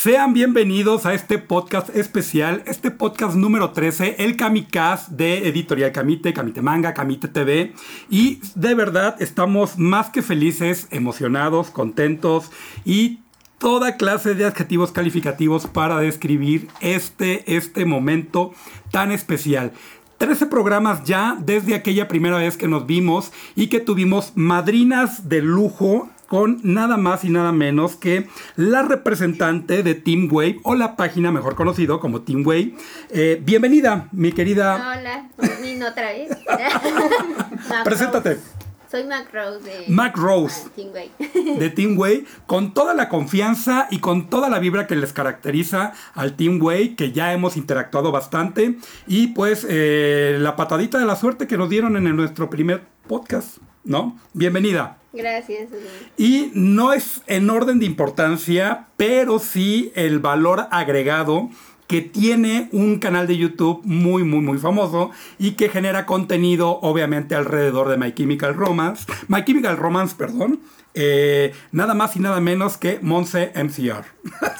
[0.00, 6.32] Sean bienvenidos a este podcast especial, este podcast número 13, el Kamikaze de Editorial Camite,
[6.32, 7.74] Camite Manga, Camite TV.
[8.08, 12.52] Y de verdad estamos más que felices, emocionados, contentos
[12.84, 13.18] y
[13.58, 18.54] toda clase de adjetivos calificativos para describir este, este momento
[18.92, 19.72] tan especial.
[20.18, 25.42] 13 programas ya desde aquella primera vez que nos vimos y que tuvimos madrinas de
[25.42, 30.94] lujo con nada más y nada menos que la representante de Team Wave o la
[30.94, 32.74] página mejor conocido como Team Wave.
[33.10, 34.76] Eh, bienvenida, mi querida.
[34.76, 35.30] Hola,
[35.62, 36.30] Nino otra vez.
[37.84, 38.38] Preséntate.
[38.90, 40.62] Soy Mac Rose de Mac Rose.
[40.64, 41.58] Ah, Team Way.
[41.58, 45.92] De Team Way, con toda la confianza y con toda la vibra que les caracteriza
[46.14, 48.78] al Team Way, que ya hemos interactuado bastante.
[49.06, 53.58] Y pues eh, la patadita de la suerte que nos dieron en nuestro primer podcast,
[53.84, 54.18] ¿no?
[54.32, 54.97] Bienvenida.
[55.12, 55.68] Gracias.
[56.16, 61.50] Y no es en orden de importancia, pero sí el valor agregado
[61.86, 67.34] que tiene un canal de YouTube muy, muy, muy famoso y que genera contenido, obviamente,
[67.34, 69.06] alrededor de My Chemical Romance.
[69.28, 70.60] My Chemical Romance, perdón.
[70.94, 74.04] Eh, nada más y nada menos que Monse MCR.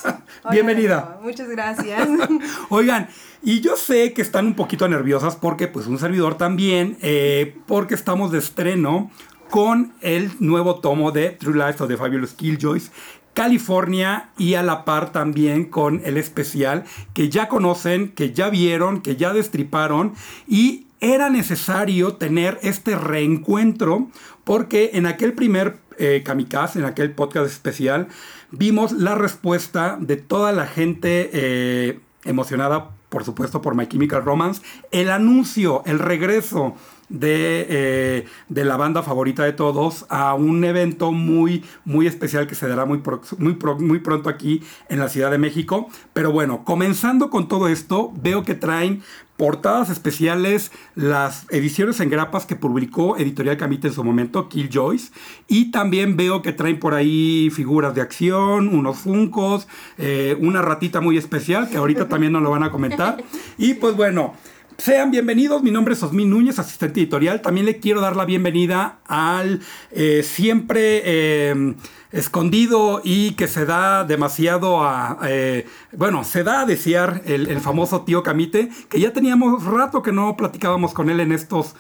[0.51, 1.19] Bienvenida.
[1.23, 2.09] muchas gracias.
[2.71, 3.09] Oigan,
[3.43, 7.95] y yo sé que están un poquito nerviosas porque pues un servidor también, eh, porque
[7.95, 9.11] estamos de estreno
[9.51, 12.91] con el nuevo tomo de True Life of the Fabulous Killjoys,
[13.35, 19.01] California y a la par también con el especial que ya conocen, que ya vieron,
[19.01, 20.15] que ya destriparon
[20.47, 24.09] y era necesario tener este reencuentro
[24.45, 28.09] porque en aquel primer eh, kamikaze, en aquel podcast especial,
[28.51, 34.63] vimos la respuesta de toda la gente eh, emocionada, por supuesto, por My Chemical Romance,
[34.91, 36.75] el anuncio, el regreso
[37.09, 42.55] de, eh, de, la banda favorita de todos a un evento muy, muy especial que
[42.55, 43.03] se dará muy,
[43.39, 45.89] muy, muy pronto aquí en la Ciudad de México.
[46.13, 49.03] Pero bueno, comenzando con todo esto, veo que traen
[49.39, 55.13] portadas especiales, las ediciones en grapas que publicó Editorial Camite en su momento, Killjoys,
[55.47, 61.01] y también veo que traen por ahí figuras de acción, unos funcos, eh, una ratita
[61.01, 63.23] muy especial que ahorita también nos lo van a comentar.
[63.59, 64.35] Y pues bueno,
[64.79, 67.43] sean bienvenidos, mi nombre es Osmin Núñez, asistente editorial.
[67.43, 71.75] También le quiero dar la bienvenida al eh, siempre eh,
[72.13, 78.03] escondido y que se da demasiado a, eh, bueno, se da a desear el, famoso
[78.03, 81.75] tío Camite, que ya teníamos rato que no platicábamos con él en estos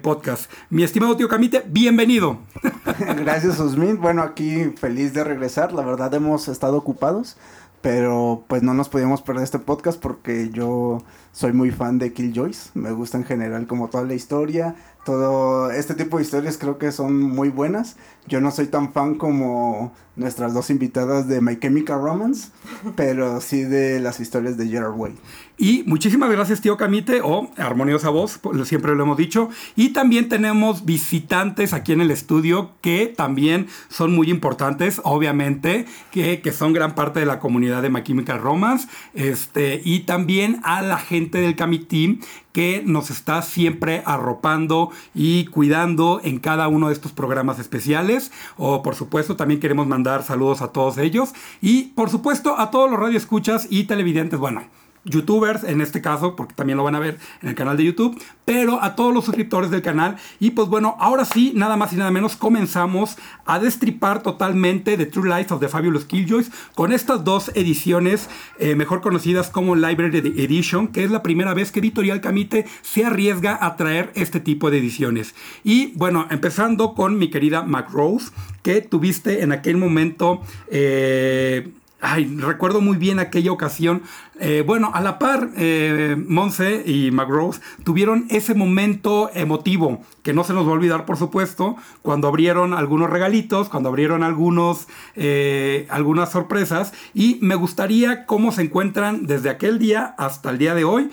[0.00, 0.48] podcasts.
[0.70, 2.38] Mi estimado tío Camite, bienvenido.
[3.18, 4.00] Gracias, Osmin.
[4.00, 5.72] Bueno, aquí feliz de regresar.
[5.72, 7.36] La verdad hemos estado ocupados,
[7.82, 11.02] pero pues no nos podíamos perder este podcast porque yo
[11.32, 12.72] soy muy fan de Killjoys.
[12.74, 14.76] Me gusta en general como toda la historia.
[15.04, 17.96] Todo este tipo de historias creo que son muy buenas.
[18.26, 22.50] Yo no soy tan fan como nuestras dos invitadas de My Chemical Romance,
[22.96, 25.16] pero sí de las historias de Gerard Way.
[25.62, 29.50] Y muchísimas gracias, tío Camite, o Armoniosa Voz, pues, siempre lo hemos dicho.
[29.76, 36.40] Y también tenemos visitantes aquí en el estudio que también son muy importantes, obviamente, que,
[36.40, 38.88] que son gran parte de la comunidad de My Chemical Romance.
[39.12, 41.56] Este, y también a la gente del
[41.86, 42.20] Team
[42.54, 48.32] que nos está siempre arropando y cuidando en cada uno de estos programas especiales.
[48.56, 51.34] O por supuesto también queremos mandar saludos a todos ellos.
[51.60, 54.40] Y por supuesto a todos los radioescuchas y televidentes.
[54.40, 54.62] Bueno,
[55.04, 58.20] youtubers en este caso, porque también lo van a ver en el canal de YouTube,
[58.44, 60.16] pero a todos los suscriptores del canal.
[60.38, 63.16] Y pues bueno, ahora sí, nada más y nada menos, comenzamos
[63.46, 68.28] a destripar totalmente The True Life of the Fabulous Killjoys con estas dos ediciones,
[68.58, 73.04] eh, mejor conocidas como Library Edition, que es la primera vez que Editorial Camite se
[73.04, 75.34] arriesga a traer este tipo de ediciones.
[75.64, 78.30] Y bueno, empezando con mi querida Mac Rose,
[78.62, 80.42] que tuviste en aquel momento...
[80.70, 81.72] Eh,
[82.02, 84.02] Ay, recuerdo muy bien aquella ocasión.
[84.38, 90.42] Eh, bueno, a la par, eh, Monse y McGrose tuvieron ese momento emotivo que no
[90.42, 95.86] se nos va a olvidar, por supuesto, cuando abrieron algunos regalitos, cuando abrieron algunos, eh,
[95.90, 96.94] algunas sorpresas.
[97.12, 101.10] Y me gustaría cómo se encuentran desde aquel día hasta el día de hoy,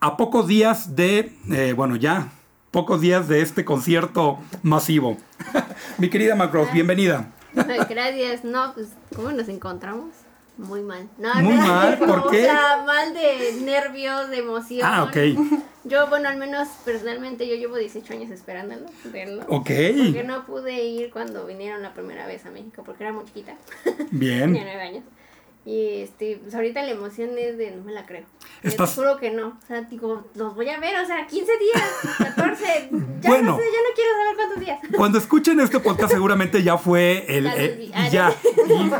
[0.00, 1.34] a pocos días de,
[1.76, 2.32] bueno, ya
[2.70, 5.18] pocos días de este concierto masivo.
[5.98, 7.30] Mi querida McGrose, bienvenida.
[7.52, 8.44] Gracias.
[8.44, 10.14] No, pues, ¿cómo nos encontramos?
[10.60, 11.08] Muy mal.
[11.42, 12.48] Muy mal, ¿por qué?
[12.86, 14.82] mal de nervios, de emoción.
[14.84, 15.16] Ah, ok.
[15.84, 19.42] Yo, bueno, al menos personalmente yo llevo 18 años esperándolo, verlo.
[19.48, 19.70] Ok.
[19.96, 23.56] Porque no pude ir cuando vinieron la primera vez a México, porque era muy chiquita.
[24.10, 24.52] Bien.
[24.52, 25.04] Tenía 9 años.
[25.66, 28.24] Y este, pues ahorita la emoción es de no me la creo.
[28.62, 29.58] Estás- Te juro que no.
[29.62, 31.82] O sea, digo, los voy a ver, o sea, 15 días,
[32.18, 32.88] 14.
[33.20, 33.50] Ya Bueno.
[33.52, 34.78] no sé, ya no quiero saber cuántos días.
[34.96, 37.46] Cuando escuchen este podcast seguramente ya fue el.
[37.92, 38.34] Ah, ya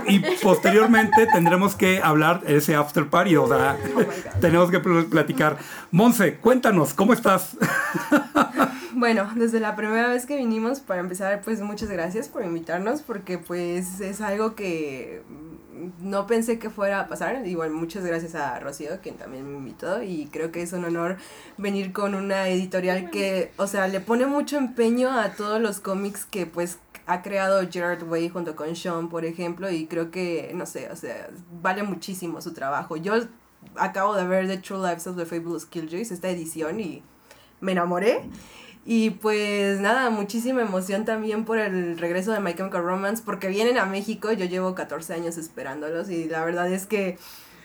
[0.06, 3.78] y, y posteriormente tendremos que hablar ese after party, o sea,
[4.42, 5.56] tenemos que pl- platicar.
[5.90, 7.56] Monse, cuéntanos, ¿cómo estás?
[8.92, 13.38] Bueno, desde la primera vez que vinimos, para empezar, pues muchas gracias por invitarnos, porque
[13.38, 15.22] pues es algo que
[16.00, 17.46] no pensé que fuera a pasar.
[17.46, 21.16] Igual muchas gracias a Rocío, quien también me invitó, y creo que es un honor
[21.56, 26.24] venir con una editorial que, o sea, le pone mucho empeño a todos los cómics
[26.24, 30.66] que pues ha creado Gerard Way junto con Sean, por ejemplo, y creo que, no
[30.66, 31.28] sé, o sea,
[31.60, 32.96] vale muchísimo su trabajo.
[32.96, 33.14] Yo
[33.76, 37.02] acabo de ver The True Lives of the Fabulous Killjoys, esta edición, y
[37.60, 38.22] me enamoré.
[38.92, 43.78] Y pues nada, muchísima emoción también por el regreso de My Chemical Romance, porque vienen
[43.78, 47.16] a México, yo llevo 14 años esperándolos y la verdad es que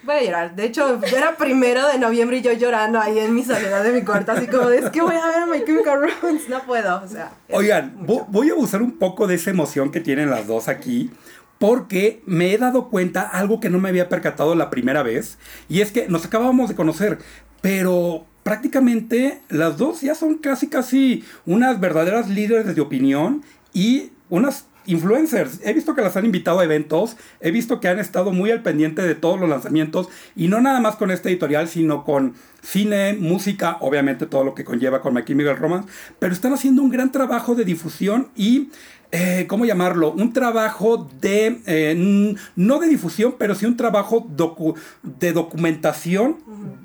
[0.04, 0.56] voy a llorar.
[0.56, 4.04] De hecho, era primero de noviembre y yo llorando ahí en mi soledad de mi
[4.04, 7.02] cuarto, así como, de, es que voy a ver a My Chemical Romance, no puedo,
[7.04, 7.32] o sea.
[7.50, 8.28] Oigan, mucho.
[8.30, 11.10] voy a abusar un poco de esa emoción que tienen las dos aquí.
[11.58, 15.40] Porque me he dado cuenta algo que no me había percatado la primera vez.
[15.70, 17.18] Y es que nos acabábamos de conocer.
[17.62, 23.42] Pero prácticamente las dos ya son casi casi unas verdaderas líderes de opinión.
[23.74, 25.60] Y unas influencers.
[25.64, 27.18] He visto que las han invitado a eventos.
[27.42, 30.10] He visto que han estado muy al pendiente de todos los lanzamientos.
[30.36, 34.64] Y no nada más con este editorial, sino con cine, música, obviamente todo lo que
[34.64, 35.90] conlleva con My Chemical Romance,
[36.20, 38.70] pero están haciendo un gran trabajo de difusión y,
[39.12, 40.12] eh, ¿cómo llamarlo?
[40.12, 46.38] Un trabajo de, eh, no de difusión, pero sí un trabajo docu- de documentación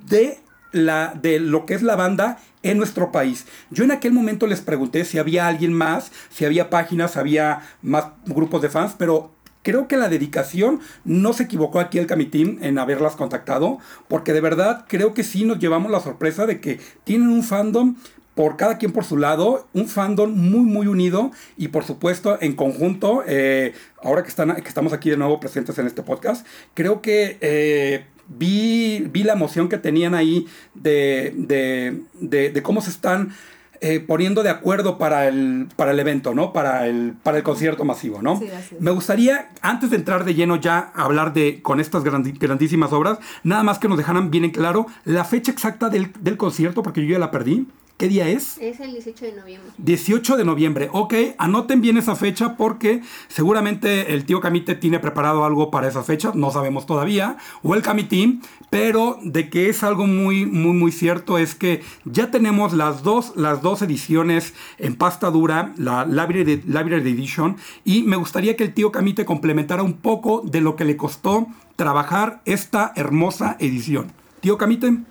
[0.08, 0.38] de,
[0.72, 3.46] la, de lo que es la banda en nuestro país.
[3.70, 8.06] Yo en aquel momento les pregunté si había alguien más, si había páginas, había más
[8.26, 9.32] grupos de fans, pero
[9.62, 13.78] Creo que la dedicación no se equivocó aquí el Camitín en haberlas contactado,
[14.08, 17.96] porque de verdad creo que sí nos llevamos la sorpresa de que tienen un fandom
[18.34, 22.55] por cada quien por su lado, un fandom muy muy unido y por supuesto en
[22.55, 27.37] conjunto, eh, ahora que, están, estamos aquí de nuevo presentes en este podcast, creo que
[27.43, 33.35] eh, vi, vi la emoción que tenían ahí de, de, de, de cómo se están
[33.82, 36.53] eh, poniendo de acuerdo para el, para el evento, ¿no?
[36.53, 38.38] Para el, para el concierto masivo, ¿no?
[38.38, 38.47] Sí.
[38.79, 42.93] Me gustaría, antes de entrar de lleno ya a hablar de con estas grandi- grandísimas
[42.93, 46.82] obras, nada más que nos dejaran bien en claro la fecha exacta del, del concierto,
[46.82, 47.67] porque yo ya la perdí.
[48.00, 48.56] ¿Qué día es?
[48.56, 49.73] Es el 18 de noviembre.
[49.76, 50.88] 18 de noviembre.
[50.91, 56.02] Ok, anoten bien esa fecha porque seguramente el tío Camite tiene preparado algo para esa
[56.02, 60.93] fecha, no sabemos todavía, o el Camitín, pero de que es algo muy, muy, muy
[60.93, 66.62] cierto es que ya tenemos las dos, las dos ediciones en pasta dura, la Library,
[66.64, 70.87] Library Edition, y me gustaría que el tío Camite complementara un poco de lo que
[70.87, 74.11] le costó trabajar esta hermosa edición.
[74.41, 75.09] Tío Camite.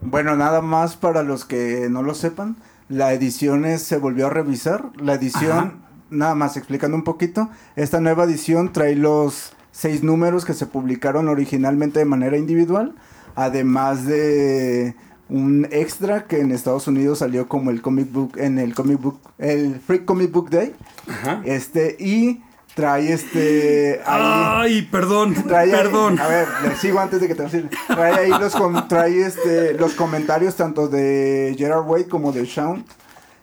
[0.00, 2.56] Bueno, nada más para los que no lo sepan,
[2.88, 4.90] la edición es- se volvió a revisar.
[4.96, 5.72] La edición, Ajá.
[6.10, 11.28] nada más explicando un poquito, esta nueva edición trae los seis números que se publicaron
[11.28, 12.94] originalmente de manera individual,
[13.34, 14.94] además de
[15.28, 19.18] un extra que en Estados Unidos salió como el comic book en el comic book
[19.38, 20.72] el Free Comic Book Day,
[21.08, 21.42] Ajá.
[21.44, 22.42] este y
[22.76, 26.20] trae este ahí- Ay, perdón, Trae ahí- perdón.
[26.20, 27.70] a ver, le sigo antes de que te vacile.
[27.88, 32.84] Trae ahí los, com- trae este, los comentarios tanto de Gerard Way como de Shawn.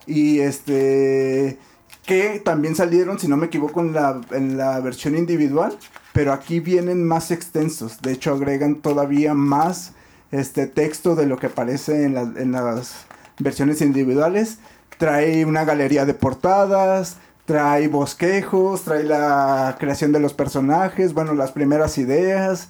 [0.05, 1.57] Y este.
[2.05, 5.75] Que también salieron, si no me equivoco, en la, en la versión individual.
[6.11, 8.01] Pero aquí vienen más extensos.
[8.01, 9.93] De hecho, agregan todavía más
[10.31, 13.05] este texto de lo que aparece en, la- en las
[13.39, 14.59] versiones individuales.
[14.99, 17.17] Trae una galería de portadas.
[17.45, 22.69] Trae bosquejos, trae la creación de los personajes, bueno, las primeras ideas.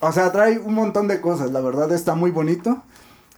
[0.00, 2.82] O sea, trae un montón de cosas, la verdad está muy bonito.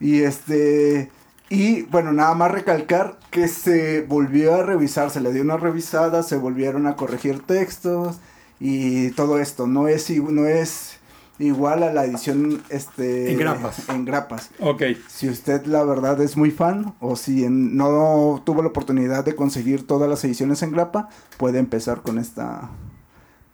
[0.01, 1.11] Y este
[1.51, 6.23] y bueno, nada más recalcar que se volvió a revisar, se le dio una revisada,
[6.23, 8.19] se volvieron a corregir textos
[8.61, 10.99] y todo esto, no es no es
[11.39, 13.89] igual a la edición este En grapas.
[13.89, 14.51] en grapas.
[14.61, 14.83] Ok.
[15.09, 19.35] Si usted la verdad es muy fan o si en- no tuvo la oportunidad de
[19.35, 22.71] conseguir todas las ediciones en grapa, puede empezar con esta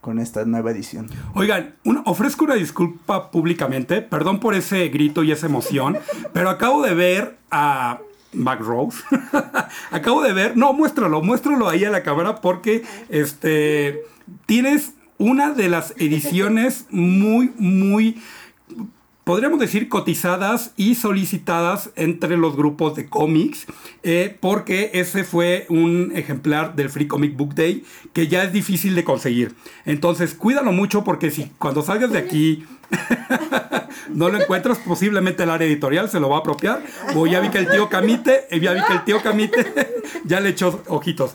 [0.01, 1.09] con esta nueva edición.
[1.35, 5.99] Oigan, un- ofrezco una disculpa públicamente, perdón por ese grito y esa emoción,
[6.33, 7.99] pero acabo de ver a
[8.33, 8.97] Mac Rose.
[9.91, 14.01] acabo de ver, no, muéstralo, muéstralo ahí a la cámara porque este
[14.47, 18.17] tienes una de las ediciones muy, muy
[19.25, 23.67] podríamos decir, cotizadas y solicitadas entre los grupos de cómics,
[24.03, 27.85] eh, porque ese fue un ejemplar del Free Comic Book Day
[28.15, 29.55] que ya es difícil de conseguir.
[29.85, 32.65] Entonces, cuídalo mucho porque si cuando salgas de aquí
[34.09, 36.83] no lo encuentras, posiblemente el área editorial se lo va a apropiar.
[37.15, 40.41] O ya vi que el tío Camite, eh, ya vi que el tío Camite ya
[40.41, 41.35] le echó ojitos.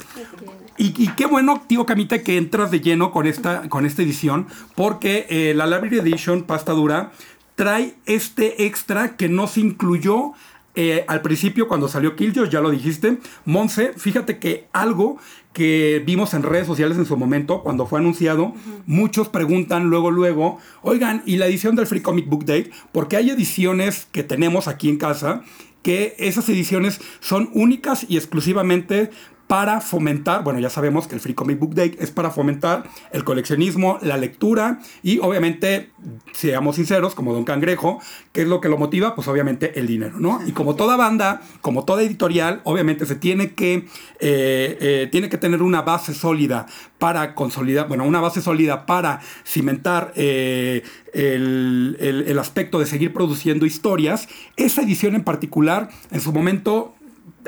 [0.77, 5.25] Y, qué bueno, tío Camite, que entras de lleno con esta, con esta edición, porque
[5.29, 7.12] eh, la Library Edition pasta dura
[7.55, 10.34] trae este extra que no se incluyó
[10.75, 13.20] eh, al principio cuando salió Killjoy, ya lo dijiste.
[13.46, 15.17] Monse, fíjate que algo
[15.53, 18.53] que vimos en redes sociales en su momento, cuando fue anunciado,
[18.86, 22.70] muchos preguntan luego, luego, oigan, ¿y la edición del Free Comic Book Day?
[22.91, 25.44] Porque hay ediciones que tenemos aquí en casa
[25.82, 29.12] que esas ediciones son únicas y exclusivamente
[29.48, 33.24] para fomentar, bueno, ya sabemos que el Free Comic Book Day es para fomentar el
[33.24, 35.92] coleccionismo, la lectura y obviamente,
[36.34, 38.00] seamos sinceros, como Don Cangrejo,
[38.32, 39.14] ¿qué es lo que lo motiva?
[39.14, 40.40] Pues obviamente el dinero, ¿no?
[40.48, 43.86] Y como toda banda, como toda editorial, obviamente se tiene que,
[44.20, 46.66] eh, eh, tiene que tener una base sólida
[46.98, 50.82] para consolidar, bueno, una base sólida para cimentar eh,
[51.14, 54.28] el, el aspecto de seguir produciendo historias.
[54.58, 56.96] Esa edición en particular, en su momento,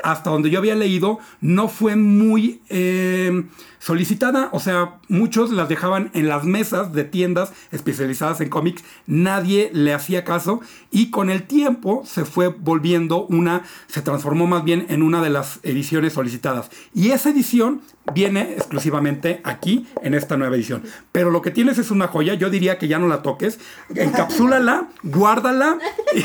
[0.04, 3.44] hasta donde yo había leído, no fue muy eh,
[3.78, 4.48] solicitada.
[4.52, 8.84] O sea, muchos las dejaban en las mesas de tiendas especializadas en cómics.
[9.06, 10.60] Nadie le hacía caso.
[10.90, 15.30] Y con el tiempo se fue volviendo una, se transformó más bien en una de
[15.30, 16.70] las ediciones solicitadas.
[16.94, 17.80] Y esa edición
[18.14, 20.82] viene exclusivamente aquí en esta nueva edición.
[21.12, 22.34] Pero lo que tienes es una joya.
[22.34, 23.58] Yo diría que ya no la toques.
[23.94, 25.78] Encapsúlala, guárdala,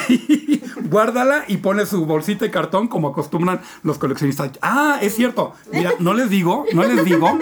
[0.10, 4.52] y, guárdala y pone su bolsita de cartón como acostumbran los coleccionistas.
[4.62, 5.54] Ah, es cierto.
[5.72, 7.38] Mira, no les digo, no les digo.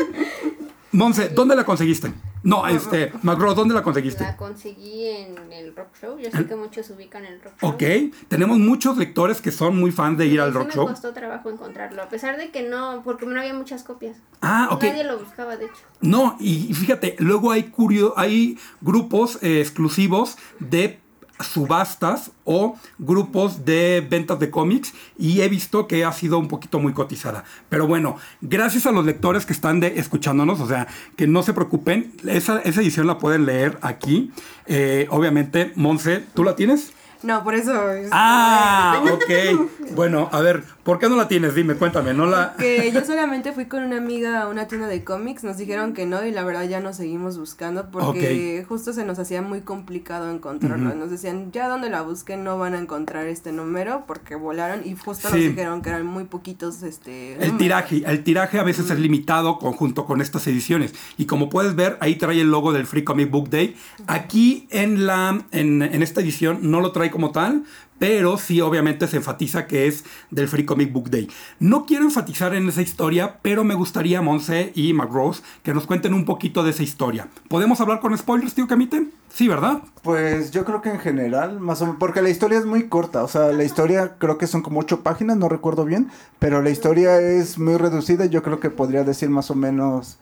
[0.92, 2.12] Monse, ¿dónde la conseguiste?
[2.44, 4.24] No, este, McGraw, ¿dónde la conseguiste?
[4.24, 6.18] La conseguí en el Rock Show.
[6.18, 7.70] Yo sé que muchos ubican el Rock Show.
[7.70, 7.84] Ok,
[8.28, 10.86] tenemos muchos lectores que son muy fans de ir al Rock Show.
[10.86, 14.18] Me costó trabajo encontrarlo, a pesar de que no, porque no había muchas copias.
[14.42, 14.84] Ah, ok.
[14.84, 15.82] Nadie lo buscaba, de hecho.
[16.01, 21.00] No, y fíjate, luego hay, curio, hay grupos eh, exclusivos de
[21.44, 26.80] subastas o grupos de ventas de cómics y he visto que ha sido un poquito
[26.80, 27.44] muy cotizada.
[27.70, 31.54] Pero bueno, gracias a los lectores que están de, escuchándonos, o sea, que no se
[31.54, 34.32] preocupen, esa, esa edición la pueden leer aquí.
[34.66, 36.94] Eh, obviamente, Monse, ¿tú la tienes?
[37.24, 37.74] No, por eso.
[38.12, 39.92] Ah, ok.
[39.96, 41.54] Bueno, a ver, ¿por qué no la tienes?
[41.54, 42.56] Dime, cuéntame, ¿no la...?
[42.58, 46.06] Que yo solamente fui con una amiga a una tienda de cómics, nos dijeron que
[46.06, 50.32] no y la verdad ya nos seguimos buscando porque justo se nos hacía muy complicado
[50.32, 50.96] encontrarlo.
[50.96, 54.96] Nos decían, ya donde la busquen no van a encontrar este número porque volaron y
[54.96, 59.00] justo nos dijeron que eran muy poquitos este El tiraje, el tiraje a veces es
[59.00, 63.04] limitado conjunto con estas ediciones y como puedes ver, ahí trae el logo del Free
[63.04, 63.75] Comic Book Day.
[64.08, 67.63] Aquí en la en, en esta edición no lo trae como tal,
[68.00, 71.30] pero sí obviamente se enfatiza que es del Free Comic Book Day.
[71.60, 76.15] No quiero enfatizar en esa historia, pero me gustaría, Monse y McRose, que nos cuenten
[76.15, 77.27] un poquito de esa historia.
[77.48, 79.08] ¿Podemos hablar con spoilers, tío Camite?
[79.32, 79.84] Sí, ¿verdad?
[80.01, 83.24] Pues yo creo que en general, más o menos, porque la historia es muy corta,
[83.24, 86.72] o sea, la historia creo que son como ocho páginas, no recuerdo bien, pero la
[86.72, 90.18] historia es muy reducida, yo creo que podría decir más o menos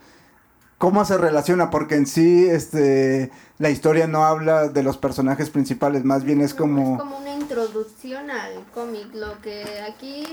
[0.79, 6.05] cómo se relaciona, porque en sí, este, la historia no habla de los personajes principales,
[6.05, 6.93] más bien es como...
[6.93, 10.23] Es como una introducción al cómic, lo que aquí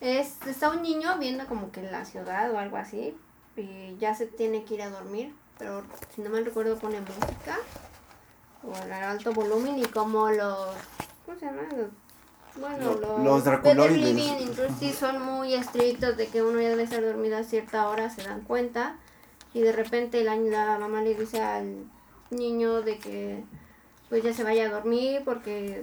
[0.00, 3.16] es, está un niño viendo como que la ciudad o algo así,
[3.56, 5.82] y ya se tiene que ir a dormir, pero
[6.14, 7.56] si no me recuerdo pone música,
[8.62, 10.76] o al alto volumen, y como los...
[11.24, 11.62] ¿Cómo se llama?
[12.60, 14.96] bueno, los, los Draculoides.
[14.98, 18.42] son muy estrictos de que uno ya debe estar dormido a cierta hora, se dan
[18.42, 18.96] cuenta
[19.56, 21.86] y de repente la, la mamá le dice al
[22.30, 23.42] niño de que
[24.10, 25.82] pues ya se vaya a dormir porque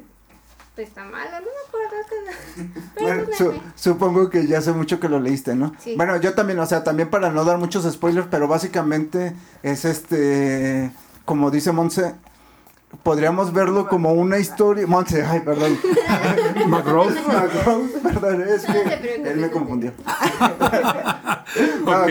[0.76, 3.26] pues, está malo, no me acuerdo.
[3.42, 5.74] bueno, supongo que ya hace mucho que lo leíste, ¿no?
[5.98, 10.92] Bueno, yo también, o sea, también para no dar muchos spoilers, pero básicamente es este,
[11.26, 12.14] como dice Monse,
[13.02, 14.86] podríamos verlo como una historia.
[14.86, 15.80] Monse, ay, perdón.
[16.68, 17.18] McRose.
[18.24, 19.92] Perdón, es que él me confundió.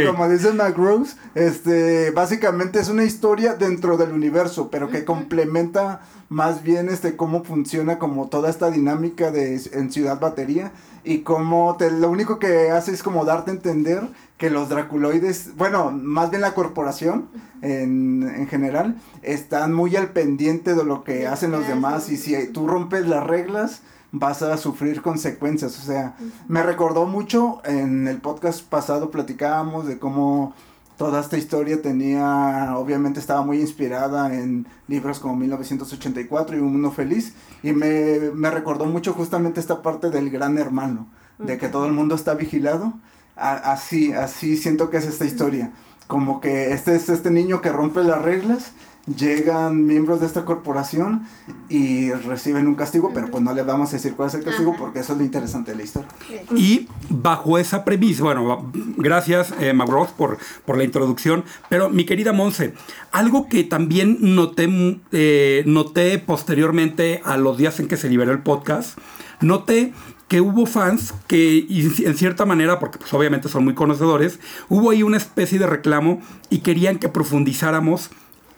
[0.07, 6.63] como dice McRose, este, básicamente es una historia dentro del universo, pero que complementa más
[6.63, 10.73] bien este cómo funciona como toda esta dinámica de en Ciudad Batería
[11.05, 15.57] y cómo te, lo único que hace es como darte a entender que los draculoides,
[15.57, 17.29] bueno, más bien la corporación
[17.61, 22.47] en, en general, están muy al pendiente de lo que hacen los demás y si
[22.49, 25.79] tú rompes las reglas, vas a sufrir consecuencias.
[25.79, 26.15] O sea,
[26.47, 30.55] me recordó mucho en el podcast pasado platicábamos de cómo
[30.97, 36.93] toda esta historia tenía, obviamente estaba muy inspirada en libros como 1984 y Un Mundo
[36.93, 41.87] Feliz, y me, me recordó mucho justamente esta parte del gran hermano, de que todo
[41.87, 42.93] el mundo está vigilado.
[43.35, 45.73] así, así siento que es esta historia.
[46.07, 48.73] Como que este es este niño que rompe las reglas
[49.07, 51.27] llegan miembros de esta corporación
[51.69, 54.77] y reciben un castigo, pero pues no les vamos a decir cuál es el castigo
[54.79, 56.09] porque eso es lo interesante de la historia.
[56.55, 59.75] Y bajo esa premisa, bueno, gracias eh,
[60.17, 62.75] por, por la introducción, pero mi querida Monse,
[63.11, 64.69] algo que también noté,
[65.11, 68.99] eh, noté posteriormente a los días en que se liberó el podcast,
[69.41, 69.93] noté
[70.29, 74.41] que hubo fans que, en cierta manera, porque pues obviamente son muy conocedores,
[74.71, 78.11] hubo ahí una especie de reclamo y querían que profundizáramos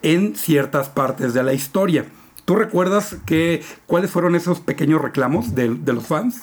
[0.05, 2.05] en ciertas partes de la historia.
[2.45, 6.43] ¿Tú recuerdas que, cuáles fueron esos pequeños reclamos de, los fans?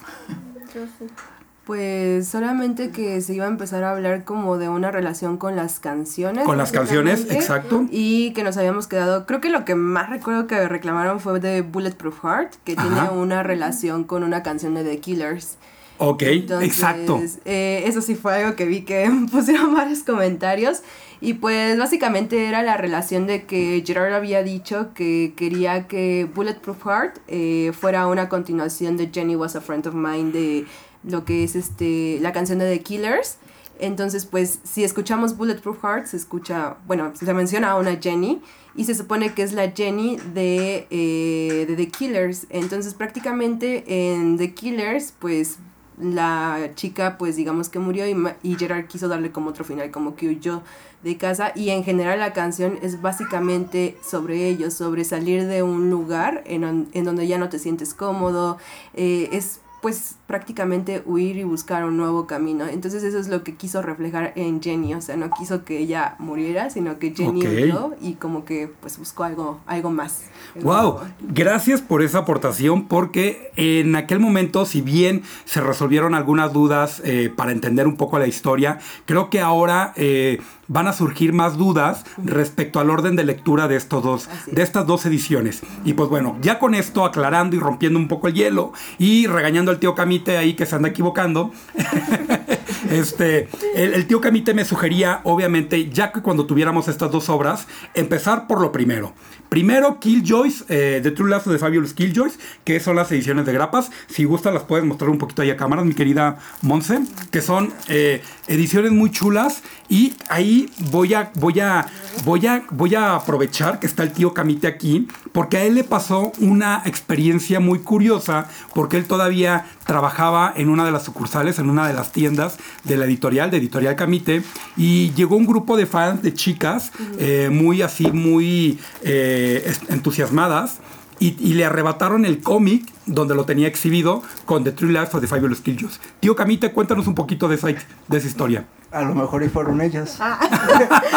[1.65, 5.79] Pues solamente que se iba a empezar a hablar como de una relación con las
[5.79, 6.43] canciones.
[6.43, 7.85] Con las canciones, exacto.
[7.91, 11.61] Y que nos habíamos quedado, creo que lo que más recuerdo que reclamaron fue de
[11.61, 15.57] Bulletproof Heart, que tiene una relación con una canción de The Killers.
[16.03, 17.21] Ok, exacto.
[17.45, 20.81] Eh, eso sí fue algo que vi que pusieron varios comentarios.
[21.21, 26.83] Y pues básicamente era la relación de que Gerard había dicho que quería que Bulletproof
[26.83, 30.65] Heart eh, fuera una continuación de Jenny Was a Friend of Mine de
[31.03, 33.37] lo que es este la canción de The Killers.
[33.79, 38.39] Entonces, pues, si escuchamos Bulletproof Heart, se escucha, bueno, se menciona a una Jenny
[38.75, 42.45] y se supone que es la Jenny de, eh, de The Killers.
[42.51, 45.57] Entonces, prácticamente en The Killers, pues,
[46.01, 50.15] la chica, pues, digamos que murió y, y Gerard quiso darle como otro final, como
[50.15, 50.61] que huyó
[51.03, 51.51] de casa.
[51.55, 56.89] Y en general la canción es básicamente sobre ellos, sobre salir de un lugar en,
[56.91, 58.57] en donde ya no te sientes cómodo,
[58.93, 62.67] eh, es pues prácticamente huir y buscar un nuevo camino.
[62.67, 66.15] Entonces eso es lo que quiso reflejar en Jenny, o sea, no quiso que ella
[66.19, 70.25] muriera, sino que Jenny huyó y como que pues buscó algo, algo más.
[70.61, 77.01] Wow, gracias por esa aportación porque en aquel momento, si bien se resolvieron algunas dudas
[77.03, 80.39] eh, para entender un poco la historia, creo que ahora eh,
[80.71, 84.87] van a surgir más dudas respecto al orden de lectura de, estos dos, de estas
[84.87, 85.61] dos ediciones.
[85.83, 89.71] Y pues bueno, ya con esto aclarando y rompiendo un poco el hielo y regañando
[89.71, 91.51] al tío Camite ahí que se anda equivocando,
[92.89, 98.47] este, el, tío Camite me sugería, obviamente, ya que cuando tuviéramos estas dos obras, empezar
[98.47, 99.13] por lo primero.
[99.49, 103.91] Primero, Killjoys, eh, The True Life de Fabulous Killjoys, que son las ediciones de grapas.
[104.07, 107.73] Si gusta, las puedes mostrar un poquito ahí a cámaras, mi querida Monse, que son
[107.89, 109.63] eh, ediciones muy chulas.
[109.89, 111.85] Y ahí voy a, voy a,
[112.23, 115.83] voy a, voy a aprovechar que está el tío Camite aquí, porque a él le
[115.83, 121.69] pasó una experiencia muy curiosa, porque él todavía trabajaba en una de las sucursales, en
[121.69, 124.43] una de las tiendas de la editorial, de Editorial Camite,
[124.77, 130.79] y llegó un grupo de fans, de chicas, eh, muy así, muy eh, entusiasmadas,
[131.21, 135.27] y, le arrebataron el cómic donde lo tenía exhibido con The True Life of the
[135.27, 135.99] Fabulous Killjoys.
[136.19, 138.65] Tío Camite, cuéntanos un poquito de esa, de esa historia.
[138.91, 140.17] A lo mejor y fueron ellas.
[140.19, 140.39] Ah.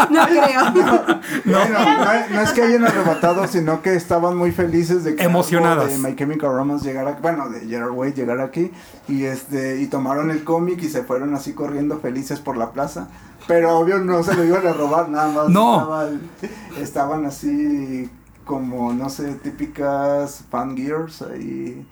[0.11, 1.05] no creo.
[1.45, 5.99] No, no, es que hayan arrebatado, sino que estaban muy felices de que emocionadas de
[5.99, 8.71] My Chemical Romance llegara, bueno, de Gerard Way llegar aquí
[9.09, 13.09] y este y tomaron el cómic y se fueron así corriendo felices por la plaza.
[13.47, 15.49] Pero obvio no se lo iban a robar nada más.
[15.49, 15.81] No.
[15.81, 16.21] Estaban,
[16.79, 18.11] estaban así
[18.45, 21.87] como no sé, típicas fan gears ahí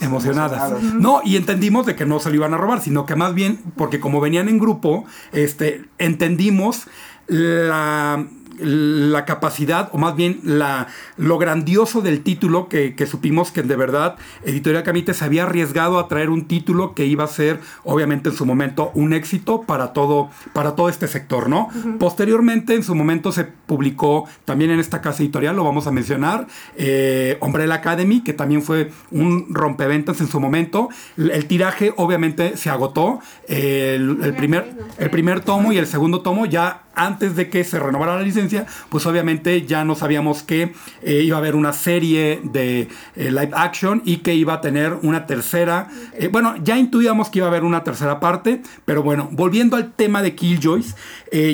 [0.00, 0.82] emocionadas.
[0.82, 3.60] No, y entendimos de que no se lo iban a robar, sino que más bien,
[3.76, 6.86] porque como venían en grupo, este, entendimos
[7.28, 8.26] la
[8.58, 14.16] la capacidad, o más bien la, lo grandioso del título que, supimos que de verdad
[14.44, 18.36] Editorial Camite se había arriesgado a traer un título que iba a ser, obviamente en
[18.36, 21.68] su momento, un éxito para todo, para todo este sector, ¿no?
[21.98, 26.46] Posteriormente, en su momento se publicó también en esta casa editorial, lo vamos a mencionar,
[26.76, 30.88] eh, Umbrella Academy, que también fue un rompeventas en su momento.
[31.16, 33.20] El, tiraje, obviamente, se agotó.
[33.48, 38.16] el, primer, el primer tomo y el segundo tomo ya antes de que se renovara
[38.16, 42.88] la licencia, pues obviamente ya no sabíamos que eh, iba a haber una serie de
[43.16, 45.88] eh, live action y que iba a tener una tercera.
[46.14, 49.92] Eh, bueno, ya intuíamos que iba a haber una tercera parte, pero bueno, volviendo al
[49.92, 50.96] tema de Killjoys,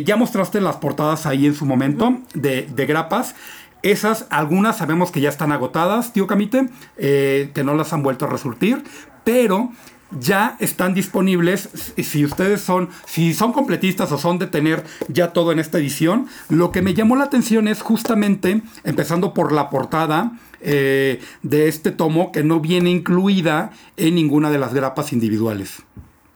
[0.04, 3.36] ya mostraste las portadas ahí en su momento de, de grapas.
[3.82, 8.28] Esas, algunas sabemos que ya están agotadas, tío Camite, que no las han vuelto a
[8.28, 8.82] resurtir,
[9.22, 9.70] pero
[10.10, 15.52] ya están disponibles si ustedes son si son completistas o son de tener ya todo
[15.52, 20.32] en esta edición lo que me llamó la atención es justamente empezando por la portada
[20.60, 25.82] eh, de este tomo que no viene incluida en ninguna de las grapas individuales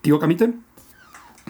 [0.02, 0.52] tío Camite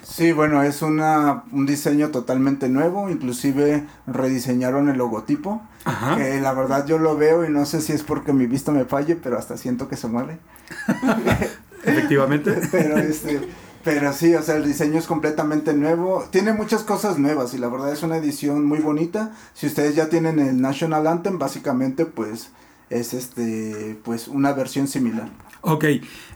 [0.01, 6.17] Sí, bueno, es una, un diseño totalmente nuevo, inclusive rediseñaron el logotipo, Ajá.
[6.17, 8.83] que la verdad yo lo veo y no sé si es porque mi vista me
[8.83, 10.39] falle, pero hasta siento que se mueve.
[11.83, 12.53] Efectivamente.
[12.71, 13.41] pero este,
[13.83, 17.67] pero sí, o sea, el diseño es completamente nuevo, tiene muchas cosas nuevas y la
[17.69, 19.31] verdad es una edición muy bonita.
[19.53, 22.49] Si ustedes ya tienen el National Anthem, básicamente pues
[22.89, 25.29] es este, pues una versión similar.
[25.61, 25.85] Ok,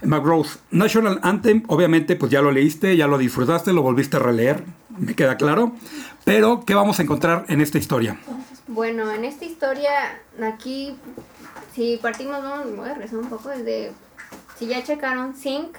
[0.04, 4.64] McRose, National Anthem, obviamente pues ya lo leíste, ya lo disfrutaste, lo volviste a releer,
[4.98, 5.74] me queda claro.
[6.24, 8.18] Pero, ¿qué vamos a encontrar en esta historia?
[8.68, 9.92] Bueno, en esta historia,
[10.44, 10.96] aquí,
[11.74, 13.94] si partimos, vamos, voy a regresar un poco, desde,
[14.58, 15.78] si ya checaron, Sync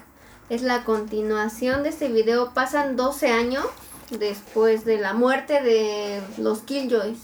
[0.51, 2.53] es la continuación de este video.
[2.55, 3.65] Pasan 12 años
[4.11, 7.19] después de la muerte de los Killjoys.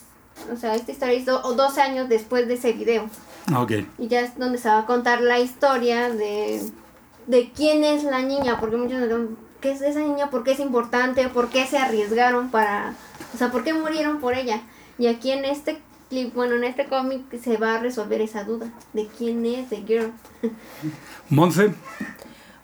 [0.53, 3.09] O sea, esta historia es do- o 12 años después de ese video.
[3.57, 6.61] Ok, Y ya es donde se va a contar la historia de,
[7.27, 10.31] de quién es la niña, porque muchos preguntan, ¿qué es esa niña?
[10.31, 11.29] ¿Por qué es importante?
[11.29, 12.95] ¿Por qué se arriesgaron para...
[13.35, 14.61] O sea, ¿por qué murieron por ella?
[14.99, 15.81] Y aquí en este
[16.15, 19.83] clip, bueno, en este cómic se va a resolver esa duda de quién es The
[19.85, 20.13] Girl.
[21.29, 21.73] Monse,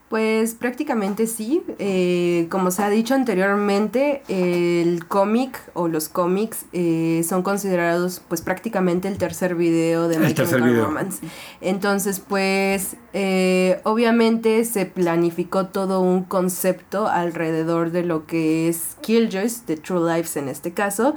[0.09, 1.63] Pues prácticamente sí.
[1.79, 8.41] Eh, como se ha dicho anteriormente, el cómic o los cómics eh, son considerados pues
[8.41, 10.85] prácticamente el tercer video de El My tercer Chemical video.
[10.87, 11.19] Romance.
[11.61, 19.67] Entonces pues eh, obviamente se planificó todo un concepto alrededor de lo que es Killjoys,
[19.67, 21.15] de True Lives en este caso.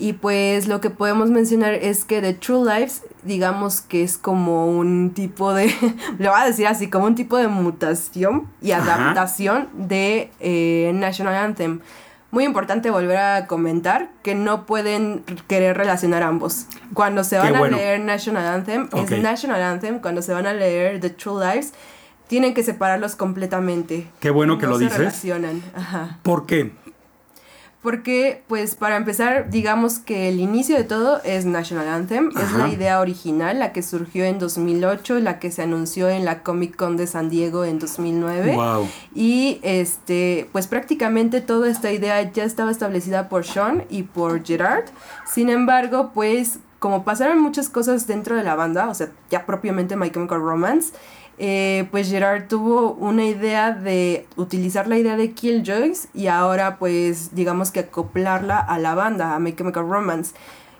[0.00, 4.66] Y pues lo que podemos mencionar es que The True Lives, digamos que es como
[4.66, 5.66] un tipo de,
[6.18, 8.94] le voy a decir así, como un tipo de mutación y Ajá.
[8.94, 11.80] adaptación de eh, National Anthem.
[12.30, 16.66] Muy importante volver a comentar que no pueden querer relacionar ambos.
[16.94, 17.76] Cuando se van bueno.
[17.76, 19.10] a leer National Anthem, Ok.
[19.10, 19.98] es National Anthem.
[20.00, 21.72] Cuando se van a leer The True Lives,
[22.28, 24.06] tienen que separarlos completamente.
[24.20, 24.98] Qué bueno que No lo se dices.
[24.98, 25.60] relacionan.
[25.74, 26.18] Ajá.
[26.22, 26.70] ¿por qué?
[27.82, 32.28] Porque, pues, para empezar, digamos que el inicio de todo es National Anthem.
[32.28, 32.58] Es Ajá.
[32.58, 36.76] la idea original, la que surgió en 2008, la que se anunció en la Comic
[36.76, 38.54] Con de San Diego en 2009.
[38.54, 38.86] Wow.
[39.14, 44.84] Y, este, pues prácticamente toda esta idea ya estaba establecida por Sean y por Gerard.
[45.26, 49.96] Sin embargo, pues, como pasaron muchas cosas dentro de la banda, o sea, ya propiamente
[49.96, 50.92] My Chemical Romance,
[51.42, 57.34] eh, pues Gerard tuvo una idea de utilizar la idea de Killjoys y ahora pues
[57.34, 60.34] digamos que acoplarla a la banda, a My Chemical Romance.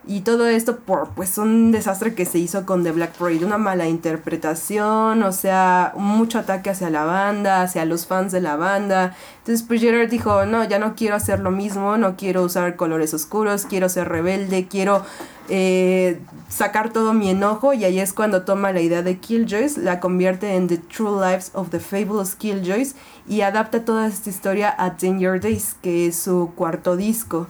[0.06, 3.58] Y todo esto por pues un desastre que se hizo con The Black Parade, una
[3.58, 9.14] mala interpretación, o sea, mucho ataque hacia la banda, hacia los fans de la banda.
[9.38, 13.66] Entonces pues dijo, no, ya no quiero hacer lo mismo, no quiero usar colores oscuros,
[13.66, 15.04] quiero ser rebelde, quiero
[15.50, 20.00] eh, sacar todo mi enojo y ahí es cuando toma la idea de Killjoys, la
[20.00, 22.94] convierte en The True Lives of the Fabulous Killjoys
[23.28, 27.46] y adapta toda esta historia a Ten Days, que es su cuarto disco.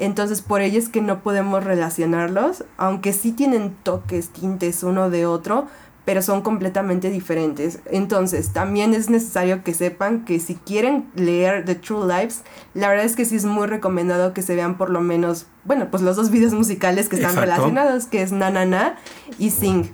[0.00, 5.26] Entonces por ello es que no podemos relacionarlos, aunque sí tienen toques, tintes uno de
[5.26, 5.66] otro,
[6.06, 7.78] pero son completamente diferentes.
[7.90, 12.42] Entonces también es necesario que sepan que si quieren leer The True Lives,
[12.74, 15.88] la verdad es que sí es muy recomendado que se vean por lo menos, bueno,
[15.90, 17.52] pues los dos videos musicales que están Exacto.
[17.52, 18.96] relacionados, que es Na Na Na
[19.38, 19.92] y Sing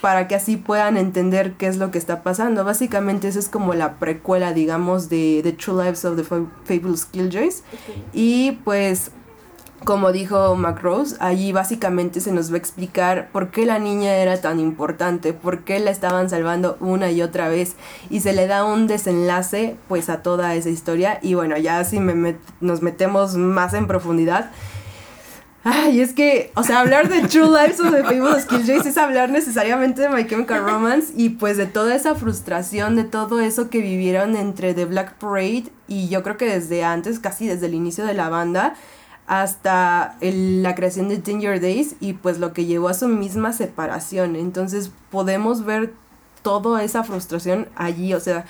[0.00, 2.64] para que así puedan entender qué es lo que está pasando.
[2.64, 7.04] Básicamente eso es como la precuela, digamos, de The True Lives of the Fa- Fabulous
[7.04, 7.62] Killjoys.
[8.12, 9.12] Y pues,
[9.84, 14.40] como dijo McRose, allí básicamente se nos va a explicar por qué la niña era
[14.40, 17.76] tan importante, por qué la estaban salvando una y otra vez.
[18.10, 21.18] Y se le da un desenlace pues a toda esa historia.
[21.22, 24.50] Y bueno, ya si me met- nos metemos más en profundidad.
[25.64, 29.30] Ay, es que, o sea, hablar de True Lives of the Fabulous Killjoys es hablar
[29.30, 33.78] necesariamente de My Chemical Romance y pues de toda esa frustración, de todo eso que
[33.78, 38.04] vivieron entre The Black Parade y yo creo que desde antes, casi desde el inicio
[38.04, 38.74] de la banda,
[39.32, 43.54] hasta el- la creación de Your Days y pues lo que llevó a su misma
[43.54, 44.36] separación.
[44.36, 45.94] Entonces podemos ver
[46.42, 48.44] toda esa frustración allí, o sea,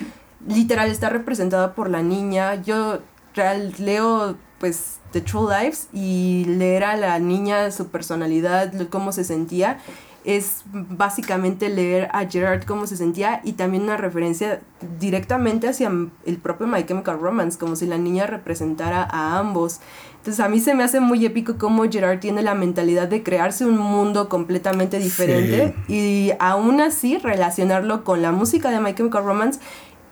[0.45, 2.61] literal está representada por la niña.
[2.61, 2.99] Yo
[3.33, 9.23] real leo pues The True Lives y leer a la niña su personalidad, cómo se
[9.23, 9.79] sentía,
[10.25, 14.61] es básicamente leer a Gerard cómo se sentía y también una referencia
[14.99, 15.91] directamente hacia
[16.25, 19.81] el propio My Chemical Romance, como si la niña representara a ambos.
[20.23, 23.65] Entonces a mí se me hace muy épico cómo Gerard tiene la mentalidad de crearse
[23.65, 29.59] un mundo completamente diferente y aún así relacionarlo con la música de My Chemical Romance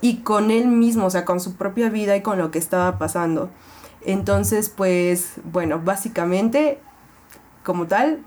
[0.02, 2.98] y con él mismo, o sea, con su propia vida y con lo que estaba
[2.98, 3.52] pasando.
[4.06, 6.82] Entonces, pues, bueno, básicamente,
[7.64, 8.20] como tal,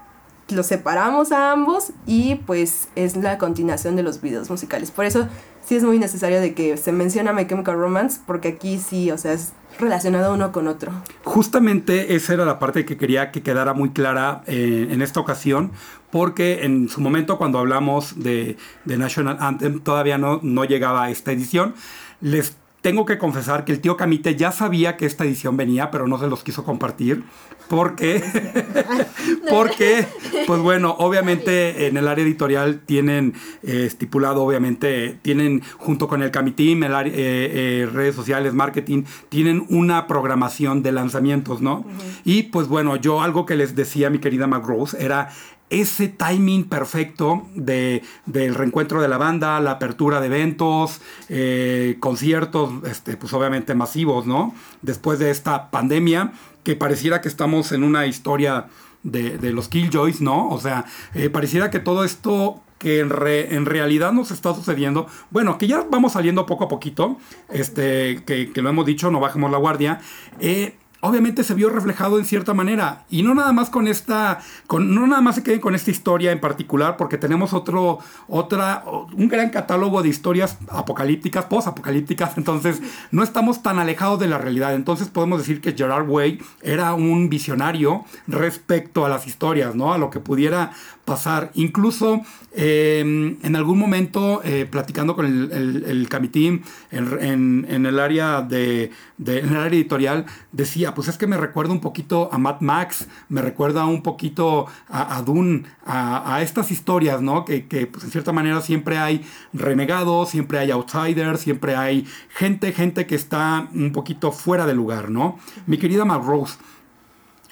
[0.48, 4.90] los separamos a ambos y pues es la continuación de los videos musicales.
[4.90, 5.28] Por eso
[5.64, 9.18] sí es muy necesario de que se menciona My Chemical Romance porque aquí sí, o
[9.18, 10.92] sea, es relacionado uno con otro.
[11.24, 15.72] Justamente esa era la parte que quería que quedara muy clara eh, en esta ocasión,
[16.10, 21.10] porque en su momento cuando hablamos de, de National Anthem todavía no, no llegaba a
[21.10, 21.74] esta edición.
[22.20, 26.06] Les tengo que confesar que el tío Camite ya sabía que esta edición venía, pero
[26.06, 27.24] no se los quiso compartir.
[27.66, 28.22] Porque,
[29.48, 30.06] porque,
[30.46, 36.30] pues bueno, obviamente en el área editorial tienen eh, estipulado, obviamente, tienen junto con el
[36.30, 41.86] Camitim, el área, eh, eh, redes sociales, marketing, tienen una programación de lanzamientos, ¿no?
[42.22, 45.30] Y pues bueno, yo algo que les decía mi querida McRose era
[45.70, 52.70] ese timing perfecto de, del reencuentro de la banda, la apertura de eventos, eh, conciertos,
[52.84, 54.54] este, pues obviamente masivos, ¿no?
[54.82, 58.66] Después de esta pandemia, que pareciera que estamos en una historia
[59.02, 60.48] de, de los Killjoys, ¿no?
[60.48, 65.06] O sea, eh, pareciera que todo esto que en, re, en, realidad nos está sucediendo,
[65.30, 67.18] bueno, que ya vamos saliendo poco a poquito,
[67.50, 70.00] este, que, que lo hemos dicho, no bajemos la guardia,
[70.38, 73.04] eh, obviamente se vio reflejado en cierta manera.
[73.10, 76.32] Y no nada más con esta, con, no nada más se queden con esta historia
[76.32, 83.22] en particular, porque tenemos otro, otra, un gran catálogo de historias apocalípticas, post-apocalípticas, entonces no
[83.22, 84.74] estamos tan alejados de la realidad.
[84.74, 89.92] Entonces podemos decir que Gerard Way era un visionario respecto a las historias, ¿no?
[89.92, 90.72] A lo que pudiera
[91.04, 91.50] pasar.
[91.54, 97.98] Incluso eh, en algún momento, eh, platicando con el, el, el Camitín en, en, el
[97.98, 102.30] área de, de, en el área editorial, decía, pues es que me recuerda un poquito
[102.32, 107.44] a Mad Max, me recuerda un poquito a, a Dune, a, estas historias, ¿no?
[107.44, 112.72] Que, que pues, en cierta manera siempre hay renegados, siempre hay outsiders, siempre hay gente,
[112.72, 115.38] gente que está un poquito fuera de lugar, ¿no?
[115.66, 116.56] Mi querida Rose,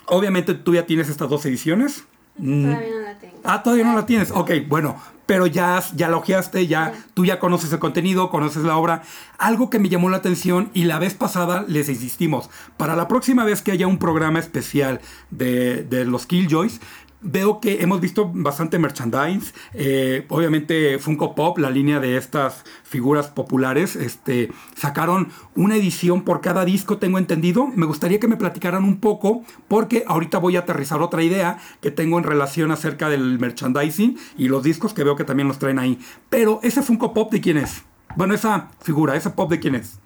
[0.06, 2.04] obviamente tú ya tienes estas dos ediciones.
[2.36, 3.40] Todavía no tengo.
[3.44, 4.30] Ah, todavía no la tienes.
[4.30, 8.76] Ok, bueno, pero ya, ya la ojeaste, ya, tú ya conoces el contenido, conoces la
[8.76, 9.02] obra.
[9.38, 13.44] Algo que me llamó la atención y la vez pasada les insistimos, para la próxima
[13.44, 16.80] vez que haya un programa especial de, de los Killjoys,
[17.22, 19.52] veo que hemos visto bastante merchandise.
[19.74, 26.40] Eh, obviamente Funko Pop, la línea de estas figuras populares, este, sacaron una edición por
[26.40, 27.66] cada disco, tengo entendido.
[27.66, 31.90] Me gustaría que me platicaran un poco, porque ahorita voy a aterrizar otra idea que
[31.90, 35.78] tengo en relación acerca del merchandising y los discos que veo que también los traen
[35.78, 35.98] ahí.
[36.28, 37.82] Pero ese Funko Pop de quién es?
[38.16, 39.98] Bueno, esa figura, ese pop de quién es?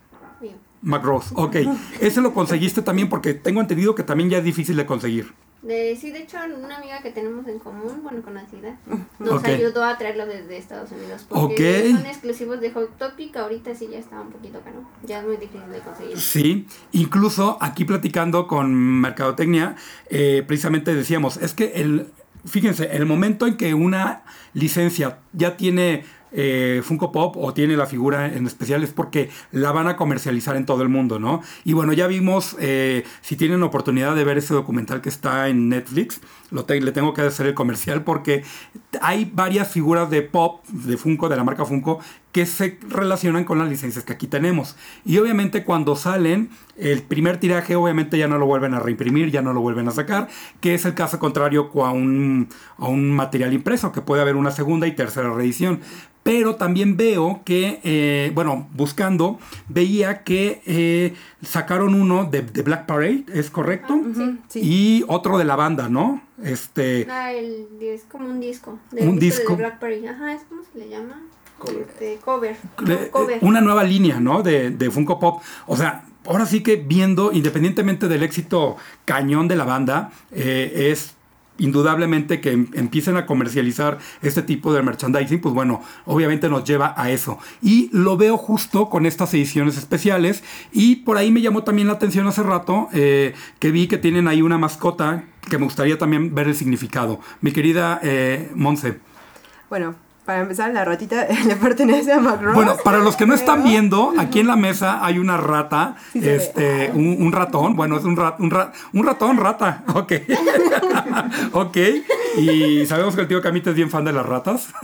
[0.82, 1.56] McRose, ok.
[2.00, 5.32] Ese lo conseguiste también porque tengo entendido que también ya es difícil de conseguir.
[5.62, 8.76] De, sí, de hecho, una amiga que tenemos en común, bueno, conocida,
[9.18, 9.54] nos okay.
[9.54, 11.26] ayudó a traerlo desde Estados Unidos.
[11.28, 11.92] Porque okay.
[11.92, 14.84] son exclusivos de Hot Topic, ahorita sí ya está un poquito caro.
[15.04, 16.20] Ya es muy difícil de conseguir.
[16.20, 19.76] Sí, incluso aquí platicando con Mercadotecnia,
[20.10, 22.06] eh, precisamente decíamos, es que el,
[22.44, 24.22] fíjense, el momento en que una
[24.54, 26.04] licencia ya tiene
[26.38, 30.54] eh, Funko Pop o tiene la figura en especial es porque la van a comercializar
[30.54, 31.40] en todo el mundo, ¿no?
[31.64, 35.70] Y bueno, ya vimos, eh, si tienen oportunidad de ver ese documental que está en
[35.70, 38.44] Netflix, lo le tengo que hacer el comercial porque
[39.00, 42.00] hay varias figuras de pop, de Funko, de la marca Funko,
[42.32, 44.76] que se relacionan con las licencias que aquí tenemos.
[45.04, 49.42] Y obviamente cuando salen, el primer tiraje obviamente ya no lo vuelven a reimprimir, ya
[49.42, 50.28] no lo vuelven a sacar,
[50.60, 54.50] que es el caso contrario a un, a un material impreso, que puede haber una
[54.50, 55.80] segunda y tercera reedición.
[56.22, 61.14] Pero también veo que, eh, bueno, buscando, veía que eh,
[61.46, 63.94] sacaron uno de, de, Black Parade, ¿es correcto?
[63.94, 64.60] Uh -huh, sí.
[64.62, 66.22] Y otro de la banda, ¿no?
[66.42, 67.06] Este...
[67.10, 68.78] Ah, el, es como un disco.
[68.90, 69.52] De, un disco.
[69.52, 71.22] De Black Parade, ajá, es como se le llama.
[71.58, 71.86] Cover.
[71.88, 72.56] Este, cover.
[72.84, 73.38] De, cover.
[73.40, 74.42] Una nueva línea, ¿no?
[74.42, 75.42] De, de Funko Pop.
[75.66, 81.15] O sea, ahora sí que viendo, independientemente del éxito cañón de la banda, eh, es
[81.58, 86.94] indudablemente que em, empiecen a comercializar este tipo de merchandising, pues bueno, obviamente nos lleva
[86.96, 87.38] a eso.
[87.62, 90.42] Y lo veo justo con estas ediciones especiales.
[90.72, 94.28] Y por ahí me llamó también la atención hace rato eh, que vi que tienen
[94.28, 97.20] ahí una mascota que me gustaría también ver el significado.
[97.40, 98.98] Mi querida eh, Monse.
[99.68, 99.94] Bueno,
[100.26, 102.54] para empezar, la ratita le pertenece a Macron.
[102.54, 106.20] Bueno, para los que no están viendo, aquí en la mesa hay una rata, sí,
[106.22, 110.12] este, un, un, ratón, bueno, es un, rat, un, rat, un ratón rata, ok.
[111.52, 111.76] ok,
[112.38, 114.74] y sabemos que el tío Camita es bien fan de las ratas.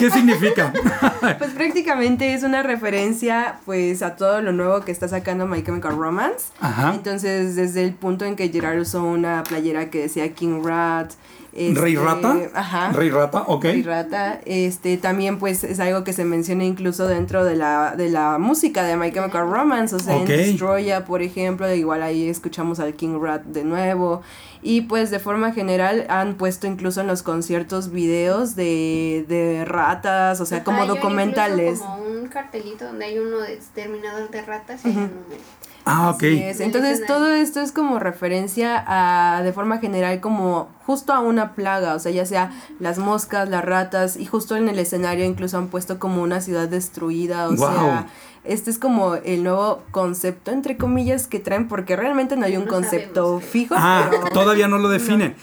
[0.00, 0.72] ¿Qué significa?
[1.38, 5.96] pues prácticamente es una referencia pues a todo lo nuevo que está sacando My Chemical
[5.96, 6.46] Romance.
[6.60, 6.94] Ajá.
[6.94, 11.12] Entonces, desde el punto en que Gerard usó una playera que decía King Rat,
[11.52, 12.36] Rey Este, Rata.
[12.54, 12.92] Ajá.
[12.92, 13.64] Rey Rata, ok.
[13.64, 18.08] Rey Rata, este, también pues es algo que se menciona incluso dentro de la, de
[18.08, 22.78] la música de My Chemical Romance, o sea, en Destroya, por ejemplo, igual ahí escuchamos
[22.78, 24.22] al King Rat de nuevo,
[24.62, 30.40] y pues de forma general han puesto incluso en los conciertos videos de, de ratas,
[30.40, 31.78] o sea, Ajá, como documentales.
[31.78, 35.42] Como un cartelito donde hay uno de exterminador de ratas y hay un número.
[35.84, 36.22] Ah, ok.
[36.22, 36.60] Es.
[36.60, 41.94] Entonces todo esto es como referencia a, de forma general, como justo a una plaga,
[41.94, 45.68] o sea, ya sea las moscas, las ratas, y justo en el escenario incluso han
[45.68, 48.06] puesto como una ciudad destruida, o sea,
[48.52, 52.64] este es como el nuevo concepto, entre comillas, que traen, porque realmente no hay un
[52.64, 53.44] No concepto sabemos.
[53.44, 53.74] fijo.
[53.78, 55.34] Ah, pero- todavía no lo definen.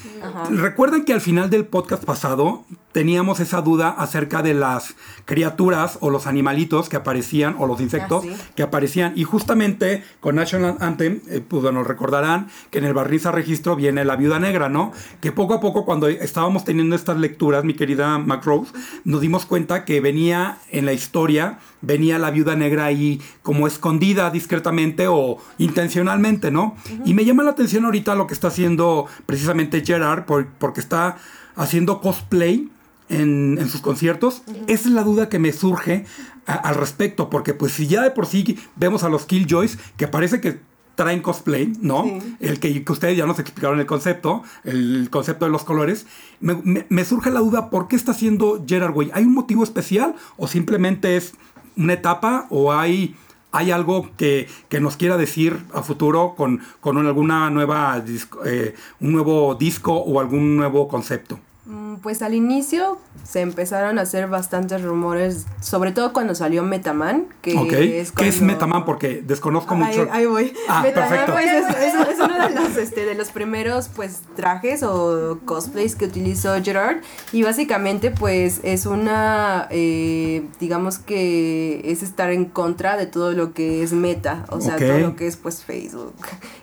[0.50, 6.10] Recuerden que al final del podcast pasado teníamos esa duda acerca de las criaturas o
[6.10, 8.41] los animalitos que aparecían o los insectos Ah, sí.
[8.56, 13.26] que aparecían y justamente con National Anthem eh, pues bueno recordarán que en el barniz
[13.28, 17.17] a registro viene la viuda negra no que poco a poco cuando estábamos teniendo estas
[17.17, 18.72] lecturas mi querida Mac Rose
[19.04, 24.30] nos dimos cuenta que venía en la historia venía la viuda negra ahí como escondida
[24.30, 29.84] discretamente o intencionalmente no y me llama la atención ahorita lo que está haciendo precisamente
[29.86, 31.17] Gerard por- porque está
[31.56, 32.69] haciendo cosplay
[33.10, 34.43] en, en sus conciertos.
[34.67, 36.06] Esa es la duda que me surge
[36.45, 40.08] a- al respecto, porque pues si ya de por sí vemos a los Killjoys, que
[40.10, 40.60] parece que
[40.95, 42.04] traen cosplay, ¿no?
[42.04, 42.36] Sí.
[42.39, 46.06] El que, que ustedes ya nos explicaron el concepto, el concepto de los colores,
[46.41, 49.12] me, me- me surge la duda, ¿por qué está haciendo Gerard Way?
[49.13, 51.34] ¿Hay un motivo especial o simplemente es
[51.78, 53.16] una etapa o hay...
[53.54, 58.04] ¿Hay algo que, que nos quiera decir a futuro con, con alguna nueva
[58.46, 61.40] eh, un nuevo disco o algún nuevo concepto?
[61.66, 67.26] Mm, Pues al inicio se empezaron a hacer bastantes rumores, sobre todo cuando salió Metaman,
[67.41, 67.71] que Ok.
[67.73, 68.86] es ¿Qué es cuando- Metaman?
[68.86, 70.08] Porque desconozco Ahí, mucho.
[70.12, 70.54] ahí voy.
[70.67, 71.34] Ah, Metaman, perfecto.
[71.34, 75.95] pues, es, es- es uno de los, este, de los primeros pues trajes o cosplays
[75.95, 76.97] que utilizó Gerard
[77.32, 83.54] y básicamente pues es una eh, digamos que es estar en contra de todo lo
[83.54, 84.82] que es meta, o sea Ok.
[84.82, 86.15] todo lo que es pues Facebook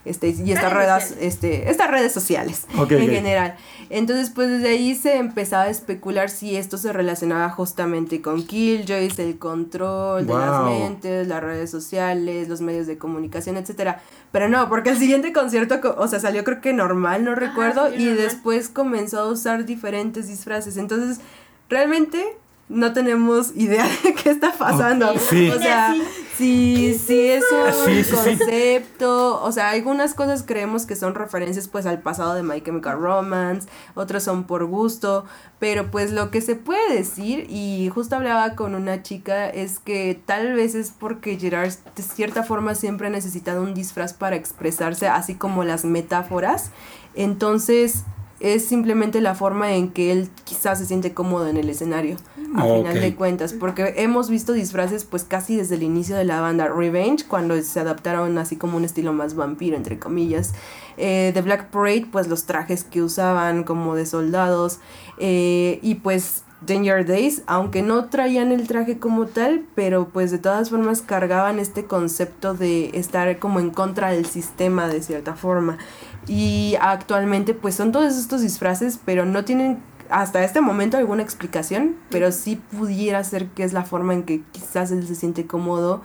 [0.04, 3.56] este, y estas Redes este, estas redes sociales Ok, en general.
[3.90, 9.18] Entonces, pues desde ahí se empezaba a especular si esto se relacionaba justamente con Killjoys,
[9.18, 14.00] el control de las mentes, las redes sociales, los medios de comunicación, etcétera.
[14.33, 17.88] Pero no, porque el siguiente concierto, co- o sea, salió creo que normal, no recuerdo,
[17.94, 18.16] y normal.
[18.16, 20.77] después comenzó a usar diferentes disfraces.
[20.77, 21.20] Entonces,
[21.68, 22.37] realmente
[22.68, 25.12] no tenemos idea de qué está pasando.
[25.18, 25.50] Sí.
[25.50, 25.94] O sea,
[26.37, 28.14] si, si es un Sí, sí, sí.
[28.14, 32.98] concepto, o sea, algunas cosas creemos que son referencias pues al pasado de My Chemical
[33.00, 35.24] Romance, otras son por gusto,
[35.61, 40.20] pero pues lo que se puede decir, y justo hablaba con una chica, es que
[40.27, 45.07] tal vez es porque Gerard de cierta forma siempre ha necesitado un disfraz para expresarse,
[45.07, 46.70] así como las metáforas,
[47.14, 48.03] entonces
[48.44, 52.16] es simplemente la forma en que él quizás se siente cómodo en el escenario,
[52.54, 52.76] a Ok.
[52.78, 56.68] final de cuentas, porque hemos visto disfraces pues casi desde el inicio de la banda
[56.68, 60.52] Revenge, cuando se adaptaron así como un estilo más vampiro, entre comillas.
[60.98, 64.78] Eh, The Black Parade, pues los trajes que usaban como de soldados,
[65.18, 70.38] eh, y pues Danger Days, aunque no traían el traje como tal, pero pues de
[70.38, 75.78] todas formas cargaban este concepto de estar como en contra del sistema de cierta forma.
[76.26, 79.78] Y actualmente pues son todos estos disfraces, pero no tienen
[80.10, 84.42] hasta este momento alguna explicación, pero sí pudiera ser que es la forma en que
[84.52, 86.02] quizás él se siente cómodo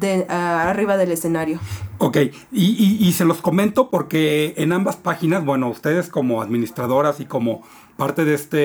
[0.00, 1.60] de, ah, arriba del escenario.
[1.98, 7.20] Ok, y, y- y se los comento porque en ambas páginas, bueno, ustedes como administradoras
[7.20, 7.62] y como
[7.96, 8.58] parte de este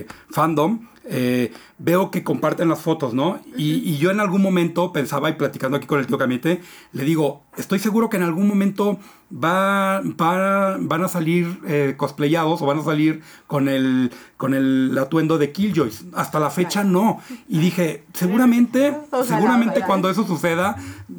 [0.00, 3.40] eh, fandom, eh, veo que comparten las fotos, ¿no?
[3.56, 6.60] Y, y yo en algún momento pensaba, y platicando aquí con el tío Camite,
[6.92, 8.98] le digo, estoy seguro que en algún momento
[9.32, 14.96] va, va- van a salir eh, cosplayados o van a salir con el, con el
[14.98, 16.04] atuendo de Killjoys.
[16.14, 17.20] Hasta la fecha no.
[17.48, 20.76] Y dije, seguramente, seguramente cuando eso suceda,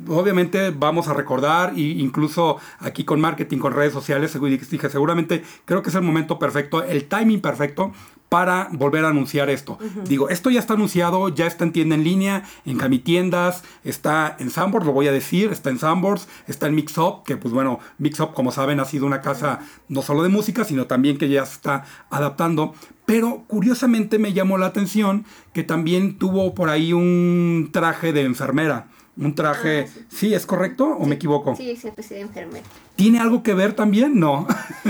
[0.08, 4.38] obviamente vamos a recordar, y incluso aquí con marketing, con redes sociales,
[4.70, 7.92] dije, seguramente creo que es el momento perfecto, el timing perfecto
[8.30, 9.78] para volver a anunciar esto.
[10.06, 14.50] Digo, esto ya está anunciado, ya está en tienda en línea, en Camitiendas, está en
[14.50, 18.34] Sambors, lo voy a decir, está en Sambors, está en Mixup, que pues bueno, Mixup
[18.34, 21.54] como saben ha sido una casa no solo de música, sino también que ya se
[21.54, 22.74] está adaptando.
[23.06, 28.88] Pero curiosamente me llamó la atención que también tuvo por ahí un traje de enfermera.
[29.16, 30.06] Un traje, Ah, sí.
[30.10, 30.34] sí.
[30.34, 31.56] ¿es correcto o me equivoco?
[31.56, 32.66] Sí, siempre he sido enfermera.
[32.98, 34.20] ¿Tiene algo que ver también?
[34.20, 34.46] No.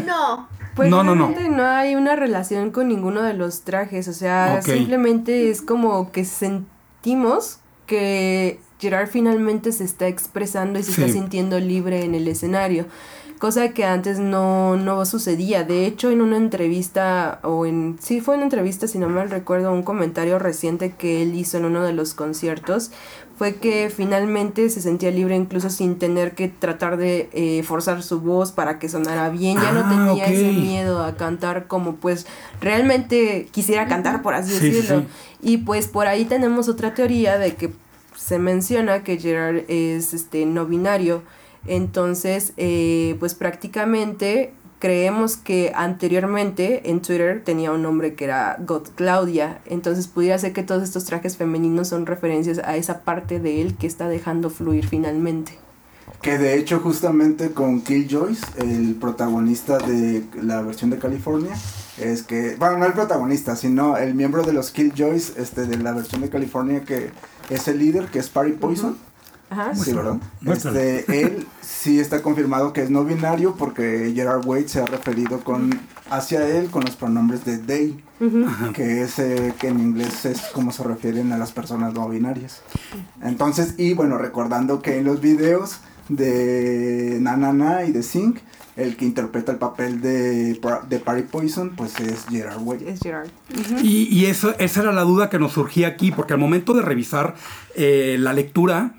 [0.05, 1.29] No, Pues No, no, no.
[1.29, 6.23] no hay una relación con ninguno de los trajes, o sea, simplemente es como que
[6.23, 11.01] sentimos que Gerard finalmente se está expresando y se Sí.
[11.01, 12.85] está sintiendo libre en el escenario.
[13.39, 15.63] cosa que antes no, no sucedía.
[15.63, 19.71] De hecho, en una entrevista, o en, sí fue una entrevista, si no mal recuerdo,
[19.73, 22.89] un comentario reciente que él hizo en uno de los conciertos,
[23.37, 28.19] fue que finalmente se sentía libre incluso sin tener que tratar de eh, forzar su
[28.19, 32.25] voz para que sonara bien, ya no Ah, tenía ese miedo a cantar como pues
[32.61, 35.01] realmente quisiera cantar, por así Sí, sí, decirlo.
[35.01, 35.07] sí.
[35.41, 37.71] Y pues por ahí tenemos otra teoría de que
[38.15, 41.21] se menciona que Gerard es este no binario.
[41.67, 48.89] Entonces, eh, pues prácticamente creemos que anteriormente en Twitter tenía un nombre que era God
[48.95, 49.59] Claudia.
[49.65, 53.75] Entonces pudiera ser que todos estos trajes femeninos son referencias a esa parte de él
[53.75, 55.53] que está dejando fluir finalmente.
[56.21, 61.53] Que de hecho justamente con Killjoys, el protagonista de la versión de California,
[61.97, 65.93] es que, bueno, no el protagonista, sino el miembro de los Killjoys este, de la
[65.93, 67.11] versión de California que
[67.49, 68.97] es el líder, que es Parry Poison.
[69.49, 69.73] Ajá.
[69.75, 70.17] Sí, ¿verdad?
[70.45, 75.39] Este, él sí está confirmado que es no binario porque Gerard Way se ha referido
[75.39, 75.79] con
[76.09, 78.03] hacia él con los pronombres de they,
[78.73, 82.61] que es eh, que en inglés es como se refieren a las personas no binarias.
[83.21, 85.79] Entonces, y bueno, recordando que en los videos
[86.09, 88.39] de Na Na Na y de Sing,
[88.77, 92.85] el que interpreta el papel de, de Parry Poison, pues es Gerard Way.
[92.87, 93.27] Es Gerard.
[93.81, 96.83] Y, y eso, esa era la duda que nos surgía aquí, porque al momento de
[96.83, 97.35] revisar
[97.75, 98.93] eh, la lectura,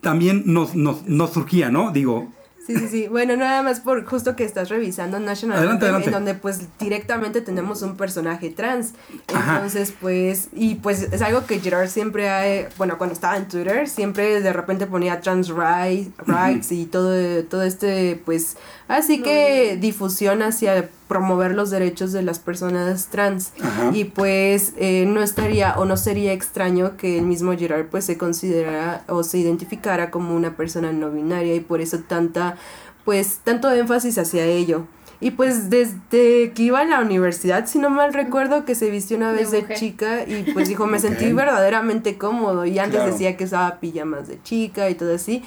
[0.00, 1.90] también nos, nos, nos surgía, ¿no?
[1.90, 2.32] Digo,
[2.66, 3.08] Sí, sí, sí.
[3.08, 6.08] Bueno, nada más por justo que estás revisando National Adelante, Anthem, adelante.
[6.08, 8.94] en donde pues directamente tenemos un personaje trans.
[9.34, 9.56] Ajá.
[9.56, 13.48] Entonces, pues, y pues es algo que Gerard siempre ha, eh, bueno, cuando estaba en
[13.48, 18.56] Twitter, siempre de repente ponía trans rights, rights y todo, todo este, pues,
[18.88, 23.52] así que difusión hacia promover los derechos de las personas trans.
[23.62, 23.90] Ajá.
[23.92, 28.18] Y pues eh, no estaría o no sería extraño que el mismo Gerard pues se
[28.18, 32.56] considerara o se identificara como una persona no binaria y por eso tanta
[33.04, 34.86] pues tanto énfasis hacia ello.
[35.20, 39.16] Y pues desde que iba a la universidad, si no mal recuerdo, que se vistió
[39.16, 42.66] una vez de, chica y pues dijo, me sentí verdaderamente cómodo.
[42.66, 43.12] Y antes Claro.
[43.12, 45.42] decía que usaba pijamas de chica y todo así.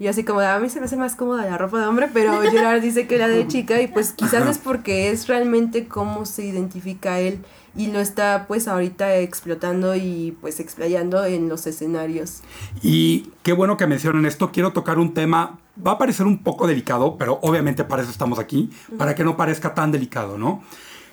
[0.00, 2.40] Y así como, a mí se me hace más cómoda la ropa de hombre, pero
[2.40, 6.46] Gerard dice que la de chica y pues quizás es porque es realmente cómo se
[6.46, 7.44] identifica él
[7.76, 12.40] y lo está pues ahorita explotando y pues explayando en los escenarios.
[12.82, 14.50] Y qué bueno que mencionen esto.
[14.52, 18.38] Quiero tocar un tema, va a parecer un poco delicado, pero obviamente para eso estamos
[18.38, 20.62] aquí, para que no parezca tan delicado, ¿no?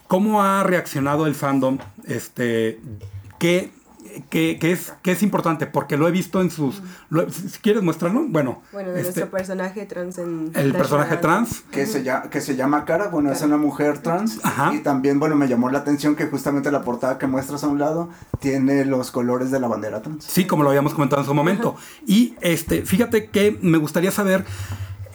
[0.07, 1.77] ¿Cómo ha reaccionado el fandom?
[2.05, 2.79] Este,
[3.38, 3.69] ¿qué,
[4.30, 5.68] qué- qué es, qué es importante?
[5.68, 6.82] Porque lo he visto en sus...
[7.09, 8.61] lo- si quieres mostrarlo, bueno.
[8.72, 10.51] Bueno, de este, nuestro personaje trans en...
[10.53, 11.61] el personaje trans.
[11.72, 14.39] que se llama, que se llama Cara, bueno, es una mujer trans.
[14.43, 14.74] Ajá.
[14.74, 17.80] Y también, bueno, me llamó la atención que justamente la portada que muestras a un
[17.80, 18.09] lado
[18.39, 20.24] tiene los colores de la bandera trans.
[20.26, 21.76] Sí, como lo habíamos comentado en su momento.
[22.05, 24.45] Y este, fíjate que me gustaría saber.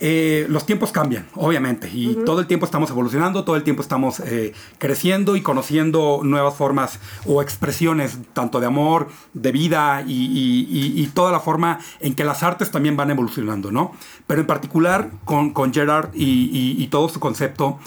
[0.05, 4.19] Eh, los tiempos cambian, obviamente, y todo el tiempo estamos evolucionando, todo el tiempo estamos
[4.19, 10.67] eh, creciendo y conociendo nuevas formas o expresiones, tanto de amor, de vida y, y-
[10.69, 13.93] y- y toda la forma en que las artes también van evolucionando, ¿no?
[14.27, 17.79] Pero en particular con, con Gerard y todo su concepto,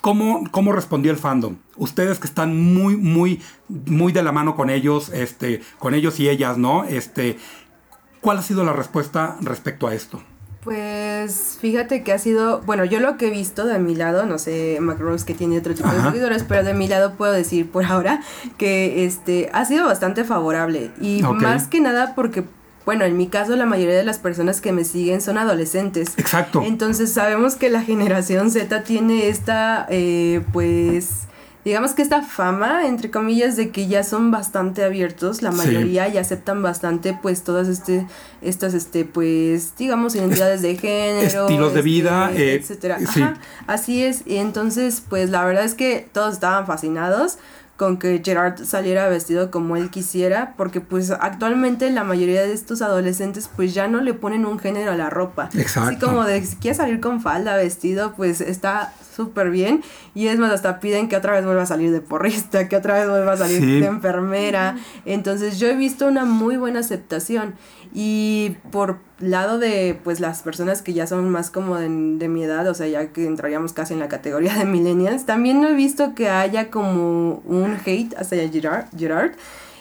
[0.00, 1.56] ¿Cómo, ¿Cómo respondió el fandom?
[1.76, 6.28] Ustedes que están muy, muy, muy de la mano con ellos, este, con ellos y
[6.28, 6.84] ellas, ¿no?
[6.84, 7.38] Este,
[8.20, 10.20] ¿Cuál ha sido la respuesta respecto a esto?
[10.68, 14.38] Pues fíjate que ha sido, bueno, yo lo que he visto de mi lado, no
[14.38, 17.84] sé, Macrose que tiene otro tipo de seguidores, pero de mi lado puedo decir por
[17.86, 18.20] ahora
[18.58, 22.44] que este ha sido bastante favorable y más que nada porque
[22.84, 26.14] bueno, en mi caso la mayoría de las personas que me siguen son adolescentes.
[26.16, 26.62] Exacto.
[26.64, 31.28] Entonces sabemos que la generación Z tiene esta, eh, pues,
[31.68, 35.58] digamos que esta fama, entre comillas, de que ya son bastante abiertos, la Sí.
[35.58, 38.06] mayoría ya aceptan bastante, pues, todas este,
[38.42, 41.42] estas, este, pues, digamos, identidades de género.
[41.46, 42.98] estilos de este, vida, eh, etcétera.
[42.98, 43.22] sí.
[43.22, 43.34] Ajá,
[43.66, 47.38] así es, y entonces, pues, la verdad es que todos estaban fascinados
[47.78, 52.82] con que Gerard saliera vestido como él quisiera, porque pues actualmente la mayoría de estos
[52.82, 55.48] adolescentes pues ya no le ponen un género a la ropa.
[55.54, 55.88] Exacto.
[55.90, 59.82] Así como de si quieres salir con falda, vestido, pues está súper bien.
[60.12, 62.94] Y es más, hasta piden que otra vez vuelva a salir de porrista, que otra
[62.98, 63.80] vez vuelva a salir Sí.
[63.80, 64.76] de enfermera.
[65.06, 67.54] Entonces yo he visto una muy buena aceptación.
[67.94, 72.44] Y por lado de pues las personas que ya son más como de, de mi
[72.44, 75.74] edad, o sea, ya que entraríamos casi en la categoría de millennials, también no he
[75.74, 78.86] visto que haya como un hate hacia Gerard.
[78.96, 79.32] Gerard.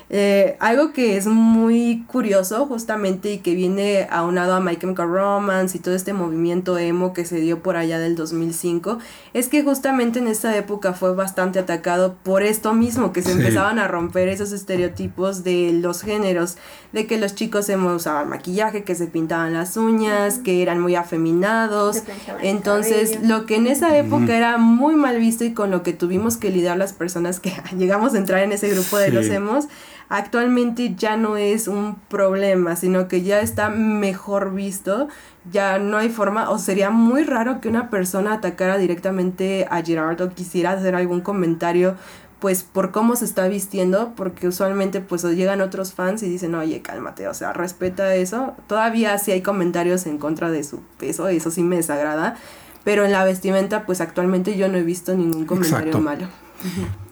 [0.10, 5.78] Eh, algo que es muy curioso justamente y que viene aunado a My Chemical Romance
[5.78, 9.00] y todo este movimiento emo que se dio por allá del 2005
[9.34, 13.80] es que justamente en esta época fue bastante atacado por esto mismo, que se empezaban
[13.80, 16.58] a romper esos estereotipos de los géneros,
[16.94, 20.96] de que los chicos emo usaban maquillaje, que se pintaban las uñas, que eran muy
[20.96, 22.04] afeminados.
[22.42, 26.38] Entonces, lo que en esa época era muy mal visto y con lo que tuvimos
[26.38, 29.68] que lidiar las personas que llegamos a entrar en ese grupo de los emos,
[30.10, 35.08] actualmente ya no es un problema, sino que ya está mejor visto,
[35.52, 40.22] ya no hay forma, o sería muy raro que una persona atacara directamente a Gerard
[40.22, 41.96] o quisiera hacer algún comentario
[42.40, 46.84] pues por cómo se está vistiendo, porque usualmente pues llegan otros fans y dicen, oye,
[46.84, 48.54] cálmate, o sea, respeta eso.
[48.68, 52.38] Todavía sí hay comentarios en contra de su peso, eso sí me desagrada,
[52.84, 56.28] pero en la vestimenta pues actualmente yo no he visto ningún comentario malo.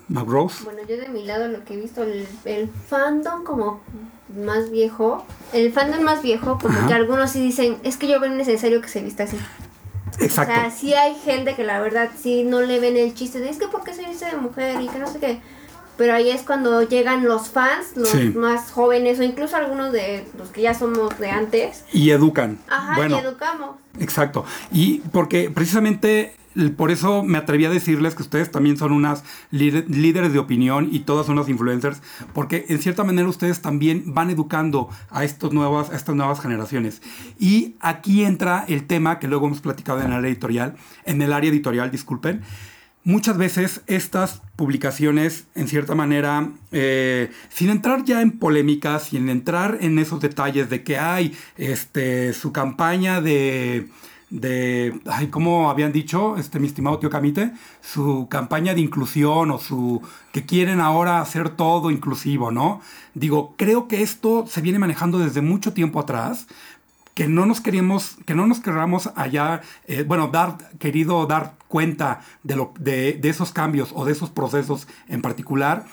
[0.64, 3.82] Bueno, yo de mi lado lo que he visto, el, el fandom como
[4.36, 8.30] más viejo, el fandom más viejo, como que algunos sí dicen, es que yo veo
[8.30, 9.38] necesario que se vista así.
[10.20, 10.54] Exacto.
[10.54, 13.50] O sea, sí hay gente que la verdad sí no le ven el chiste de,
[13.50, 15.42] es que porque se viste de mujer y que no sé qué.
[15.98, 20.50] Pero ahí es cuando llegan los fans, los más jóvenes o incluso algunos de los
[20.50, 21.86] que ya somos de antes.
[21.94, 22.60] Y educan.
[22.68, 23.78] Ajá, y educamos.
[24.00, 24.46] Exacto.
[24.72, 26.36] Y porque precisamente
[26.78, 31.00] por eso me atreví a decirles que ustedes también son unas líderes de opinión y
[31.00, 32.02] todas son unas influencers,
[32.34, 37.02] porque en cierta manera ustedes también van educando a, estos nuevas, a estas nuevas generaciones.
[37.40, 41.34] Y aquí entra el tema que luego hemos platicado en el área editorial, en el
[41.34, 42.42] área editorial, disculpen.
[43.06, 49.78] Muchas veces estas publicaciones, en cierta manera, eh, sin entrar ya en polémicas, sin entrar
[49.80, 53.90] en esos detalles de que hay este, su campaña de
[54.30, 59.60] de, ay, como habían dicho, este, mi estimado tío Camite, su campaña de inclusión o
[59.60, 60.02] su,
[60.34, 62.82] que quieren ahora hacer todo inclusivo, ¿no?
[63.14, 66.48] Digo, creo que esto se viene manejando desde mucho tiempo atrás,
[67.14, 72.22] que no nos queríamos, que no nos queramos allá, eh, bueno, dar, querido dar cuenta
[72.42, 75.84] de, lo, de, de esos cambios o de esos procesos en particular,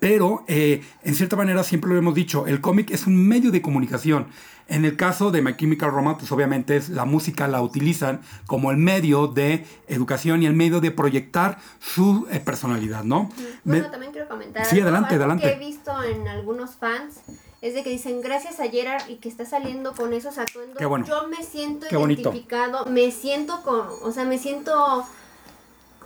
[0.00, 3.60] pero eh, en cierta manera siempre lo hemos dicho, el cómic es un medio de
[3.60, 4.28] comunicación.
[4.66, 8.70] En el caso de My Chemical Romance, pues obviamente es, la música la utilizan como
[8.70, 13.28] el medio de educación y el medio de proyectar su eh, personalidad, ¿no?
[13.62, 14.64] Bueno, también quiero comentar.
[14.64, 15.46] Sí, adelante, adelante.
[15.46, 17.20] que he visto en algunos fans
[17.62, 20.78] es de que dicen gracias a Gerard y que está saliendo con esos atuendos.
[21.06, 25.04] Yo me siento identificado, me siento con, o sea, me siento,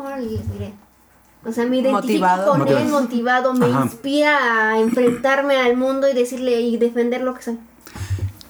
[0.00, 0.72] ¿cómo les diré?
[1.44, 2.52] O sea, me identifico motivado.
[2.52, 7.42] con él, motivado, me inspira a enfrentarme al mundo y decirle y defender lo que
[7.42, 7.58] soy.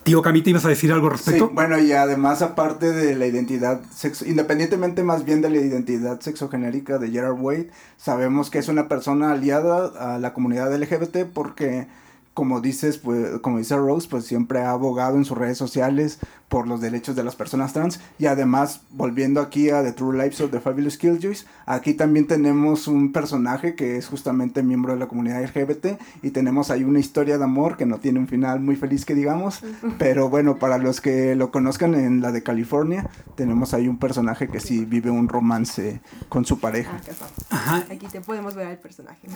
[0.05, 1.49] Tío Camita, ¿ibas a decir algo al respecto?
[1.49, 6.21] Sí, bueno, y además, aparte de la identidad sexo, independientemente más bien de la identidad
[6.21, 11.87] sexogenérica de Gerard Wade, sabemos que es una persona aliada a la comunidad LGBT porque
[12.35, 16.21] como dices, pues, como dice Rose, pues siempre ha abogado en sus redes sociales
[16.51, 18.01] por los derechos de las personas trans.
[18.19, 22.89] Y además, volviendo aquí a The True Lives of the Fabulous Killjoys, aquí también tenemos
[22.89, 27.39] un personaje que es justamente miembro de la comunidad LGBT y tenemos ahí una historia
[27.39, 29.63] de amor que no tiene un final muy feliz que digamos,
[29.99, 34.49] pero bueno, para los que lo conozcan en la de California, tenemos ahí un personaje
[34.49, 37.01] que sí vive un romance con su pareja.
[37.53, 39.29] Ah, aquí te podemos ver al personaje.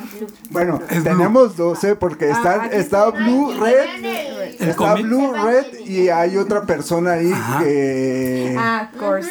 [0.51, 1.95] Bueno, tenemos 12 ¿eh?
[1.95, 8.55] porque ah, está, Blue, Red, está Blue, Red y hay otra persona ahí que...
[8.59, 9.31] Ah, Course.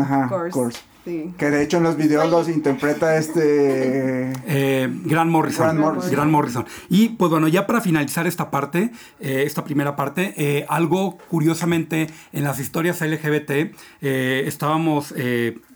[0.00, 0.80] Ajá, Course.
[1.04, 4.32] Que de hecho en los videos los interpreta este...
[4.46, 6.00] Eh, Grant Morrison.
[6.10, 6.64] Grant Morrison.
[6.88, 12.08] Y pues bueno, ya para finalizar esta parte, eh, esta primera parte, eh, algo curiosamente
[12.32, 15.14] en las historias LGBT, estábamos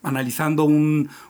[0.02, 0.64] analizando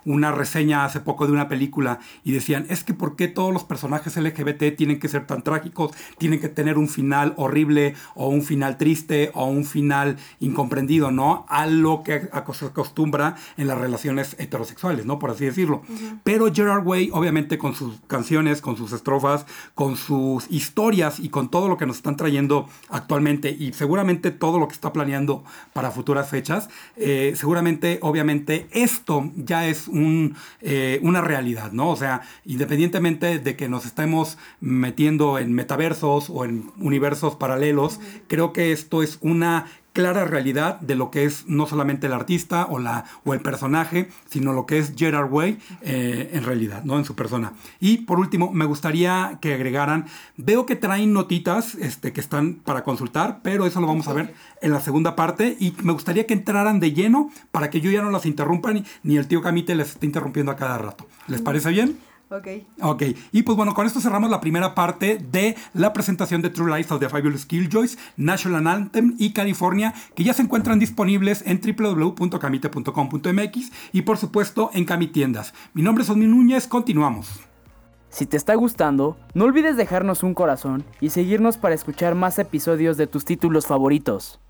[0.05, 3.64] una reseña hace poco de una película y decían, es que ¿por qué todos los
[3.64, 5.93] personajes LGBT tienen que ser tan trágicos?
[6.19, 11.47] Tienen que tener un final horrible o un final triste o un final incomprendido, ¿no?
[11.49, 15.19] A lo que se acostumbra en las relaciones heterosexuales, ¿no?
[15.19, 15.83] Por así decirlo.
[16.25, 21.51] Pero Gerard Way, obviamente con sus canciones, con sus estrofas, con sus historias y con
[21.51, 25.91] todo lo que nos están trayendo actualmente y seguramente todo lo que está planeando para
[25.91, 31.90] futuras fechas, eh, seguramente, obviamente, esto ya es un, eh, una realidad, ¿no?
[31.90, 38.52] O sea, independientemente de que nos estemos metiendo en metaversos o en universos paralelos, creo
[38.52, 39.66] que esto es una
[39.99, 44.09] clara realidad de lo que es no solamente el artista o, la, o el personaje,
[44.30, 46.99] sino lo que es Gerard Way eh, en realidad, ¿no?
[46.99, 47.55] En su persona.
[47.80, 52.84] Y por último, me gustaría que agregaran, veo que traen notitas este, que están para
[52.84, 56.34] consultar, pero eso lo vamos a ver en la segunda parte y me gustaría que
[56.34, 59.88] entraran de lleno para que yo ya no las interrumpan ni el tío Camite les
[59.88, 61.09] esté interrumpiendo a cada rato.
[61.26, 61.99] ¿Les parece bien?
[62.31, 62.47] Ok.
[62.83, 66.76] Ok, y pues bueno, con esto cerramos la primera parte de la presentación de True
[66.76, 71.59] Life of the Fabulous Killjoys, National Anthem y California, que ya se encuentran disponibles en
[71.61, 75.55] www.camite.com.mx y por supuesto en Camitiendas.
[75.72, 77.41] Mi nombre es Osmi Núñez, continuamos.
[78.11, 82.99] Si te está gustando, no olvides dejarnos un corazón y seguirnos para escuchar más episodios
[82.99, 84.41] de tus títulos favoritos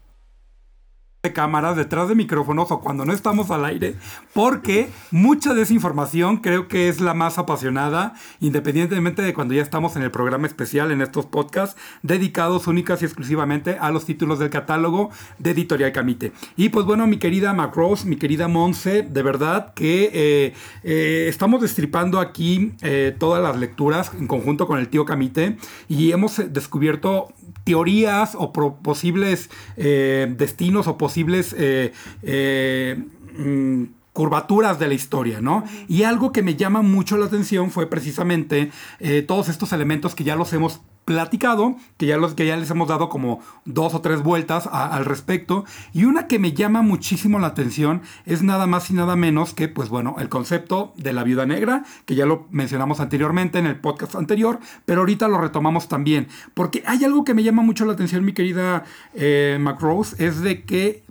[1.29, 3.95] de cámaras, detrás de micrófonos o cuando no estamos al aire,
[4.33, 9.63] porque mucha de esa información creo que es la más apasionada, independientemente de cuando ya
[9.63, 14.39] estamos en el programa especial en estos podcasts dedicados únicas y exclusivamente a los títulos
[14.39, 16.33] del catálogo de Editorial Camite.
[16.57, 21.61] Y pues bueno, mi querida Macross, mi querida Monse, de verdad que eh, eh, estamos
[21.61, 25.57] destripando aquí eh, todas las lecturas en conjunto con el tío Camite
[25.89, 27.29] y hemos descubierto
[27.65, 31.18] teorías o posibles destinos o posibles
[31.57, 31.93] eh,
[32.23, 33.05] eh,
[33.37, 35.65] mm, curvaturas de la historia, ¿no?
[35.87, 40.25] Y algo que me llama mucho la atención fue precisamente eh, todos estos elementos que
[40.25, 44.03] ya los hemos platicado, que ya, los, que ya les hemos dado como dos o
[44.03, 45.65] tres vueltas al respecto.
[45.95, 49.69] Y una que me llama muchísimo la atención es nada más y nada menos que,
[49.69, 53.81] pues bueno, el concepto de la viuda negra, que ya lo mencionamos anteriormente en el
[53.81, 56.29] podcast anterior, pero ahorita lo retomamos también.
[56.53, 60.65] Porque hay algo que me llama mucho la atención, mi querida eh, McRose, es de
[60.65, 61.08] que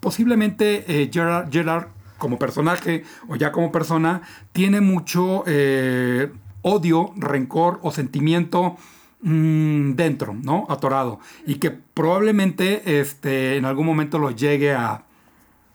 [0.00, 6.30] posiblemente eh, Gerard, como personaje o ya como persona tiene mucho eh,
[6.62, 8.76] odio, rencor o sentimiento
[9.22, 10.66] Mm, dentro, ¿no?
[10.68, 11.20] Atorado.
[11.46, 15.04] Y que probablemente este, en algún momento lo llegue a,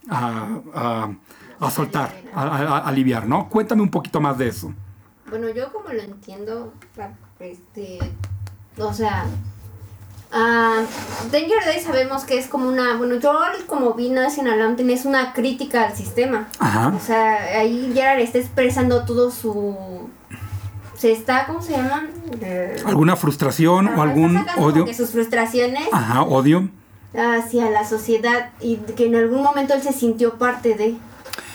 [0.09, 3.47] a, soltar, a, aliviar, ¿no?
[3.47, 4.73] Cuéntame un poquito más de eso.
[5.29, 6.73] Bueno, yo como lo entiendo,
[7.39, 7.99] este,
[8.77, 9.25] o sea,
[10.33, 13.33] uh, Danger Day sabemos que es como una, bueno, yo
[13.65, 16.47] como vi National Anthem es una crítica al sistema.
[16.95, 20.07] O sea, ahí Gerard está expresando todo su
[20.97, 22.07] se está, ¿cómo se llama?
[22.85, 24.85] ¿Alguna frustración o algún odio?
[24.85, 25.87] Que sus frustraciones.
[25.91, 26.69] Ajá, odio.
[27.15, 30.95] Hacia la sociedad y que en algún momento él se sintió parte de.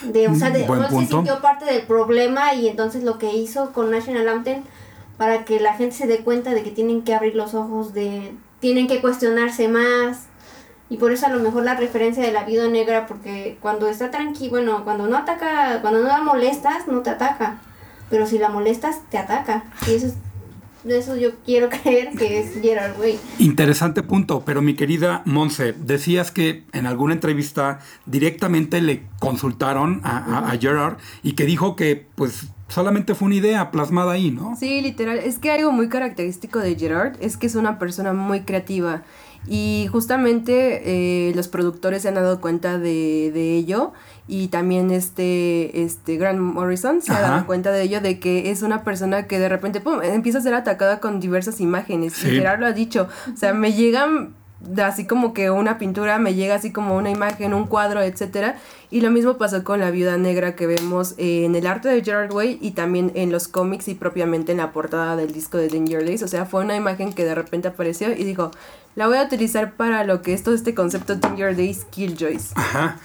[0.02, 3.72] de o sea, de, él se sintió parte del problema y entonces lo que hizo
[3.72, 4.62] con National Anthem
[5.18, 8.32] para que la gente se dé cuenta de que tienen que abrir los ojos, de
[8.62, 10.28] tienen que cuestionarse más.
[10.88, 14.10] Y por eso a lo mejor la referencia de la vida negra, porque cuando está
[14.10, 17.60] tranquilo, bueno, cuando no ataca, cuando no la molestas, no te ataca
[18.12, 19.64] pero si la molestas, te ataca.
[19.88, 20.14] Y eso es
[20.84, 23.18] eso yo quiero creer que es Gerard Way.
[23.38, 30.50] Interesante punto, pero mi querida Monse, decías que en alguna entrevista directamente le consultaron a,
[30.50, 34.56] a, Gerard y que dijo que pues solamente fue una idea plasmada ahí, ¿no?
[34.56, 35.18] Sí, literal.
[35.18, 39.02] Es que algo muy característico de Gerard es que es una persona muy creativa
[39.46, 43.92] y justamente eh, los productores se han dado cuenta de, de ello
[44.28, 48.62] y también este, este Grant Morrison se ha dado cuenta de ello, de que es
[48.62, 52.24] una persona que de repente pum, empieza a ser atacada con diversas imágenes.
[52.24, 54.34] Y Gerard lo ha dicho, o sea, me llegan
[54.82, 58.56] así como que una pintura, me llega así como una imagen, un cuadro, etcétera.
[58.90, 62.32] Y lo mismo pasó con la viuda negra que vemos en el arte de Gerard
[62.32, 66.04] Way y también en los cómics y propiamente en la portada del disco de Danger
[66.04, 66.22] Days.
[66.22, 68.50] O sea, fue una imagen que de repente apareció y dijo,
[68.94, 72.52] la voy a utilizar para lo que es todo este concepto Danger Days Killjoys.
[72.54, 72.98] Ajá.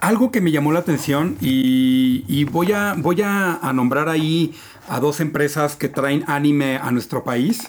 [0.00, 4.54] Algo que me llamó la atención y, y voy, a, voy a, nombrar ahí
[4.88, 7.68] a dos empresas que traen anime a nuestro país.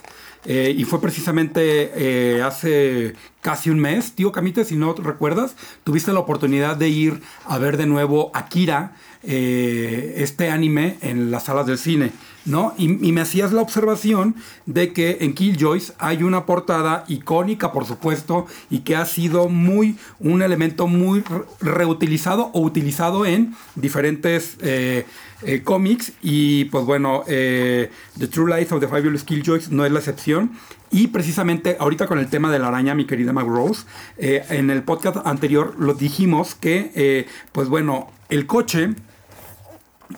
[0.49, 6.13] Eh, y fue precisamente eh, hace casi un mes, tío Camite, si no recuerdas, tuviste
[6.13, 11.67] la oportunidad de ir a ver de nuevo Akira, eh, este anime, en las salas
[11.67, 12.11] del cine.
[12.47, 12.73] ¿No?
[12.77, 14.35] Y, me hacías la observación
[14.65, 19.97] de que en Killjoys hay una portada icónica, por supuesto, y que ha sido muy,
[20.19, 21.23] un elemento muy
[21.59, 25.05] reutilizado o utilizado en diferentes eh,
[25.43, 26.13] eh, cómics.
[26.21, 30.51] Y pues bueno, eh, The True Life of the Fabulous Killjoys no es la excepción.
[30.89, 33.83] Y precisamente ahorita con el tema de la araña, mi querida Mag Rose,
[34.17, 38.95] en el podcast anterior lo dijimos que, pues bueno, el coche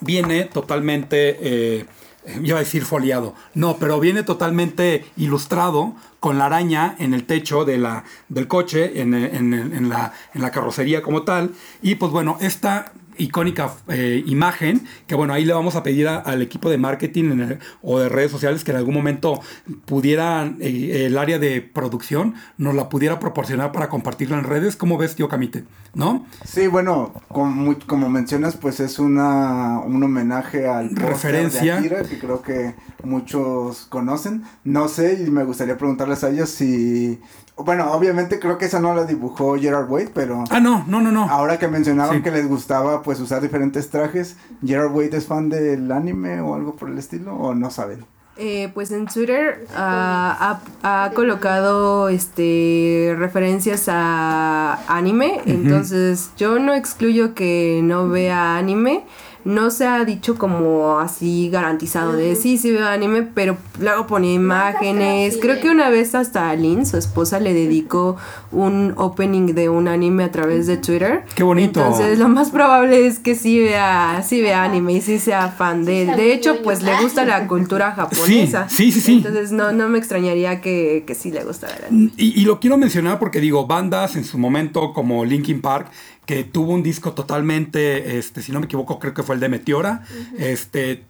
[0.02, 1.88] viene totalmente
[2.44, 7.66] iba a decir foliado, no, pero viene totalmente ilustrado con la araña en el techo
[7.66, 11.52] del coche, en, en, la, en la carrocería como tal.
[11.82, 16.42] Y pues bueno, esta icónica eh, imagen que bueno, ahí le vamos a pedir al
[16.42, 19.42] equipo de marketing o de redes sociales que en algún momento
[19.86, 24.76] pudiera eh, el área de producción nos la pudiera proporcionar para compartirla en redes.
[24.76, 25.64] ¿Cómo ves, tío Camite?
[25.94, 26.26] ¿No?
[26.46, 32.20] Sí, bueno, como, como mencionas, pues es una, un homenaje al referencia de Akira, que
[32.20, 34.44] creo que muchos conocen.
[34.64, 37.20] No sé, y me gustaría preguntarles a ellos si
[37.64, 40.44] Bueno, obviamente creo que esa no la dibujó Gerard Way, pero...
[40.50, 41.30] Ah, no, no, no, no.
[41.30, 42.22] Ahora que mencionaron Sí.
[42.22, 46.76] que les gustaba pues usar diferentes trajes, ¿Gerard Way es fan del anime o algo
[46.76, 47.36] por el estilo?
[47.36, 48.06] ¿O no saben?
[48.42, 56.74] Eh, pues en Twitter ah, ha, ha colocado este referencias a anime, entonces yo no
[56.74, 59.04] excluyo que no vea anime.
[59.46, 64.34] No se ha dicho como así garantizado de sí, sí veo anime, pero luego pone
[64.34, 65.38] imágenes.
[65.42, 68.18] Creo que una vez hasta a Lynn, su esposa, le dedicó
[68.52, 71.24] un opening de un anime a través de Twitter.
[71.36, 71.80] Qué bonito.
[71.80, 75.86] Entonces lo más probable es que sí vea, sí vea anime y sí sea fan
[75.86, 76.18] de él.
[76.18, 78.68] De hecho, pues le gusta la cultura japonesa.
[78.70, 79.14] sí, sí, sí.
[79.18, 82.12] Entonces no, no me extrañaría que, que sí le gustara el anime.
[82.18, 85.88] Y, y lo quiero mencionar porque digo, bandas en su momento como Linkin Park,
[86.30, 89.50] que tuvo un disco totalmente, este, si no me equivoco, creo que fue el de
[89.50, 90.04] Meteora,
[90.38, 91.04] este,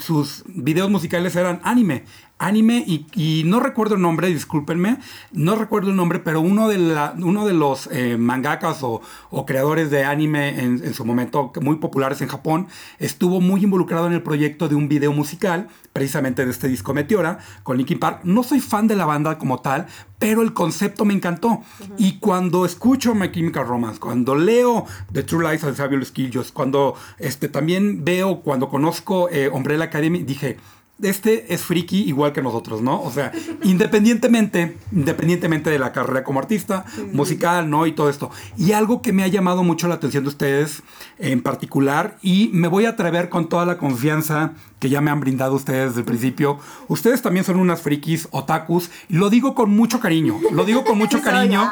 [0.00, 2.02] sus videos musicales eran anime.
[2.38, 4.98] Anime y, y no recuerdo el nombre, discúlpenme,
[5.32, 9.44] no recuerdo el nombre, pero uno de, la, uno de los eh, mangakas o, o
[9.44, 12.68] creadores de anime en, en su momento, muy populares en Japón,
[12.98, 17.38] estuvo muy involucrado en el proyecto de un video musical, precisamente de este disco Meteora,
[17.64, 18.20] con Linkin Park.
[18.22, 19.86] No soy fan de la banda como tal,
[20.20, 21.62] pero el concepto me encantó.
[21.96, 26.94] Y cuando escucho My Chemical Romance, cuando leo The True Lies of Fabulous Killjoys, cuando
[27.18, 30.56] este, también veo, cuando conozco eh, Umbrella Academy, dije,
[31.02, 33.02] este es friki igual que nosotros, ¿no?
[33.02, 33.32] O sea,
[33.62, 37.86] independientemente, independientemente de la carrera como artista, musical, ¿no?
[37.86, 38.30] Y todo esto.
[38.56, 40.82] Y algo que me ha llamado mucho la atención de ustedes
[41.18, 45.20] en particular, y me voy a atrever con toda la confianza que ya me han
[45.20, 46.58] brindado ustedes desde el principio.
[46.86, 51.20] Ustedes también son unas frikis, otakus, lo digo con mucho cariño, lo digo con mucho
[51.22, 51.70] cariño.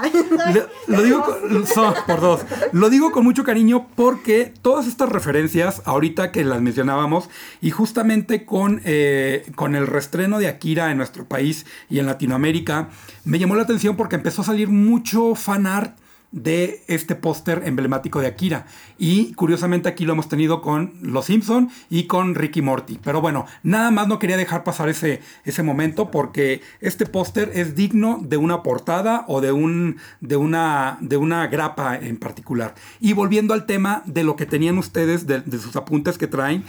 [0.86, 1.64] Lo digo con,
[2.06, 2.40] por dos.
[2.72, 7.28] Lo digo con mucho cariño porque todas estas referencias, ahorita que las mencionábamos,
[7.60, 9.15] y justamente con, eh,
[9.54, 12.88] con el restreno de Akira en nuestro país y en Latinoamérica,
[13.24, 15.96] me llamó la atención porque empezó a salir mucho fan art
[16.32, 18.66] de este póster emblemático de Akira.
[18.98, 22.98] Y curiosamente aquí lo hemos tenido con Los Simpson y con Ricky Morty.
[23.02, 27.74] Pero bueno, nada más no quería dejar pasar ese, ese momento porque este póster es
[27.74, 32.74] digno de una portada o de, un, de, una, de una grapa en particular.
[33.00, 36.64] Y volviendo al tema de lo que tenían ustedes, de, de sus apuntes que traen,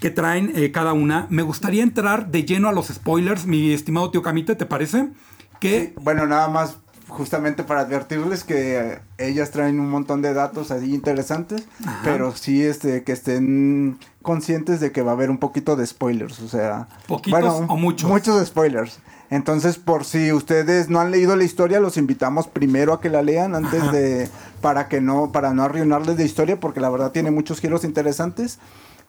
[0.00, 4.10] que traen eh, cada una, me gustaría entrar de lleno a los spoilers, mi estimado
[4.10, 5.08] tío Camite, ¿te parece?
[5.60, 6.78] Que Bueno, nada más
[7.10, 11.64] justamente para advertirles que ellas traen un montón de datos así interesantes,
[12.04, 16.40] pero sí este que estén conscientes de que va a haber un poquito de spoilers,
[16.40, 18.08] o sea, ¿Poquitos o muchos?
[18.08, 19.00] Muchos spoilers.
[19.28, 23.22] Entonces, por si ustedes no han leído la historia, los invitamos primero a que la
[23.22, 23.92] lean antes Ajá.
[23.92, 24.28] de
[24.60, 28.58] para que no para no arruinarles la historia porque la verdad tiene muchos giros interesantes.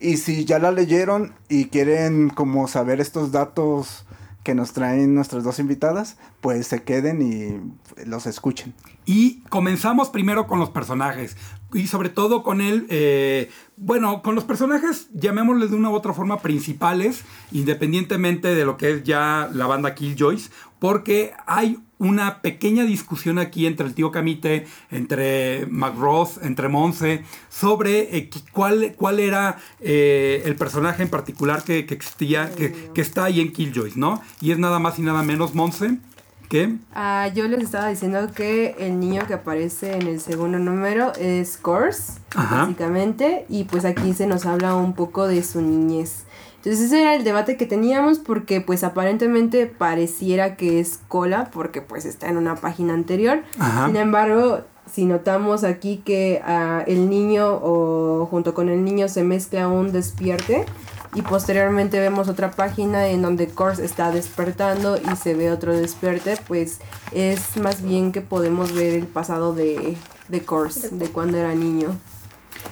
[0.01, 4.05] Y si ya la leyeron y quieren como saber estos datos
[4.43, 8.73] que nos traen nuestras dos invitadas, pues se queden y los escuchen.
[9.05, 11.37] Y comenzamos primero con los personajes.
[11.73, 16.13] Y sobre todo con el, eh, bueno, con los personajes, llamémosles de una u otra
[16.13, 20.49] forma, principales, independientemente de lo que es ya la banda Killjoys,
[20.79, 28.17] porque hay una pequeña discusión aquí entre el tío Camite, entre McRoss, entre Monse, sobre
[28.17, 33.25] eh, cuál, cuál era eh, el personaje en particular que, que existía, que, que está
[33.25, 34.19] ahí en Killjoys, ¿no?
[34.41, 35.99] Y es nada más y nada menos Monse
[36.49, 36.75] que...
[36.95, 41.59] Ah, yo les estaba diciendo que el niño que aparece en el segundo número es
[42.35, 42.63] Ajá.
[42.63, 46.25] básicamente, y pues aquí se nos habla un poco de su niñez.
[46.63, 51.81] Entonces ese era el debate que teníamos porque pues aparentemente pareciera que es cola porque
[51.81, 53.41] pues está en una página anterior.
[53.57, 53.87] Ajá.
[53.87, 54.59] Sin embargo,
[54.93, 59.91] si notamos aquí que ah, el niño o junto con el niño se mezcla un
[59.91, 60.65] despierte
[61.15, 66.37] y posteriormente vemos otra página en donde Kors está despertando y se ve otro despierte,
[66.47, 66.79] pues
[67.11, 69.97] es más bien que podemos ver el pasado de,
[70.29, 71.97] de Kors, de cuando era niño.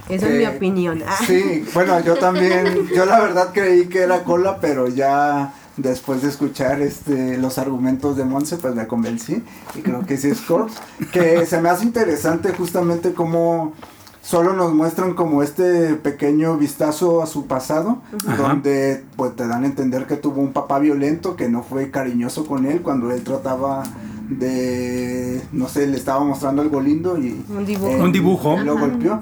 [0.09, 1.03] Esa es mi opinión.
[1.25, 6.29] Sí, bueno, yo también, yo la verdad creí que era cola, pero ya después de
[6.29, 9.43] escuchar este los argumentos de Monse, pues me convencí
[9.75, 10.71] y creo que sí es Corps,
[11.13, 13.73] que se me hace interesante justamente cómo
[14.21, 18.35] solo nos muestran como este pequeño vistazo a su pasado, Ajá.
[18.35, 22.45] donde pues te dan a entender que tuvo un papá violento que no fue cariñoso
[22.45, 23.83] con él cuando él trataba
[24.29, 27.95] de, no sé, le estaba mostrando algo lindo y Un dibujo.
[27.95, 28.57] Un dibujo.
[28.57, 29.21] lo golpeó.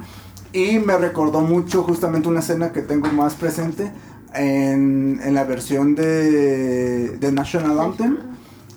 [0.57, 3.91] Y me recordó mucho justamente una escena que tengo más presente
[4.33, 8.17] en, en la versión de, de National Anthem.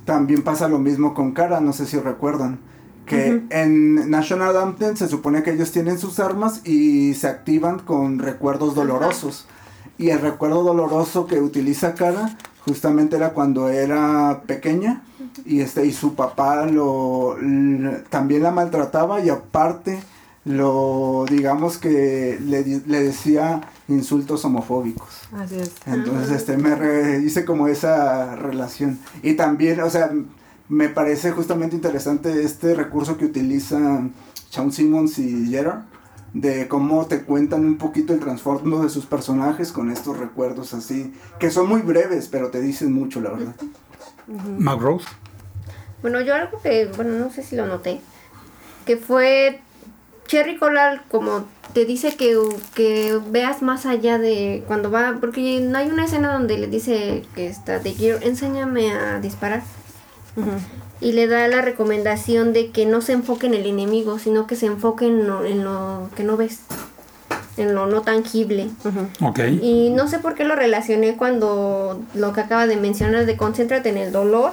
[0.04, 2.58] También pasa lo mismo con Kara, no sé si recuerdan.
[3.06, 8.18] Que en National Anthem se supone que ellos tienen sus armas y se activan con
[8.18, 9.46] recuerdos dolorosos.
[9.96, 15.02] Y el recuerdo doloroso que utiliza Kara, Justamente era cuando era pequeña
[15.46, 17.36] y este y su papá lo
[18.10, 19.98] también la maltrataba y aparte
[20.56, 25.08] lo digamos que le, le decía insultos homofóbicos.
[25.32, 25.72] Así es.
[25.86, 28.98] Entonces, este, me hice como esa relación.
[29.22, 30.10] Y también, o sea,
[30.68, 34.12] me parece justamente interesante este recurso que utilizan
[34.50, 35.82] Shawn Simmons y Gerard,
[36.32, 41.12] de cómo te cuentan un poquito el trasfondo de sus personajes con estos recuerdos así,
[41.38, 43.54] que son muy breves, pero te dicen mucho, la verdad.
[44.58, 45.06] Mac Rose.
[46.02, 48.00] Bueno, yo algo que, bueno, no sé si lo noté,
[48.86, 49.60] que fue
[50.30, 52.38] Cherry Coral como te dice que,
[52.74, 57.24] que veas más allá de cuando va, porque no hay una escena donde le dice
[57.34, 59.62] que está de Gear, enséñame a disparar.
[61.00, 64.54] Y le da la recomendación de que no se enfoque en el enemigo, sino que
[64.54, 66.60] se enfoque en lo, en lo que no ves,
[67.56, 68.70] en lo no tangible.
[69.60, 73.88] Y no sé por qué lo relacioné cuando lo que acaba de mencionar de concéntrate
[73.88, 74.52] en el dolor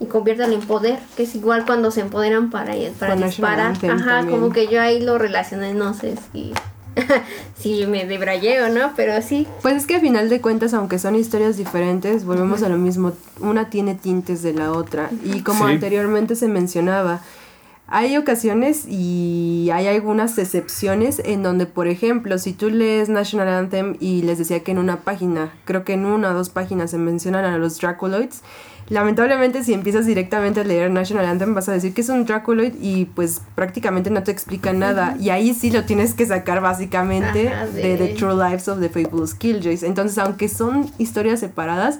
[0.00, 3.76] y conviértalo en poder, que es igual cuando se empoderan para, para disparar.
[3.90, 6.52] Ajá, como que yo ahí lo relacioné, no sé si,
[7.56, 9.46] si me debrayé o no, pero sí.
[9.62, 13.12] Pues es que a final de cuentas, aunque son historias diferentes, volvemos a lo mismo,
[13.40, 15.10] una tiene tintes de la otra.
[15.24, 17.20] Y como anteriormente se mencionaba,
[17.86, 23.96] hay ocasiones y hay algunas excepciones en donde, por ejemplo, si tú lees National Anthem
[24.00, 26.98] y les decía que en una página, creo que en una o dos páginas se
[26.98, 28.42] mencionan a los Dracoloids,
[28.88, 32.74] lamentablemente si empiezas directamente a leer National Anthem vas a decir que es un Dracoloid
[32.80, 37.50] y pues prácticamente no te explica nada y ahí sí lo tienes que sacar básicamente
[37.74, 37.96] de...
[37.96, 39.82] The True Lives of the Fabulous Killjoys.
[39.82, 41.98] Entonces aunque son historias separadas,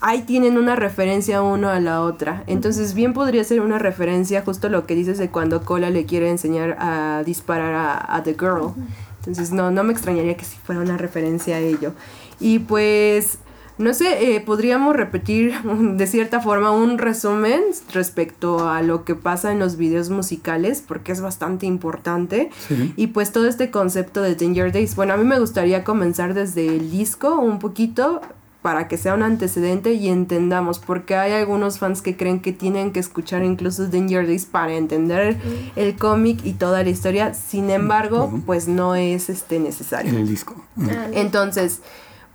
[0.00, 2.44] ahí tienen una referencia uno a la otra.
[2.46, 6.30] Entonces bien podría ser una referencia justo lo que dices de cuando Cola le quiere
[6.30, 8.72] enseñar a disparar a, a The Girl.
[9.18, 11.92] Entonces no, no me extrañaría que si fuera una referencia a ello.
[12.38, 13.38] Y pues
[13.78, 17.60] no sé, eh, podríamos repetir de cierta forma un resumen
[17.92, 22.50] respecto a lo que pasa en los videos musicales, porque es bastante importante.
[22.96, 24.96] Y pues todo este concepto de Danger Days.
[24.96, 28.20] Bueno, a mí me gustaría comenzar desde el disco un poquito
[28.62, 32.90] para que sea un antecedente y entendamos, porque hay algunos fans que creen que tienen
[32.90, 35.36] que escuchar incluso Danger Days para entender
[35.76, 40.10] el cómic y toda la historia, sin embargo, pues no es este necesario.
[40.10, 40.56] En el disco.
[40.80, 41.80] Ah, Entonces,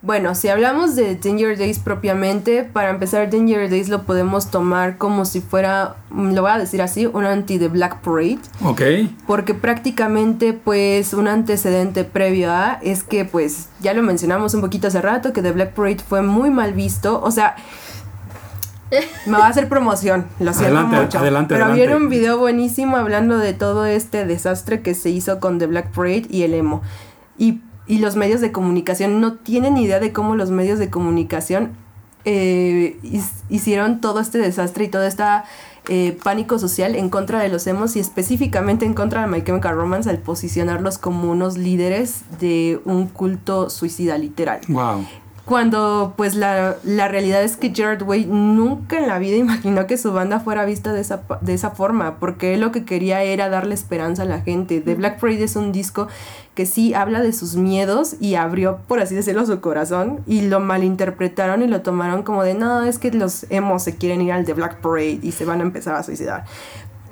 [0.03, 5.25] bueno, si hablamos de Danger Days propiamente, para empezar Danger Days lo podemos tomar como
[5.25, 8.39] si fuera, mm, lo voy a decir así, un anti de Black Parade.
[8.63, 8.81] Ok.
[9.27, 14.87] Porque prácticamente pues un antecedente previo a es que pues ya lo mencionamos un poquito
[14.87, 17.21] hace rato, que The Black Parade fue muy mal visto.
[17.21, 17.55] O sea,
[19.27, 21.19] me va a hacer promoción, lo siento Adelante, mucho.
[21.19, 21.85] adelante, pero adelante.
[21.85, 25.91] vieron un video buenísimo hablando de todo este desastre que se hizo con The Black
[25.91, 26.81] Parade y el emo.
[27.37, 31.71] Y, y los medios de comunicación no tienen idea de cómo los medios de comunicación
[32.23, 32.99] eh,
[33.49, 35.23] hicieron todo este desastre y todo este
[36.23, 40.09] pánico social en contra de los emos y específicamente en contra de My Chemical Romance
[40.09, 44.61] al posicionarlos como unos líderes de un culto suicida literal.
[44.67, 45.05] Wow.
[45.45, 49.97] Cuando pues la, la realidad es que Gerard Way nunca en la vida imaginó que
[49.97, 53.49] su banda fuera vista de esa, de esa forma, porque él lo que quería era
[53.49, 54.81] darle esperanza a la gente.
[54.81, 56.07] The Black Parade es un disco
[56.55, 60.59] que sí habla de sus miedos y abrió, por así decirlo, su corazón y lo
[60.59, 64.45] malinterpretaron y lo tomaron como de, no, es que los emos se quieren ir al
[64.45, 66.45] The Black Parade y se van a empezar a suicidar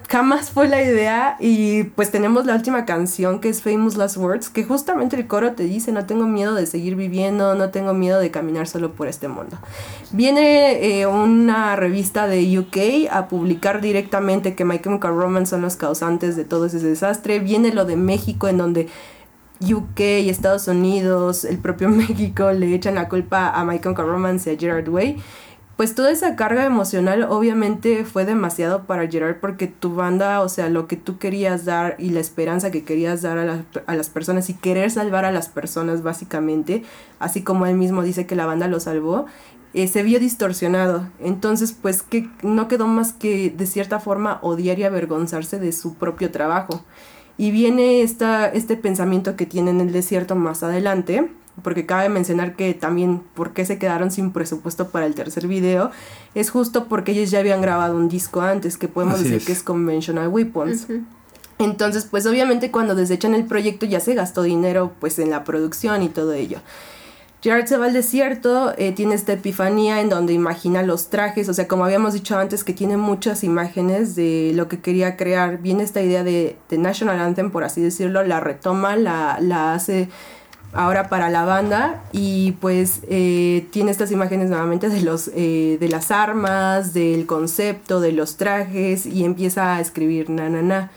[0.10, 4.50] jamás fue la idea y pues tenemos la última canción que es Famous Last Words
[4.50, 8.20] que justamente el coro te dice no tengo miedo de seguir viviendo no tengo miedo
[8.20, 9.58] de caminar solo por este mundo
[10.12, 15.76] viene eh, una revista de UK a publicar directamente que My Chemical Romance son los
[15.76, 17.40] causantes de todo ese desastre.
[17.40, 18.88] Viene lo de México en donde
[19.62, 24.52] UK y Estados Unidos, el propio México le echan la culpa a My Chemical Romance
[24.52, 25.18] y a Gerard Way
[25.80, 30.68] pues toda esa carga emocional obviamente fue demasiado para Gerard porque tu banda, o sea,
[30.68, 34.10] lo que tú querías dar y la esperanza que querías dar a, las- a las
[34.10, 36.84] personas y querer salvar a las personas básicamente,
[37.20, 39.26] así como él mismo dice que la banda lo salvó,
[39.74, 41.08] eh, se vio distorsionado.
[41.22, 45.94] Entonces, pues que no quedó más que de cierta forma odiar y avergonzarse de su
[45.94, 46.84] propio trabajo.
[47.38, 52.56] Y viene esta, este pensamiento que tiene en el desierto más adelante, porque cabe mencionar
[52.56, 55.92] que también por qué se quedaron sin presupuesto para el tercer video,
[56.36, 59.46] es justo porque ellos ya habían grabado un disco antes, que podemos Así decir es.
[59.46, 60.88] que es Conventional Weapons.
[61.60, 66.02] Entonces, pues obviamente cuando desechan el proyecto ya se gastó dinero pues en la producción
[66.04, 66.60] y todo ello.
[67.42, 71.54] Gerard se va al desierto, eh, tiene esta epifanía en donde imagina los trajes, o
[71.54, 75.60] sea, como habíamos dicho antes, que tiene muchas imágenes de lo que quería crear.
[75.60, 80.10] Viene esta idea de, de National Anthem, por así decirlo, la retoma, la, la hace
[80.74, 85.88] ahora para la banda y pues eh, tiene estas imágenes nuevamente de los eh, de
[85.90, 90.92] las armas del concepto de los trajes y empieza a escribir na na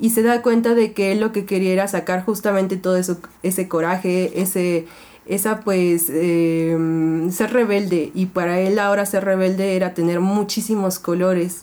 [0.00, 3.18] y se da cuenta de que él lo que quería era sacar justamente todo eso
[3.42, 4.86] ese coraje ese
[5.26, 8.10] esa pues em, ser rebelde.
[8.14, 11.62] Y para él ahora ser rebelde era tener muchísimos colores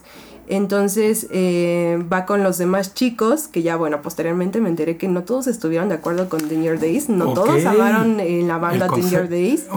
[0.50, 5.24] entonces eh, va con los demás chicos, que ya bueno, posteriormente me enteré que no
[5.24, 9.68] todos estuvieron de acuerdo con Your Days, no todos amaron en la banda Your Days.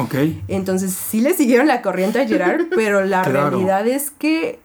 [0.49, 4.61] Entonces sí le siguieron la corriente a Gerard, pero la realidad es que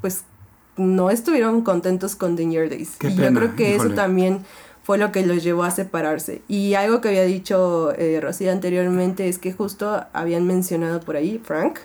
[0.00, 0.22] pues
[0.78, 2.92] no estuvieron contentos con Your Days.
[3.02, 4.40] y yo creo que eso también
[4.88, 6.40] fue lo que los llevó a separarse.
[6.48, 11.38] Y algo que había dicho eh, Rocío anteriormente es que justo habían mencionado por ahí,
[11.44, 11.80] Frank,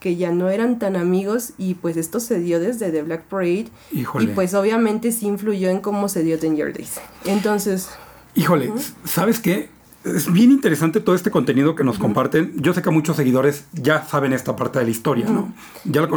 [0.00, 3.66] que ya no eran tan amigos y pues esto se dio desde The Black Parade.
[3.92, 6.98] Y pues obviamente sí influyó en cómo se dio Ten Year Days.
[7.26, 7.90] Entonces...
[8.34, 8.72] Híjole,
[9.04, 9.68] ¿sabes qué?
[10.06, 12.54] Es bien interesante todo este contenido que nos comparten.
[12.56, 15.52] Yo sé que muchos seguidores ya saben esta parte de la historia, ¿no?
[15.84, 16.08] Ya lo,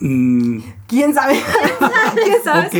[0.00, 0.60] Mm.
[0.86, 1.40] ¿Quién sabe?
[2.14, 2.78] ¿Quién sabe si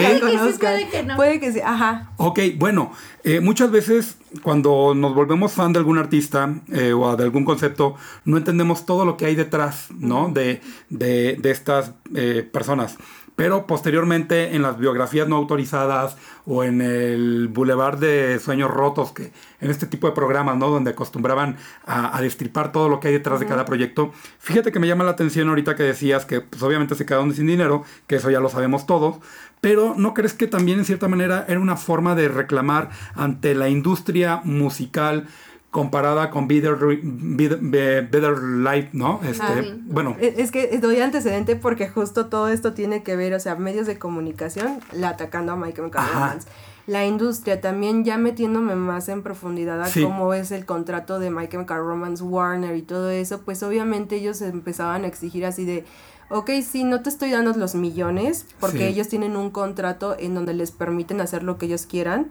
[0.58, 1.16] puede Que no.
[1.16, 2.10] Puede que sí, ajá.
[2.16, 2.92] Ok, bueno,
[3.24, 7.96] eh, muchas veces cuando nos volvemos fan de algún artista eh, o de algún concepto,
[8.24, 10.28] no entendemos todo lo que hay detrás, ¿no?
[10.28, 12.96] De, de, de estas eh, personas
[13.40, 19.32] pero posteriormente en las biografías no autorizadas o en el Boulevard de Sueños Rotos, que
[19.62, 20.68] en este tipo de programas, ¿no?
[20.68, 24.12] Donde acostumbraban a, destripar todo lo que hay detrás de cada proyecto.
[24.40, 27.46] Fíjate que me llama la atención ahorita que decías que pues, obviamente se quedaron sin
[27.46, 29.20] dinero, que eso ya lo sabemos todos,
[29.62, 33.70] pero ¿no crees que también en cierta manera era una forma de reclamar ante la
[33.70, 35.28] industria musical?
[35.70, 39.20] Comparada con Better, Better, Life, ¿no?
[39.22, 40.16] Este, bueno.
[40.20, 43.98] Es que doy antecedente porque justo todo esto tiene que ver, o sea, medios de
[43.98, 46.48] comunicación, la atacando a Michael Romance.
[46.86, 51.66] La industria también ya metiéndome más en profundidad a cómo es el contrato de Michael
[51.68, 55.84] Romance, Warner y todo eso, pues obviamente ellos empezaban a exigir así de,
[56.30, 60.52] ok, sí, no te estoy dando los millones, porque ellos tienen un contrato en donde
[60.52, 62.30] les permiten hacer lo que ellos quieran,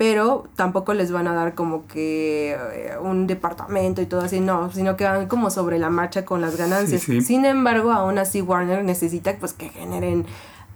[0.00, 4.72] pero tampoco les van a dar como que eh, un departamento y todo así, no,
[4.72, 7.02] sino que van como sobre la marcha con las ganancias.
[7.02, 10.24] Sin embargo, aún así Warner necesita pues que generen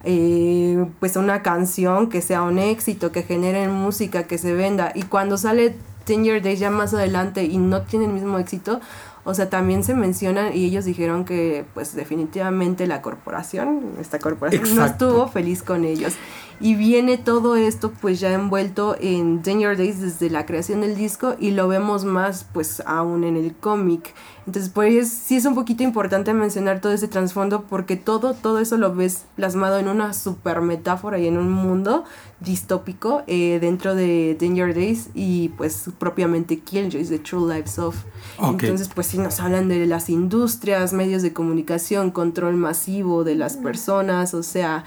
[0.05, 4.93] eh, pues una canción que sea un éxito, que generen música, que se venda.
[4.95, 8.83] Y cuando sale Ten Year Days ya más adelante y no tiene el mismo éxito,
[9.25, 14.75] o sea, también se mencionan y ellos dijeron que pues definitivamente la corporación, esta corporación
[14.77, 16.13] no estuvo feliz con ellos.
[16.61, 21.35] Y viene todo esto pues ya envuelto en Danger Days desde la creación del disco
[21.39, 24.15] y lo vemos más pues aún en el cómic.
[24.47, 28.77] Entonces pues sí es un poquito importante mencionar todo ese trasfondo porque todo, todo eso
[28.77, 32.05] lo ves plasmado en una super metáfora y en un mundo
[32.41, 37.97] distópico eh, dentro de Danger Days y pues propiamente Killjoys, The True Lives of.
[38.39, 43.57] Entonces pues sí nos hablan de las industrias, medios de comunicación, control masivo de las
[43.57, 44.85] personas, o sea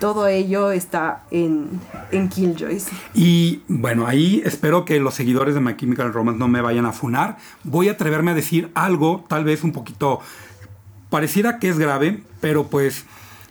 [0.00, 1.68] todo ello está en,
[2.10, 2.88] en Killjoys.
[3.14, 6.92] Y bueno, ahí espero que los seguidores de My Chemical Romance no me vayan a
[6.92, 7.36] funar.
[7.62, 10.20] Voy a atreverme a decir algo, tal vez un poquito,
[11.10, 13.04] pareciera que es grave, pero pues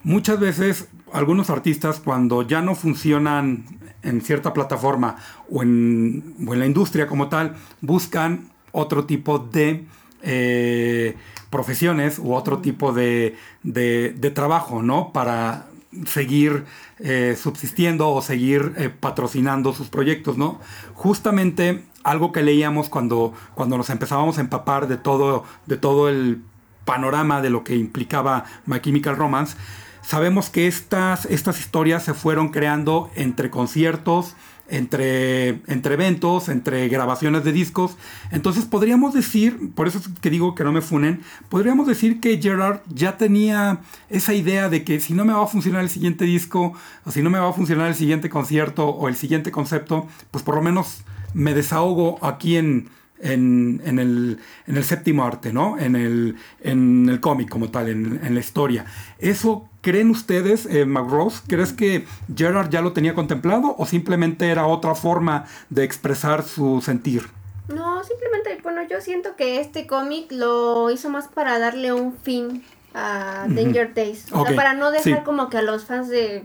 [0.03, 3.65] muchas veces algunos artistas cuando ya no funcionan
[4.01, 5.17] en cierta plataforma
[5.49, 9.85] o en, la industria como tal, buscan otro tipo de...
[10.21, 11.15] Eh,
[11.49, 15.11] profesiones u otro tipo de, de, de, trabajo, ¿no?
[15.11, 15.68] Para
[16.05, 16.65] seguir
[16.99, 20.59] eh, subsistiendo o seguir eh, patrocinando sus proyectos, ¿no?
[20.93, 26.41] Justamente algo que leíamos cuando, cuando nos empezábamos a empapar de todo, de todo el
[26.85, 29.57] panorama de lo que implicaba My Chemical Romance,
[30.01, 34.35] sabemos que estas, estas historias se fueron creando entre conciertos,
[34.69, 37.97] entre, entre eventos, entre grabaciones de discos.
[38.31, 42.41] Entonces podríamos decir, por eso es que digo que no me funen, podríamos decir que
[42.41, 46.25] Gerard ya tenía esa idea de que si no me va a funcionar el siguiente
[46.25, 46.73] disco,
[47.05, 50.43] o si no me va a funcionar el siguiente concierto o el siguiente concepto, pues
[50.43, 51.03] por lo menos
[51.33, 52.89] me desahogo aquí en,
[53.21, 55.77] en, en, el, en el séptimo arte, ¿no?
[55.77, 58.85] En el, en el cómic como tal, en, en la historia.
[59.19, 62.05] Eso ¿Creen ustedes, eh, McRose, crees que
[62.35, 67.27] Gerard ya lo tenía contemplado o simplemente era otra forma de expresar su sentir?
[67.69, 72.63] No, simplemente, bueno, yo siento que este cómic lo hizo más para darle un fin
[72.93, 74.25] a Danger Days.
[74.31, 76.43] O sea, para no dejar como que a los fans de...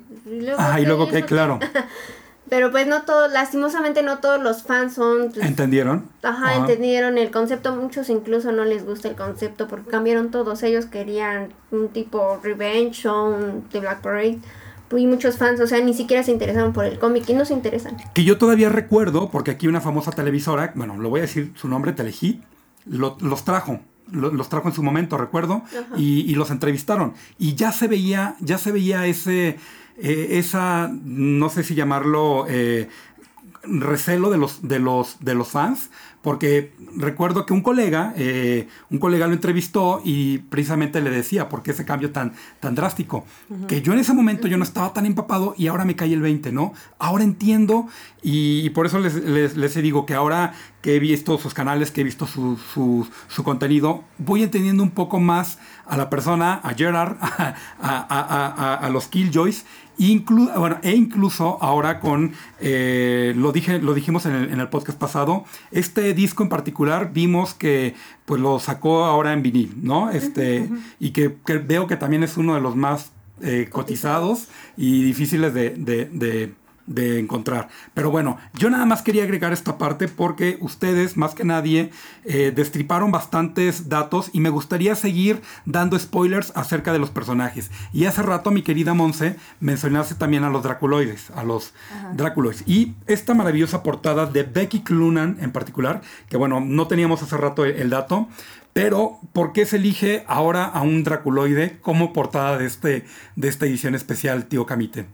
[0.59, 1.59] ah, y luego que, claro.
[2.51, 5.31] Pero pues no todos, lastimosamente no todos los fans son...
[5.33, 6.09] Pues, ¿Entendieron?
[6.23, 7.75] Ajá, entendieron el concepto.
[7.75, 10.63] Muchos incluso no les gusta el concepto porque cambiaron todos.
[10.63, 14.39] Ellos querían un tipo Revenge o un The Black Parade.
[14.97, 17.55] y muchos fans, o sea, ni siquiera se interesaron por el cómic y no se
[17.55, 17.97] interesan.
[18.15, 21.67] Que yo todavía recuerdo, porque aquí una famosa televisora, bueno, lo voy a decir su
[21.69, 22.43] nombre, Telehit,
[22.87, 23.81] lo- los trajo.
[24.13, 25.63] lo- Los trajo en su momento, recuerdo,
[25.97, 27.15] y, y los entrevistaron.
[27.39, 29.59] Y ya se veía, ya se veía ese,
[29.97, 32.89] eh, esa, no sé si llamarlo, eh,
[33.67, 35.91] recelo de los, de los, de los fans,
[36.23, 41.63] porque recuerdo que un colega, eh, un colega lo entrevistó y precisamente le decía, ¿por
[41.63, 43.27] qué ese cambio tan, tan drástico?
[43.69, 46.23] Que yo en ese momento yo no estaba tan empapado y ahora me cae el
[46.23, 46.73] 20, ¿no?
[46.99, 47.89] Ahora entiendo
[48.23, 50.55] y, y por eso les, les, les digo que ahora
[50.85, 54.91] que he visto sus canales, que he visto su, su, su contenido, voy entendiendo un
[54.91, 59.65] poco más a la persona, a Gerard, a, a, a, los Killjoys
[59.97, 64.69] Inclu bueno, e incluso ahora con, eh, lo, dije, lo dijimos en el, en el,
[64.69, 67.95] podcast pasado, este disco en particular vimos que
[68.27, 70.11] pues lo sacó ahora en vinil, ¿no?
[70.11, 70.83] Este, uh -huh.
[71.01, 73.11] Y que, que, veo que también es uno de los más
[73.41, 76.53] eh, cotizados y difíciles de, de, de
[76.87, 77.69] de encontrar.
[77.95, 81.91] Pero bueno, yo nada más quería agregar esta parte porque ustedes, más que nadie,
[82.25, 87.71] eh, destriparon bastantes datos y me gustaría seguir dando spoilers acerca de los personajes.
[87.93, 92.13] Y hace rato, mi querida Monse, mencionaste también a los Draculoides, a los Ajá.
[92.15, 92.65] Draculoides.
[92.67, 97.65] Y esta maravillosa portada de Becky Clunan en particular, que bueno, no teníamos hace rato
[97.65, 98.29] el, el dato,
[98.75, 103.05] pero, ¿por qué se elige ahora a un Draculoide como portada de, este,
[103.37, 105.07] de esta edición especial, tío Camite?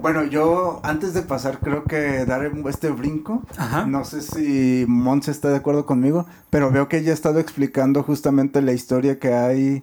[0.00, 3.86] Bueno, yo antes de pasar creo que dar este brinco, Ajá.
[3.86, 8.02] no sé si Monse está de acuerdo conmigo, pero veo que ella ha estado explicando
[8.02, 9.82] justamente la historia que hay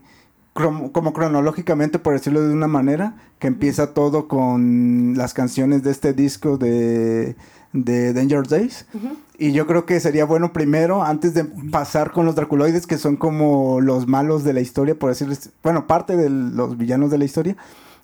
[0.53, 5.91] como, como cronológicamente, por decirlo de una manera, que empieza todo con las canciones de
[5.91, 7.35] este disco de,
[7.73, 8.87] de Danger Days.
[8.93, 9.17] Uh -huh.
[9.37, 13.17] Y yo creo que sería bueno primero, antes de pasar con los Draculoides, que son
[13.17, 17.25] como los malos de la historia, por decirles, bueno, parte de los villanos de la
[17.25, 17.55] historia,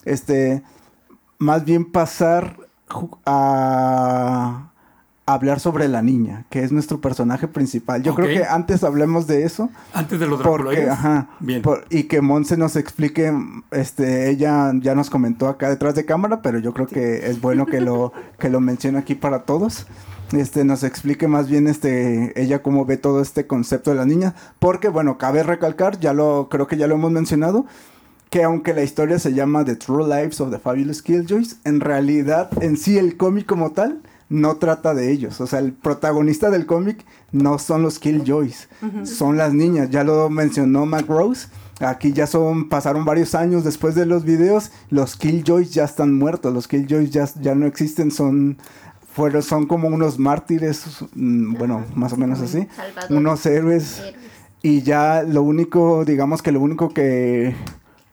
[0.04, 0.62] este
[1.44, 2.56] más bien pasar
[3.26, 4.70] a,
[5.26, 8.02] hablar sobre la niña, que es nuestro personaje principal.
[8.02, 8.24] Yo okay.
[8.24, 9.70] creo que antes hablemos de eso.
[9.94, 11.62] Antes de los porque, ajá, Bien.
[11.62, 13.32] Por, y que Monse nos explique,
[13.70, 17.64] este, ella ya nos comentó acá detrás de cámara, pero yo creo que es bueno
[17.64, 19.86] que lo, que lo mencione aquí para todos.
[20.32, 24.34] Este, nos explique más bien este, ella cómo ve todo este concepto de la niña,
[24.58, 27.66] porque bueno, cabe recalcar, ya lo, creo que ya lo hemos mencionado,
[28.34, 32.50] que aunque la historia se llama The True Lives of the Fabulous Killjoys, en realidad
[32.60, 35.40] en sí el cómic como tal no trata de ellos.
[35.40, 39.06] O sea, el protagonista del cómic no son los Killjoys, uh -huh.
[39.06, 39.88] son las niñas.
[39.90, 41.46] Ya lo mencionó Mac Rose.
[41.78, 46.52] Aquí ya son, pasaron varios años después de los videos, los Killjoys ya están muertos,
[46.52, 48.58] los Killjoys ya, ya no existen, son,
[49.12, 53.16] fueron, son como unos mártires, mm, bueno, más o menos así, Salvador.
[53.16, 54.00] unos héroes.
[54.00, 54.14] Héroes.
[54.60, 57.54] Y ya lo único, digamos que lo único que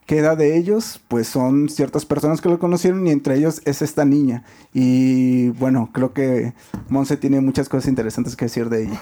[0.06, 4.06] queda de ellos, pues son ciertas personas que lo conocieron y entre ellos es esta
[4.06, 4.43] niña.
[4.74, 6.54] Y bueno, creo que
[6.89, 9.02] Monse tiene muchas cosas interesantes que decir de ella.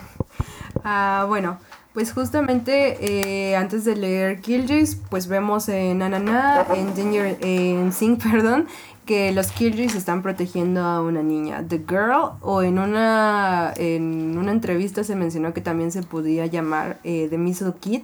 [0.84, 1.58] Ah, bueno,
[1.94, 8.18] pues justamente eh, antes de leer Killjoys, pues vemos en Ananá, en Danger, en Sing,
[8.32, 8.68] perdón,
[9.06, 14.52] que los Killjoys están protegiendo a una niña, The Girl, o en una, en una
[14.52, 18.04] entrevista se mencionó que también se podía llamar eh, The Missile Kid.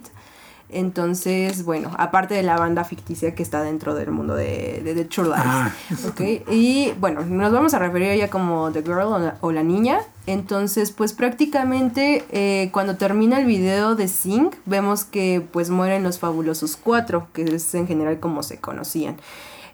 [0.68, 5.04] Entonces, bueno, aparte de la banda ficticia que está dentro del mundo de, de, de
[5.04, 5.38] True Lies.
[5.44, 5.72] Ah,
[6.08, 6.42] okay.
[6.50, 9.62] Y bueno, nos vamos a referir a ella como The Girl o la, o la
[9.62, 10.00] niña.
[10.26, 16.18] Entonces, pues prácticamente eh, cuando termina el video de Sing, vemos que pues mueren los
[16.18, 19.16] fabulosos cuatro, que es en general como se conocían.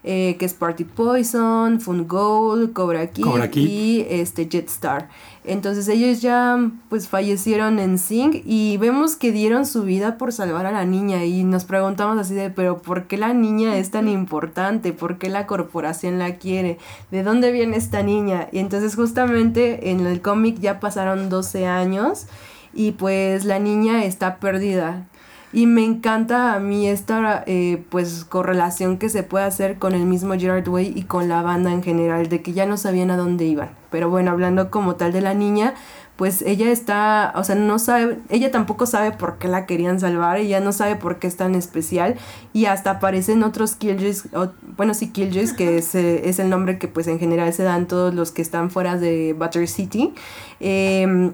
[0.05, 3.69] Eh, que es Party Poison, Fun Gold, Cobra Kid, Cobra Kid.
[3.69, 5.09] y este Jetstar.
[5.45, 10.67] Entonces ellos ya pues fallecieron en Sing y vemos que dieron su vida por salvar
[10.67, 14.09] a la niña y nos preguntamos así de pero ¿por qué la niña es tan
[14.09, 14.93] importante?
[14.93, 16.79] ¿Por qué la corporación la quiere?
[17.13, 18.49] ¿De dónde viene esta niña?
[18.51, 22.27] Y entonces justamente en el cómic ya pasaron 12 años
[22.75, 25.07] y pues la niña está perdida.
[25.53, 30.07] Y me encanta a mí esta eh, pues correlación que se puede hacer con el
[30.07, 33.19] mismo Gerard Way y con la banda en general, de que ya no sabían a
[33.19, 33.71] dónde iban.
[33.91, 35.75] Pero bueno, hablando como tal de la niña,
[36.17, 40.39] pues ella está, o sea, no sabe, ella tampoco sabe por qué la querían salvar,
[40.39, 42.17] ella no sabe por qué es tan especial
[42.53, 46.79] y hasta aparecen otros Killjoys, o, bueno, sí, Killjoys, que es, eh, es, el nombre
[46.79, 50.15] que pues en general se dan todos los que están fuera de Butter City.
[50.61, 51.33] Eh,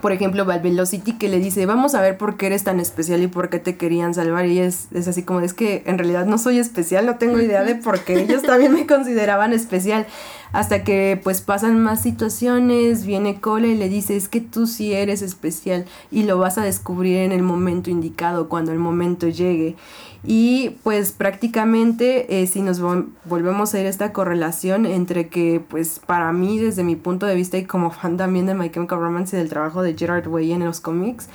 [0.00, 3.22] por ejemplo, Val Velocity que le dice, vamos a ver por qué eres tan especial
[3.22, 4.46] y por qué te querían salvar.
[4.46, 7.62] Y es, es así como, es que en realidad no soy especial, no tengo idea
[7.62, 10.06] de por qué ellos también me consideraban especial.
[10.52, 14.92] Hasta que pues pasan más situaciones, viene Cole y le dice, es que tú sí
[14.92, 19.76] eres especial y lo vas a descubrir en el momento indicado, cuando el momento llegue.
[20.26, 22.80] Y pues prácticamente eh, si nos
[23.24, 27.58] volvemos a ir esta correlación entre que pues para mí desde mi punto de vista
[27.58, 30.64] y como fan también de My Chemical Romance y del trabajo de Gerard Way en
[30.64, 31.28] los cómics,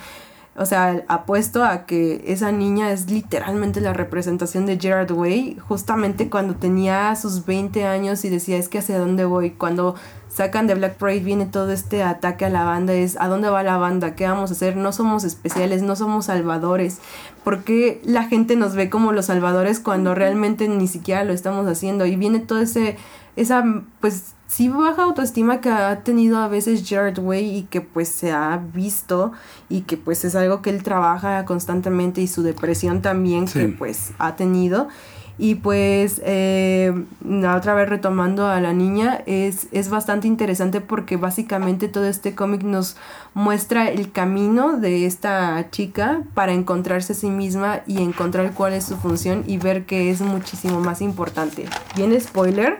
[0.54, 6.28] o sea, apuesto a que esa niña es literalmente la representación de Gerard Way, justamente
[6.28, 9.94] cuando tenía sus 20 años y decía, es que hacia dónde voy, cuando
[10.32, 13.62] sacan de Black Parade viene todo este ataque a la banda, es a dónde va
[13.62, 16.98] la banda, qué vamos a hacer, no somos especiales, no somos salvadores,
[17.44, 21.66] ¿por qué la gente nos ve como los salvadores cuando realmente ni siquiera lo estamos
[21.66, 22.06] haciendo?
[22.06, 22.96] Y viene todo ese,
[23.36, 23.62] esa,
[24.00, 28.32] pues sí baja autoestima que ha tenido a veces Jared Way y que pues se
[28.32, 29.32] ha visto
[29.68, 34.12] y que pues es algo que él trabaja constantemente y su depresión también que pues
[34.18, 34.88] ha tenido
[35.42, 36.92] y pues eh,
[37.52, 42.62] otra vez retomando a la niña, es, es bastante interesante porque básicamente todo este cómic
[42.62, 42.94] nos
[43.34, 48.84] muestra el camino de esta chica para encontrarse a sí misma y encontrar cuál es
[48.84, 51.64] su función y ver que es muchísimo más importante.
[51.96, 52.78] Bien spoiler.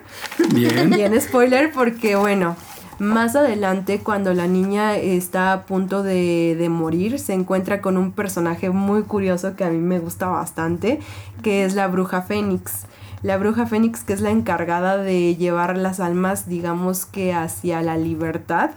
[0.54, 0.90] Bien.
[0.94, 2.54] Bien spoiler porque bueno,
[3.02, 8.70] más adelante, cuando la niña está a punto de, morir, se encuentra con un personaje
[8.70, 11.00] muy curioso que a mí me gusta bastante,
[11.42, 12.86] que es la bruja Fénix.
[13.22, 17.96] La bruja Fénix, que es la encargada de llevar las almas, digamos que hacia la
[17.96, 18.70] libertad.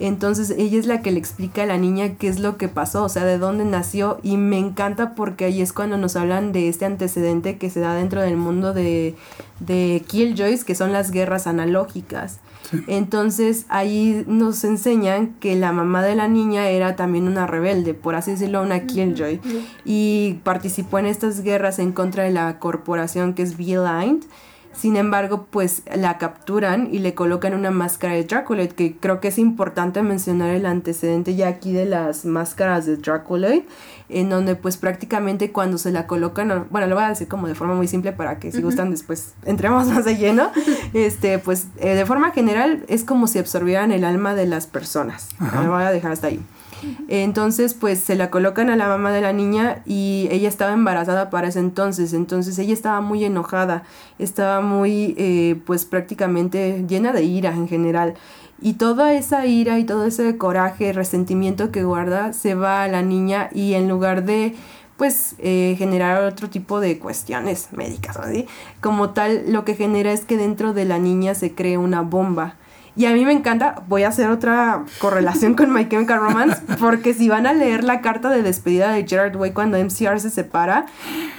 [0.00, 3.04] Entonces ella es la que le explica a la niña qué es lo que pasó,
[3.04, 4.18] o sea, de dónde nació.
[4.24, 7.94] Y me encanta porque ahí es cuando nos hablan de este antecedente que se da
[7.94, 9.14] dentro del mundo de,
[9.60, 12.40] de Killjoys, que son las guerras analógicas.
[12.86, 18.14] Entonces ahí nos enseñan que la mamá de la niña era también una rebelde, por
[18.14, 19.40] así decirlo, una killjoy,
[19.84, 24.20] y participó en estas guerras en contra de la corporación que es V-Line.
[24.72, 29.28] Sin embargo, pues la capturan y le colocan una máscara de Draculite, que creo que
[29.28, 33.66] es importante mencionar el antecedente ya aquí de las máscaras de Draculite,
[34.12, 37.54] en donde pues prácticamente cuando se la colocan, bueno, lo voy a decir como de
[37.54, 40.50] forma muy simple para que si gustan después entremos más de lleno,
[40.94, 45.28] este, pues eh, de forma general es como si absorbieran el alma de las personas.
[45.38, 46.40] Lo voy a dejar hasta ahí.
[47.08, 51.30] Entonces, pues se la colocan a la mamá de la niña y ella estaba embarazada
[51.30, 52.12] para ese entonces.
[52.12, 53.82] Entonces ella estaba muy enojada,
[54.18, 58.14] estaba muy, eh, pues prácticamente llena de ira en general.
[58.62, 63.02] Y toda esa ira y todo ese coraje, resentimiento que guarda, se va a la
[63.02, 64.54] niña y en lugar de
[65.00, 68.46] pues eh, generar otro tipo de cuestiones médicas, ¿sí?
[68.82, 72.56] Como tal, lo que genera es que dentro de la niña se cree una bomba.
[72.96, 77.14] Y a mí me encanta, voy a hacer otra correlación con My Chemical Romance, porque
[77.14, 80.84] si van a leer la carta de despedida de Gerard Way cuando MCR se separa,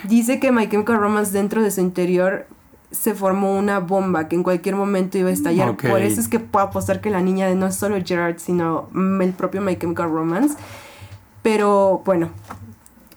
[0.06, 2.48] dice que My Chemical Romance dentro de su interior
[2.91, 5.76] se formó una bomba que en cualquier momento iba a estallar.
[5.77, 8.89] Por eso es que puedo apostar que la niña no es solo Gerard, sino
[9.22, 10.57] el propio My Chemical Romance.
[11.41, 12.30] Pero bueno,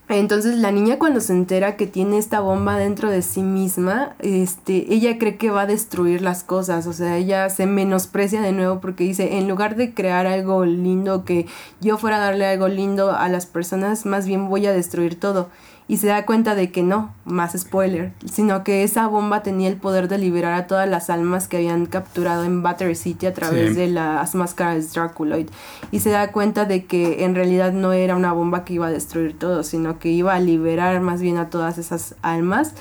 [0.09, 4.92] entonces la niña cuando se entera que tiene esta bomba dentro de sí misma, este,
[4.94, 8.80] ella cree que va a destruir las cosas, o sea, ella se menosprecia de nuevo
[8.80, 11.46] porque dice, en lugar de crear algo lindo, que
[11.80, 15.48] yo fuera a darle algo lindo a las personas, más bien voy a destruir todo
[15.86, 19.77] y se da cuenta de que no, más spoiler, sino que esa bomba tenía el
[19.77, 23.77] poder de liberar a todas las almas que habían capturado en Battery City a través
[23.77, 25.48] de las máscaras Draculoid.
[25.90, 28.90] Y se da cuenta de que en realidad no era una bomba que iba a
[28.90, 32.74] destruir todo, sino que iba a liberar más bien a todas esas almas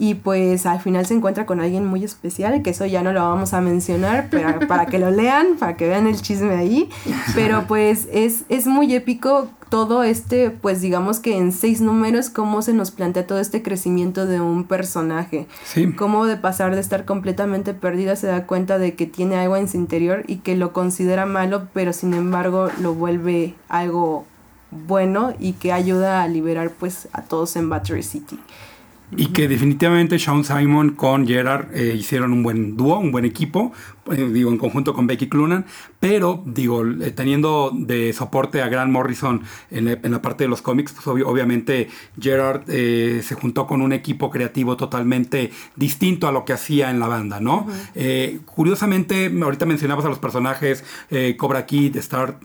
[0.00, 3.20] y pues al final se encuentra con alguien muy especial, que eso ya no lo
[3.20, 6.88] vamos a mencionar, pero para que lo lean, para que vean el chisme ahí.
[7.34, 12.62] Pero pues es, es muy épico todo este, pues digamos que en seis números, cómo
[12.62, 15.46] se nos plantea todo este crecimiento de un personaje.
[15.64, 15.92] Sí.
[15.92, 19.68] Cómo de pasar de estar completamente perdida se da cuenta de que tiene algo en
[19.68, 24.24] su interior y que lo considera malo, pero sin embargo lo vuelve algo
[24.70, 28.38] bueno y que ayuda a liberar pues a todos en Battery City.
[29.16, 33.72] Y que definitivamente Sean Simon con Gerard eh, hicieron un buen dúo, un buen equipo,
[34.10, 35.66] eh, digo, en conjunto con Becky Clunan,
[35.98, 40.92] pero, digo, eh, teniendo de soporte a Grant Morrison en, la parte de los cómics,
[40.92, 46.90] pues obviamente Gerard se juntó con un equipo creativo totalmente distinto a lo que hacía
[46.90, 47.66] en la banda, ¿no?
[48.44, 50.84] curiosamente, ahorita mencionabas a los personajes
[51.36, 52.38] Cobra Kid, Star,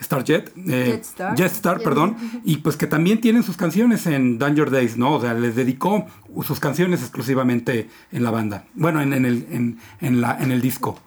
[0.00, 4.96] Star Jet, Jet Star, perdón, y pues que también tienen sus canciones en Danger Days,
[4.96, 5.14] ¿no?
[5.14, 6.06] O sea, les dedicó
[6.42, 8.64] sus canciones exclusivamente en la banda.
[8.74, 10.98] Bueno, en, el, en, la, en el disco.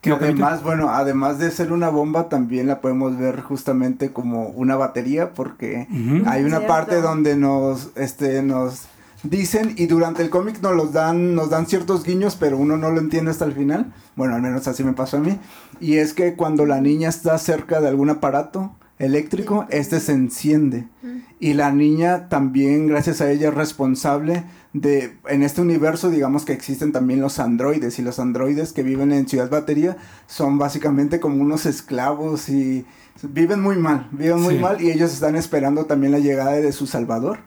[0.00, 4.76] Que además, bueno, además de ser una bomba, también la podemos ver justamente como una
[4.76, 5.88] batería, porque
[6.26, 8.82] hay una parte donde nos, este, nos
[9.24, 12.90] dicen y durante el cómic nos los dan, nos dan ciertos guiños, pero uno no
[12.90, 13.92] lo entiende hasta el final.
[14.14, 15.38] Bueno, al menos así me pasó a mí.
[15.80, 20.86] Y es que cuando la niña está cerca de algún aparato, eléctrico, este se enciende.
[21.40, 26.52] Y la niña también, gracias a ella, es responsable de, en este universo, digamos que
[26.52, 29.96] existen también los androides, y los androides que viven en Ciudad Batería
[30.26, 32.86] son básicamente como unos esclavos y
[33.22, 34.60] viven muy mal, viven muy Sí.
[34.60, 37.38] mal, y ellos están esperando también la llegada de su salvador.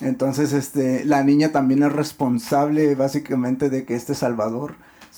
[0.00, 4.76] Entonces, este, la niña también es responsable básicamente de que este Salvador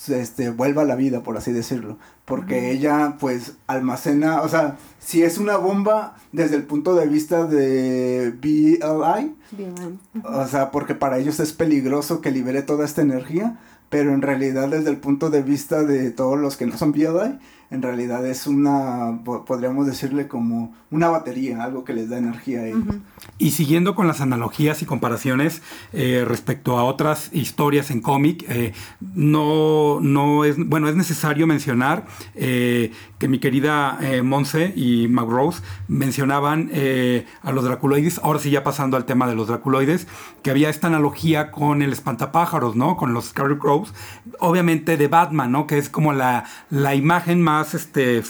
[0.09, 1.99] este, vuelva a la vida, por así decirlo.
[2.25, 7.47] Porque ella, pues, almacena, o sea, si es una bomba desde el punto de vista
[7.47, 9.99] de BLI, Bien.
[10.25, 13.59] o sea, porque para ellos es peligroso que libere toda esta energía,
[13.89, 17.39] pero en realidad desde el punto de vista de todos los que no son BLI,
[17.71, 22.61] en realidad es una, po- podríamos decirle como una batería, algo que les da energía
[22.61, 22.97] a ellos.
[23.39, 28.73] Y siguiendo con las analogías y comparaciones eh, respecto a otras historias en cómic, eh,
[29.15, 35.63] no, no es, bueno, es necesario mencionar eh, que mi querida eh, Monse y McRose
[35.87, 40.09] mencionaban eh, a los draculoides, ahora sí ya pasando al tema de los draculoides,
[40.43, 42.97] que había esta analogía con el espantapájaros, ¿no?
[42.97, 43.95] Con los Scarecrows,
[44.41, 45.67] obviamente de Batman, ¿no?
[45.67, 48.23] Que es como la, la imagen más, este,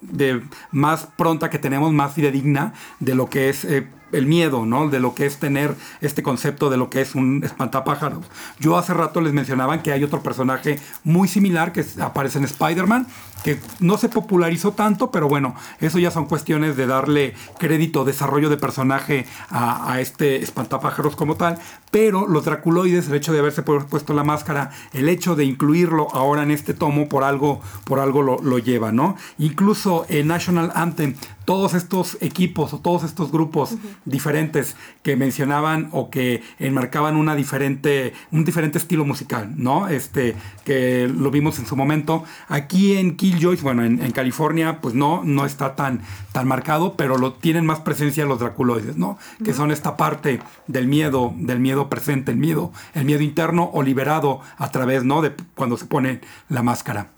[0.00, 4.88] de más pronta que tenemos, más fidedigna de lo que es eh, el miedo, ¿no?
[4.88, 8.24] De lo que es tener este concepto de lo que es un espantapájaros.
[8.60, 13.06] Yo hace rato les mencionaban que hay otro personaje muy similar que aparece en Spider-Man,
[13.44, 18.48] que no se popularizó tanto, pero bueno, eso ya son cuestiones de darle crédito, desarrollo
[18.50, 21.58] de personaje a, a este espantapájaros como tal.
[21.90, 26.08] Pero los draculoides, el hecho de haberse pu- puesto la máscara, el hecho de incluirlo
[26.12, 29.16] ahora en este tomo, por algo, por algo lo, lo lleva, ¿no?
[29.38, 31.14] Incluso en National Anthem,
[31.44, 38.12] todos estos equipos o todos estos grupos diferentes que mencionaban o que enmarcaban una diferente,
[38.32, 39.86] un diferente estilo musical, ¿no?
[39.86, 40.34] Este,
[40.64, 42.24] que lo vimos en su momento.
[42.48, 47.18] Aquí en Killjoys, bueno, en, en California, pues no, no está tan, tan marcado, pero
[47.18, 49.18] lo tienen más presencia los draculoides, ¿no?
[49.44, 53.82] Que son esta parte del miedo, del miedo presente, el miedo, el miedo interno o
[53.82, 55.22] liberado a través, ¿no?
[55.22, 57.08] De cuando se pone la máscara.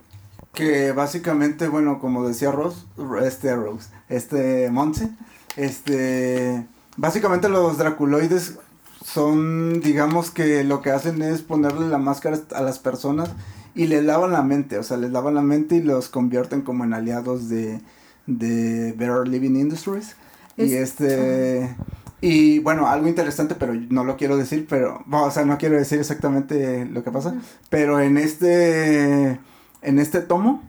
[0.55, 2.87] Que básicamente, bueno, como decía Ross,
[3.23, 5.11] este Rose, este Monse,
[5.57, 6.67] este,
[6.97, 8.59] básicamente los draculoides
[9.05, 13.31] son, digamos que lo que hacen es ponerle la máscara a las personas
[13.75, 16.85] y les lavan la mente, o sea, les lavan la mente y los convierten como
[16.85, 17.81] en aliados de,
[18.27, 20.17] de Better Living Industries.
[20.57, 21.75] Y Es- este,
[22.21, 25.77] y bueno, algo interesante, pero no lo quiero decir, pero, bueno, o sea, no quiero
[25.77, 27.35] decir exactamente lo que pasa,
[27.71, 29.39] pero en este,
[29.83, 30.63] en este tomo,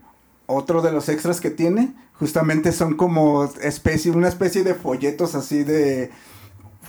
[0.45, 5.63] otro de los extras que tiene, justamente son como especie, una especie de folletos así
[5.63, 6.11] de,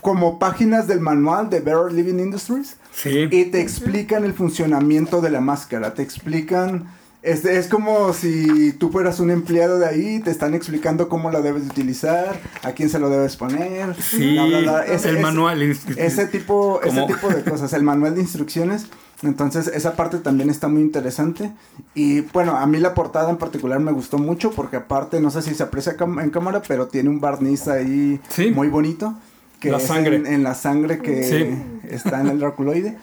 [0.01, 2.77] como páginas del manual de Better Living Industries.
[2.93, 3.27] Sí.
[3.31, 6.85] Y te explican el funcionamiento de la máscara, te explican,
[7.21, 11.41] es, es como si tú fueras un empleado de ahí, te están explicando cómo la
[11.41, 14.85] debes de utilizar, a quién se lo debes poner, Sí, bla, bla, bla.
[14.85, 15.61] Ese- el ese- manual.
[15.61, 18.87] Ese tipo, ese tipo de cosas, el manual de instrucciones.
[19.23, 21.51] Entonces, esa parte también está muy interesante.
[21.93, 25.43] Y bueno, a mí la portada en particular me gustó mucho porque aparte, no sé
[25.43, 28.49] si se aprecia en cámara, pero tiene un barniz ahí Sí.
[28.49, 29.13] muy bonito.
[29.61, 30.17] Que La es sangre.
[30.17, 31.63] En, en la sangre que Sí.
[31.89, 32.97] está en el draculoide.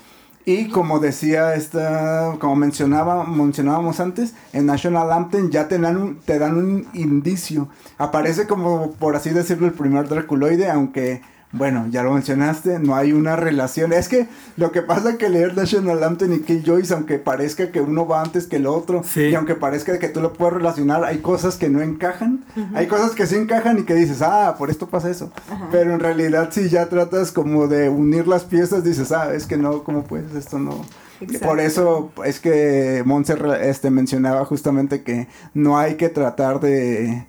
[0.44, 6.16] Y como decía esta, como mencionaba, mencionábamos antes, en National Anthem ya te dan, un,
[6.20, 7.68] te dan un indicio.
[7.98, 11.20] Aparece como, por así decirlo, el primer draculoide, aunque,
[11.52, 13.92] bueno, ya lo mencionaste, no hay una relación.
[13.94, 17.80] Es que lo que pasa es que leer National Anthem y Killjoys, aunque parezca que
[17.80, 19.22] uno va antes que el otro, Sí.
[19.28, 22.44] y aunque parezca que tú lo puedes relacionar, hay cosas que no encajan.
[22.74, 25.32] Hay cosas que sí encajan y que dices, ah, por esto pasa eso.
[25.72, 29.56] Pero en realidad si ya tratas como de unir las piezas, dices, ah, es que
[29.56, 30.34] no, ¿cómo puedes?
[30.34, 30.84] Esto no...
[31.20, 31.46] Exacto.
[31.48, 37.26] Por eso es que Montse re- este, mencionaba justamente que no hay que tratar de,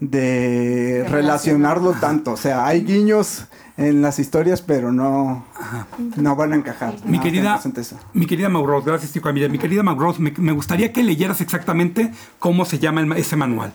[0.00, 2.32] de relacionarlo tanto.
[2.32, 3.46] O sea, hay guiños
[3.76, 5.44] en las historias, pero no,
[6.16, 6.94] no van a encajar.
[7.04, 7.60] Mi querida,
[8.14, 9.48] mi querida Mauro, gracias, Tico Amida.
[9.48, 13.36] Mi querida Mauro, me, me gustaría que leyeras exactamente cómo se llama el ma- ese
[13.36, 13.72] manual.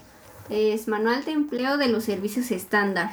[0.50, 3.12] Es Manual de Empleo de los Servicios Estándar.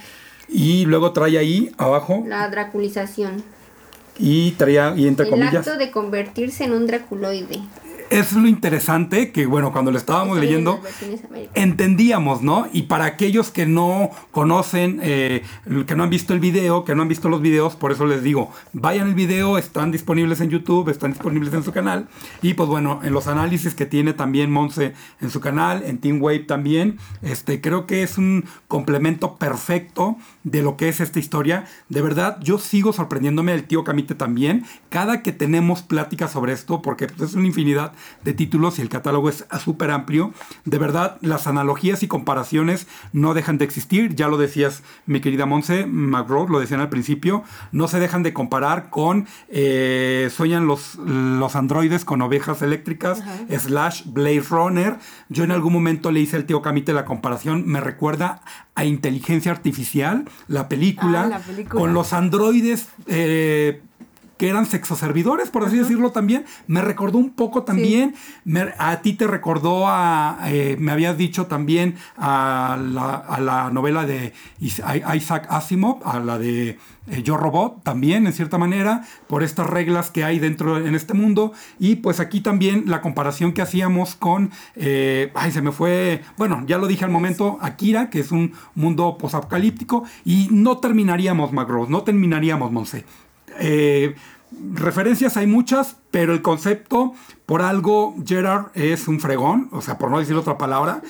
[0.49, 3.43] Y luego trae ahí abajo La draculización.
[4.19, 5.55] y traía y entre el comillas.
[5.69, 7.61] acto de convertirse en un draculoide.
[8.11, 10.81] Es lo interesante que, bueno, cuando lo estábamos leyendo,
[11.55, 12.67] entendíamos, ¿no?
[12.73, 15.43] Y para aquellos que no conocen, eh,
[15.87, 18.23] que no han visto el video, que no han visto los videos, por eso les
[18.23, 22.09] digo, vayan al video, están disponibles en YouTube, están disponibles en su canal.
[22.41, 26.23] Y pues bueno, en los análisis que tiene también Monse en su canal, en Team
[26.23, 30.17] Wave también, este, creo que es un complemento perfecto
[30.51, 31.67] de lo que es esta historia.
[31.89, 36.83] De verdad, yo sigo sorprendiéndome, el tío Camite también, cada que tenemos pláticas sobre esto,
[36.83, 37.93] porque pues, es una infinidad
[38.25, 40.33] de títulos y el catálogo es súper amplio.
[40.65, 44.15] De verdad, las analogías y comparaciones no dejan de existir.
[44.15, 48.33] Ya lo decías, mi querida Monse, McGraw, lo decían al principio, no se dejan de
[48.33, 53.23] comparar con eh, Sueñan los, los androides con ovejas eléctricas,
[53.59, 54.97] slash Blade Runner.
[55.29, 58.43] Yo en algún momento le hice al tío Camite la comparación, me recuerda
[58.79, 61.81] a Inteligencia Artificial, la película, Ah, la película.
[61.81, 63.83] con los androides eh,
[64.39, 66.45] que eran sexoservidores, por así decirlo también.
[66.67, 71.47] Me recordó un poco también, me- a ti te recordó a, eh, me habías dicho
[71.47, 74.83] también a la, a la novela de Is-
[75.15, 76.79] Isaac Asimov, a la de
[77.11, 81.15] eh, Yo Robot también, en cierta manera, por estas reglas que hay dentro en este
[81.15, 81.53] mundo.
[81.79, 86.63] Y pues aquí también la comparación que hacíamos con, eh, ay, se me fue, bueno,
[86.67, 91.89] ya lo dije al momento, Akira, que es un mundo posapocalíptico, y no terminaríamos, Magros,
[91.89, 93.05] no terminaríamos, Monse.
[93.59, 94.15] Eh,
[94.75, 97.15] referencias hay muchas, pero el concepto,
[97.49, 101.01] por algo, Gerard es un fregón, o sea, por no decir otra palabra,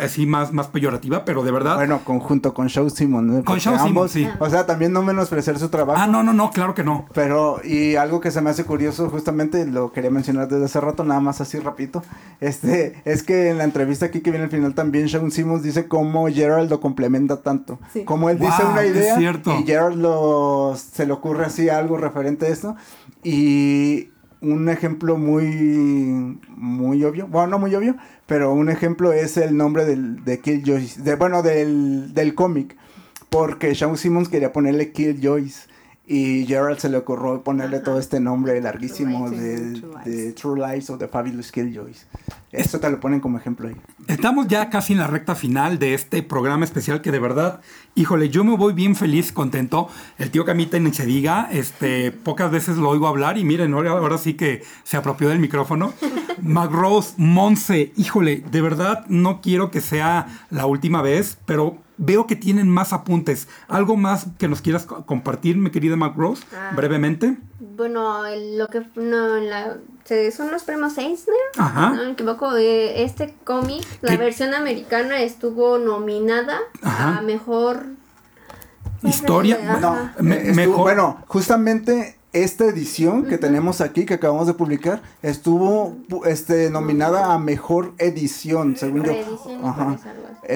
[0.00, 1.74] así más, más peyorativa, pero de verdad.
[1.74, 3.26] Bueno, conjunto con Shaw Simon.
[3.26, 3.42] ¿no?
[3.42, 4.28] Porque Shaw Simon, sí.
[4.38, 6.00] O sea, también no menospreciar su trabajo.
[6.00, 7.06] ah, no, no, no, claro que no.
[7.12, 11.02] Pero, y algo que se me hace curioso, justamente lo quería mencionar desde hace rato,
[11.02, 12.04] nada más así rapidito,
[12.38, 15.88] este, es que en la entrevista aquí que viene al final también Shawn Simmons dice
[15.88, 17.80] cómo Gerald lo complementa tanto.
[17.92, 18.04] Sí.
[18.04, 19.58] Como él dice una es idea cierto.
[19.58, 22.76] y Gerald lo, se le ocurre así algo referente a esto.
[23.24, 24.10] Y
[24.40, 27.96] un ejemplo muy, muy obvio, bueno, no muy obvio,
[28.26, 32.76] pero un ejemplo es el nombre del, de Killjoy, de, bueno, del, del cómic,
[33.28, 35.68] porque Shawn Simmons quería ponerle Killjoys.
[36.12, 39.78] Y Gerald se le ocurrió ponerle todo este nombre larguísimo de.
[39.78, 40.04] True Lies.
[40.04, 42.08] de True Lies o The Fabulous Killjoys.
[42.52, 43.76] Esto te lo ponen como ejemplo ahí.
[44.08, 47.60] Estamos ya casi en la recta final de este programa especial que de verdad,
[47.94, 49.88] híjole, yo me voy bien feliz, contento.
[50.18, 53.92] El tío Camita ni se diga, este, pocas veces lo oigo hablar y miren, ahora,
[53.92, 55.92] ahora sí que se apropió del micrófono.
[56.42, 62.34] Magrose, Monse, híjole, de verdad no quiero que sea la última vez, pero veo que
[62.34, 63.46] tienen más apuntes.
[63.68, 66.72] ¿Algo más que nos quieras co- compartir, mi querida Magrose, Ah.
[66.74, 67.36] brevemente?
[67.76, 68.22] Bueno,
[68.56, 71.90] lo que no, la, se- son los premios Eisner, Ajá.
[71.90, 72.56] no me equivoco.
[72.56, 77.18] eh, este cómic, la versión americana estuvo nominada Ajá.
[77.18, 77.84] a mejor
[79.02, 79.58] Historia.
[79.80, 85.00] No, Me- estuvo- mejor- bueno, justamente esta edición que tenemos aquí, que acabamos de publicar,
[85.22, 89.12] estuvo pu- este, nominada a mejor edición, según yo.
[89.64, 89.96] Ajá.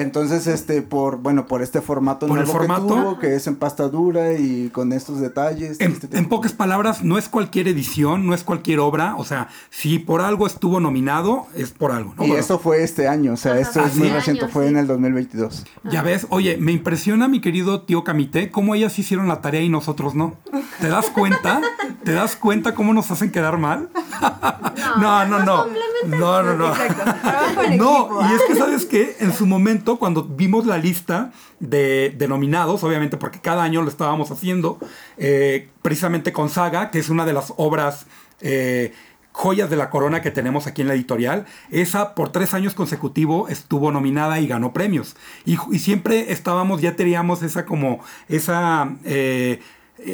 [0.01, 2.81] Entonces, este, por, bueno, por este formato Por el nuevo formato.
[2.87, 5.79] que tuvo, que es en pasta dura y con estos detalles.
[5.79, 9.15] En, este en pocas palabras, no es cualquier edición, no es cualquier obra.
[9.17, 12.13] O sea, si por algo estuvo nominado, es por algo.
[12.15, 12.23] ¿no?
[12.23, 14.69] Y Bueno, esto fue este año, o sea, esto es muy este reciente, fue sí.
[14.69, 15.65] en el 2022.
[15.85, 19.69] Ya ves, oye, me impresiona mi querido tío Camité, cómo ellas hicieron la tarea y
[19.69, 20.35] nosotros no.
[20.79, 21.61] ¿Te das cuenta?
[22.03, 23.89] ¿Te das cuenta cómo nos hacen quedar mal?
[24.99, 25.65] No, no, no.
[26.07, 26.67] No, no, no.
[26.69, 27.03] Exacto.
[27.21, 28.21] Trabajo en No, equipo.
[28.21, 33.17] y es que sabes que en su momento, cuando vimos la lista de, nominados, obviamente
[33.17, 34.79] porque cada año lo estábamos haciendo,
[35.17, 38.07] eh, precisamente con Saga, que es una de las obras
[38.41, 38.93] eh,
[39.31, 43.51] joyas de la corona que tenemos aquí en la editorial, esa por tres años consecutivos
[43.51, 45.15] estuvo nominada y ganó premios.
[45.45, 48.89] Y, siempre estábamos, ya teníamos esa como, esa...
[49.03, 49.59] eh,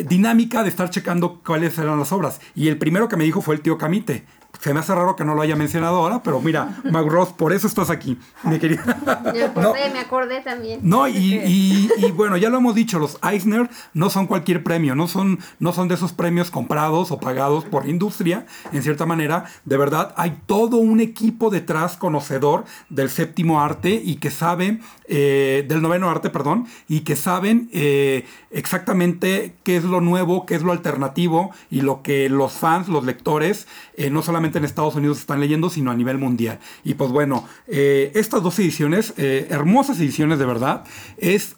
[0.08, 2.40] dinámica de estar checando cuáles eran las obras.
[2.56, 4.26] Y el primero que me dijo fue el tío Camite.
[4.62, 7.66] Se me hace raro que no lo haya mencionado ahora, pero mira, Magros, por eso
[7.66, 8.96] estás aquí, mi querida.
[9.34, 10.82] Me acordé, me acordé también.
[10.84, 14.94] No, y, y- y bueno, ya lo hemos dicho, los Eisner no son cualquier premio,
[14.94, 19.08] no son, no son de esos premios comprados o pagados por la industria, en cierta
[19.08, 19.46] manera.
[19.66, 25.66] De verdad, hay todo un equipo detrás conocedor del séptimo arte y que sabe, eh,
[25.68, 30.62] del noveno arte, perdón, y que saben eh, exactamente qué es lo nuevo, qué es
[30.62, 33.68] lo alternativo y lo que los fans, los lectores,
[34.02, 36.60] eh, no solamente en Estados Unidos están leyendo, sino a nivel mundial.
[36.84, 40.86] Y pues bueno, eh, estas dos ediciones, eh, hermosas ediciones de verdad,
[41.18, 41.56] es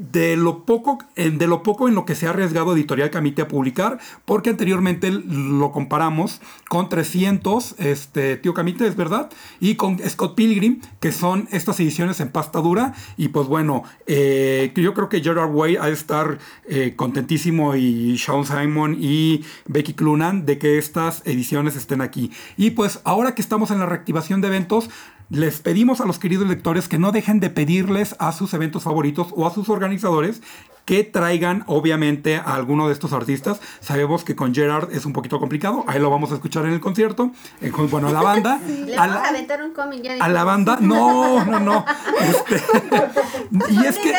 [0.00, 3.42] de lo poco en, de lo poco en lo que se ha arriesgado Editorial Camite
[3.42, 9.98] a publicar, porque anteriormente lo comparamos con 300, este, Tío Camite, es verdad, y con
[9.98, 15.08] Scott Pilgrim, que son estas ediciones en pasta dura, y pues bueno, eh, yo creo
[15.08, 20.58] que Gerard Way ha de estar eh, contentísimo y Sean Simon y Becky Clunan de
[20.58, 22.30] que estas ediciones estén aquí.
[22.56, 24.88] Y pues ahora que estamos en la reactivación de eventos,
[25.30, 29.28] les pedimos a los queridos lectores que no dejen de pedirles a sus eventos favoritos
[29.30, 30.42] o a sus organizadores
[30.84, 33.60] que traigan obviamente a alguno de estos artistas.
[33.80, 36.80] Sabemos que con Gerard es un poquito complicado, ahí lo vamos a escuchar en el
[36.80, 37.30] concierto,
[37.70, 38.60] con- bueno, a la banda.
[38.66, 41.84] Le a, vamos a la, aventar un cómic ya a la banda, no, no, no.
[42.20, 42.56] Este,
[43.70, 44.12] y es que...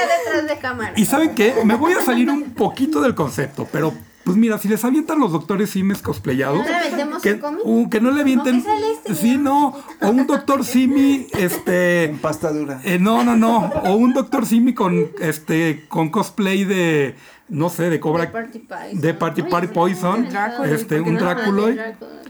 [0.96, 3.94] Y saben qué, me voy a salir un poquito del concepto, pero
[4.24, 8.00] Pues mira, si les avientan los doctores Simis cosplayados, ¿No le aventemos que, uh, que
[8.02, 8.64] no le avienten.
[8.64, 9.74] No, este, sí, ¿no?
[10.02, 10.08] no.
[10.08, 12.06] O un doctor Simi, este.
[12.06, 12.80] En pasta dura.
[12.84, 13.68] eh, no, no, no.
[13.86, 15.86] O un doctor Simi con este.
[15.90, 17.16] con cosplay de.
[17.50, 18.26] no sé, de Cobra.
[18.26, 19.02] De Party Poison.
[19.02, 20.30] de Party Oye, Party sí, Poison.
[20.30, 21.20] Drácula, este, ¿por qué un no?
[21.22, 21.76] Dráculoid.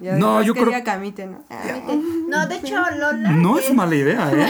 [0.01, 1.43] Ya No, después yo creo- Camite, ¿no?
[2.27, 3.31] No, de hecho, Lola.
[3.31, 4.49] No es mala idea, ¿eh?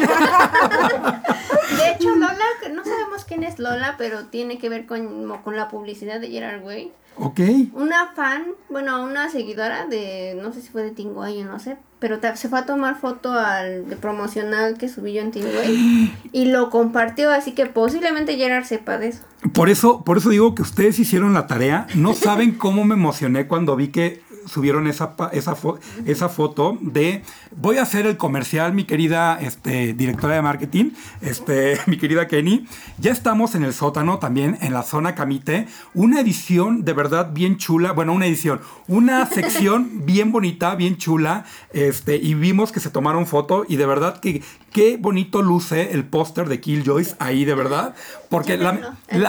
[1.78, 2.38] De hecho, Lola,
[2.74, 6.64] no sabemos quién es Lola, pero tiene que ver con, con la publicidad de Gerard
[6.64, 6.92] Way.
[7.16, 7.40] Ok.
[7.74, 11.78] Una fan, bueno, una seguidora de, no sé si fue de Tinguay o no sé,
[12.00, 16.46] pero se fue a tomar foto al de promocional que subí yo en Tinguay y
[16.46, 19.24] lo compartió, así que posiblemente Gerard sepa de eso.
[19.54, 21.88] Por eso, por eso digo que ustedes hicieron la tarea.
[21.96, 27.24] No saben cómo me emocioné cuando vi que subieron esa, esa, fo- esa foto de
[27.56, 30.92] voy a hacer el comercial, mi querida este, directora de marketing,
[31.22, 32.66] este, mi querida Kenny.
[32.98, 35.68] Ya estamos en el sótano también, en la zona Camite.
[35.94, 37.92] Una edición de verdad bien chula.
[37.92, 41.46] Bueno, una edición, una sección bien bonita, bien chula.
[41.74, 44.42] Este, y vimos que se tomaron foto y de verdad que
[44.72, 47.94] qué bonito luce el póster de Killjoys ahí, de verdad.
[48.30, 49.22] Porque la, el-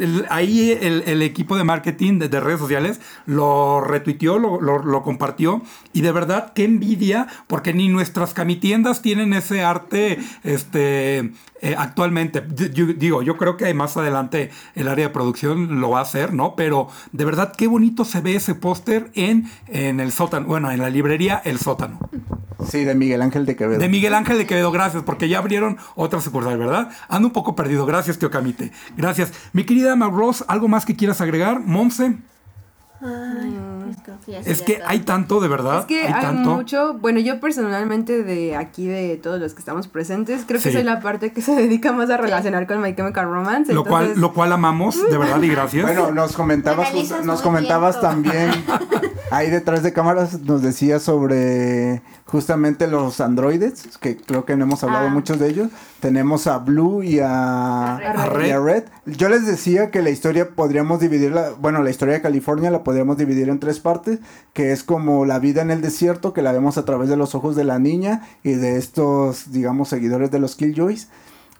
[0.00, 4.82] el- ahí el, el equipo de marketing de, de redes sociales lo retuiteó, lo, lo-
[4.84, 11.32] lo compartió y de verdad qué envidia porque ni nuestras camitiendas tienen ese arte este,
[11.60, 12.42] eh, actualmente.
[12.72, 16.32] Yo- digo, yo creo que más adelante el área de producción lo va a hacer,
[16.32, 16.54] ¿no?
[16.56, 20.80] Pero de verdad qué bonito se ve ese póster en, en el sótano, bueno, en
[20.80, 21.98] la librería El Sótano.
[22.68, 23.78] Sí, de Miguel Ángel de Quevedo.
[23.78, 26.90] De Miguel Ángel de Quevedo, gracias, porque ya abrieron otra sucursal, ¿verdad?
[27.08, 27.86] Ando un poco perdido.
[27.86, 28.72] Gracias, tío Camite.
[28.96, 29.32] Gracias.
[29.52, 31.60] Mi querida Mac Ross, ¿algo más que quieras agregar?
[31.60, 32.16] Monse,
[33.00, 35.80] Ay, pues creo que ya sí, es que hay tanto, de verdad.
[35.80, 36.56] Es que hay, tanto.
[36.56, 40.74] mucho, bueno, yo personalmente de aquí, de todos los que estamos presentes, creo que Sí.
[40.74, 43.72] soy la parte que se dedica más a relacionar con My Chemical Romance.
[43.72, 45.84] Lo cual, lo cual amamos, de verdad, y gracias.
[45.84, 46.92] Bueno, nos comentabas,
[47.24, 48.50] nos comentabas también,
[49.30, 54.84] ahí detrás de cámaras nos decías sobre justamente los androides, que creo que no hemos
[54.84, 55.10] hablado Ah.
[55.10, 55.68] muchos de ellos.
[56.00, 58.46] Tenemos a Blue y a, A Red.
[58.46, 58.84] y a Red.
[59.06, 63.16] Yo les decía que la historia podríamos dividirla, bueno, la historia de California la podríamos
[63.16, 64.18] dividir en tres partes,
[64.52, 67.34] que es como la vida en el desierto, que la vemos a través de los
[67.34, 71.08] ojos de la niña y de estos, digamos, seguidores de los Killjoys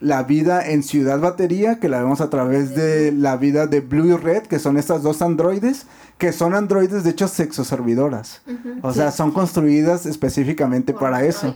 [0.00, 4.06] la vida en Ciudad Batería, que la vemos a través de la vida de Blue
[4.06, 5.86] y Red, que son estas dos androides,
[6.18, 8.40] que son androides de hecho sexoservidoras.
[8.46, 8.78] Ujú.
[8.82, 11.54] O sea, son construidas específicamente Por para eso.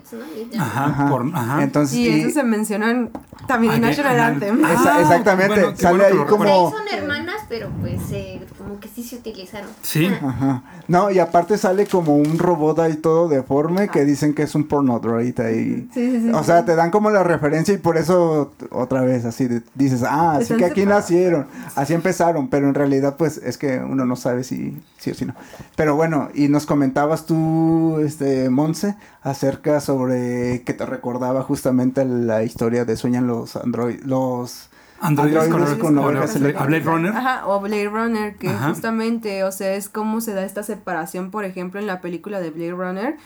[0.58, 1.08] Ajá, Ajá.
[1.08, 1.62] por- ajá.
[1.62, 3.10] Entonces, Y y- eso se mencionan
[3.46, 4.64] también en Ah, National en- Anthem.
[4.64, 8.78] Esa- Ah, exactamente, bueno, sale bueno ahí como- ahí son hermanas, pero pues eh, como
[8.78, 9.68] que sí se utilizaron.
[9.82, 10.06] Sí.
[10.06, 10.62] Ajá.
[10.88, 14.68] No, y aparte sale como un robot ahí todo deforme que dicen que es un
[14.68, 15.88] porno droid ahí.
[15.92, 16.30] Sí, sí, sí.
[16.32, 20.02] O sea, te dan como la referencia y por eso otra vez así de- dices,
[20.04, 21.02] ah, así Están que aquí separados.
[21.04, 24.51] nacieron, así empezaron, pero en realidad pues es que uno no sabe si
[24.98, 25.34] sí o si no.
[25.76, 32.42] Pero bueno, y nos comentabas tú, este, Monse, acerca sobre que te recordaba justamente la
[32.42, 34.70] historia de Sueñan los android, los
[35.02, 36.66] Androides con, androides con ovejas a eléctricas.
[36.68, 37.12] Blade Runner.
[37.16, 38.68] Ajá, o Blade Runner, que Ajá.
[38.68, 42.50] justamente, o sea, es cómo se da esta separación, por ejemplo, en la película de
[42.50, 43.16] Blade Runner,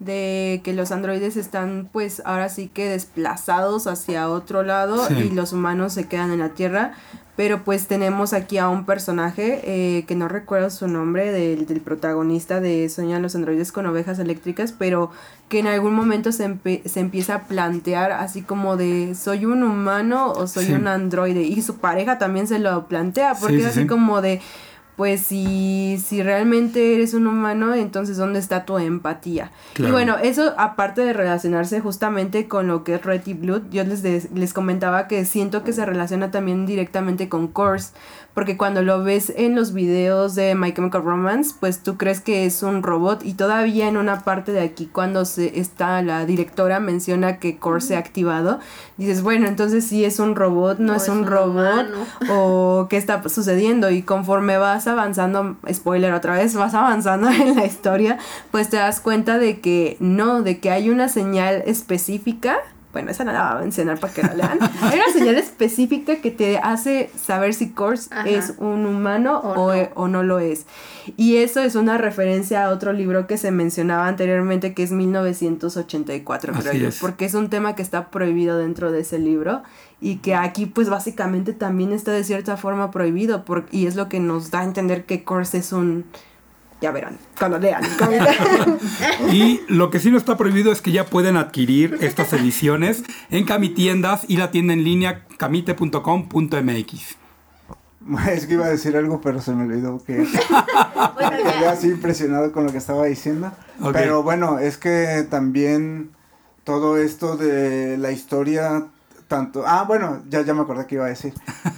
[0.00, 5.14] de que los androides están, pues, ahora sí que desplazados hacia otro lado Sí.
[5.14, 6.92] y los humanos se quedan en la Tierra.
[7.36, 11.80] Pero pues tenemos aquí a un personaje eh, que no recuerdo su nombre del, del
[11.80, 15.10] protagonista de Soñan los androides con ovejas eléctricas, pero
[15.48, 20.30] que en algún momento se, se empieza a plantear así como de soy un humano
[20.30, 20.72] o soy Sí.
[20.74, 23.86] un androide y su pareja también se lo plantea porque Sí, es sí, así sí.
[23.88, 24.40] como de
[24.96, 29.50] pues si, si realmente eres un humano, entonces ¿dónde está tu empatía?
[29.72, 29.88] Claro.
[29.88, 33.84] Y bueno, eso aparte de relacionarse justamente con lo que es Red y Blood, yo
[33.84, 34.02] les,
[34.32, 37.92] les comentaba que siento que se relaciona también directamente con Course,
[38.34, 42.46] porque cuando lo ves en los videos de My Chemical Romance, pues tú crees que
[42.46, 46.80] es un robot y todavía en una parte de aquí cuando se está la directora
[46.80, 48.58] menciona que Course se ha activado,
[48.96, 52.06] dices, bueno, entonces sí es un robot, no es, es un, un robot humano.
[52.30, 57.66] o qué está sucediendo y conforme vas avanzando, spoiler otra vez, vas avanzando en la
[57.66, 58.18] historia,
[58.50, 62.58] pues te das cuenta de que no, de que hay una señal específica.
[62.94, 64.58] Bueno, esa no la voy a mencionar para que la lean.
[64.82, 68.26] Hay una señal específica que te hace saber si Kors Ajá.
[68.26, 69.88] es un humano O o, no.
[69.96, 70.64] o no lo es.
[71.18, 76.52] Y eso es una referencia a otro libro que se mencionaba anteriormente, que es 1984,
[76.52, 76.98] creo yo, es.
[77.00, 79.62] porque es un tema que está prohibido dentro de ese libro
[80.00, 84.08] y que aquí pues básicamente también está de cierta forma prohibido por- y es lo
[84.08, 86.04] que nos da a entender que Kors es un...
[86.80, 87.82] Ya verán, cuando lean.
[89.30, 93.44] Y lo que sí no está prohibido es que ya pueden adquirir estas ediciones en
[93.44, 97.16] Camitiendas y la tienda en línea camite.com.mx.
[98.30, 100.16] Es que iba a decir algo, pero se me olvidó que
[101.14, 103.50] Bueno, quedé así impresionado con lo que estaba diciendo.
[103.92, 106.10] Pero bueno, es que también
[106.64, 108.86] todo esto de la historia,
[109.28, 109.64] tanto...
[109.66, 111.32] Ah, bueno, ya, ya me acordé que iba a decir.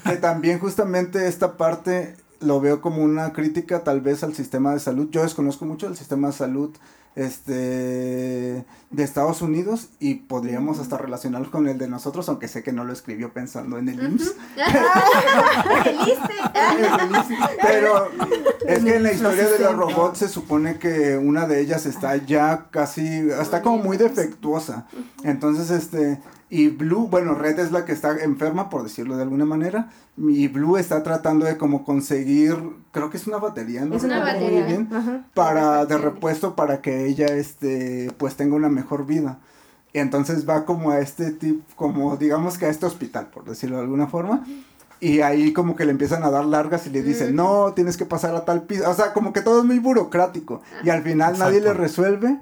[0.05, 4.81] Que también justamente esta parte lo veo como una crítica tal vez al sistema de
[4.81, 5.09] salud.
[5.11, 6.71] Yo desconozco mucho el sistema de salud
[7.17, 12.73] este de Estados Unidos y podríamos hasta relacionarlo con el de nosotros, aunque sé que
[12.73, 14.35] no lo escribió pensando en el IMSS.
[17.63, 18.11] Pero
[18.67, 22.17] es que en la historia de los robots se supone que una de ellas está
[22.17, 24.87] ya casi, está como muy defectuosa.
[25.25, 29.45] Entonces, este, y Blue, bueno, Red es la que está enferma, por decirlo de alguna
[29.45, 32.57] manera, y Blue está tratando de como conseguir,
[32.93, 33.97] creo que es una batería, ¿no?
[33.97, 34.61] Es una batería.
[34.61, 35.25] muy bien, Ajá.
[35.35, 39.41] para, de repuesto para que ella, este, pues tenga una mejor vida.
[39.93, 43.77] Y entonces va como a este tipo, como digamos que a este hospital, por decirlo
[43.77, 44.47] de alguna forma.
[45.01, 48.07] Y ahí como que le empiezan a dar largas y le dicen, no, tienes que
[48.07, 48.91] pasar a tal piso.
[48.91, 50.63] O sea, como que todo es muy burocrático.
[50.85, 52.39] Y al final nadie le resuelve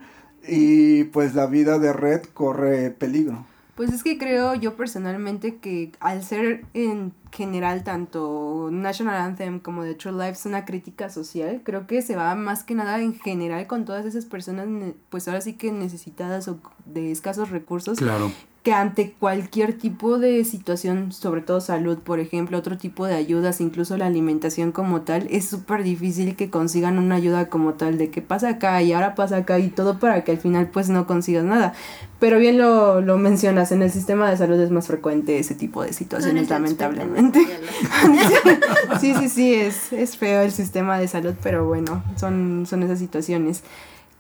[0.47, 3.45] y pues la vida de Red corre peligro.
[3.75, 9.83] Pues es que creo yo personalmente que al ser en general tanto National Anthem como
[9.83, 13.67] The True Lives una crítica social, creo que se va más que nada en general
[13.67, 18.31] con todas esas personas ne- pues ahora sí que necesitadas o de escasos recursos Claro.
[18.63, 23.61] que ante cualquier tipo de situación, sobre todo salud, por ejemplo, otro tipo de ayudas,
[23.61, 28.09] incluso la alimentación como tal, es súper difícil que consigan una ayuda como tal de
[28.11, 31.07] que pasa acá y ahora pasa acá y todo para que al final pues no
[31.07, 31.75] consigas nada.
[32.21, 35.83] Pero bien lo, lo mencionas, en el sistema de salud es más frecuente ese tipo
[35.83, 37.24] de situaciones, lamentablemente.
[39.01, 42.99] sí, sí, sí, es, es feo el sistema de salud, pero bueno, son, son esas
[42.99, 43.63] situaciones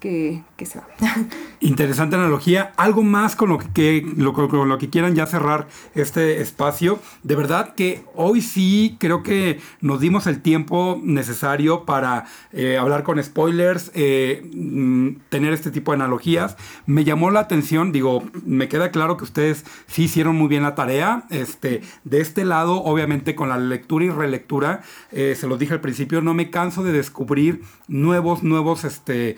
[0.05, 1.31] que, se van.
[1.60, 2.72] Interesante analogía.
[2.76, 6.98] Algo más con lo que, lo, con- lo que quieran ya cerrar este espacio.
[7.22, 13.02] De verdad que hoy sí creo que nos dimos el tiempo necesario para eh, hablar
[13.02, 16.56] con spoilers, eh, mm, tener este tipo de analogías.
[16.85, 20.74] Me llamó la atención, digo, me queda claro que ustedes sí hicieron muy bien la
[20.74, 21.24] tarea.
[21.31, 24.82] Este, de este lado, obviamente con la lectura y relectura,
[25.12, 29.36] eh, se los dije al principio, no me canso de descubrir nuevos, nuevos este,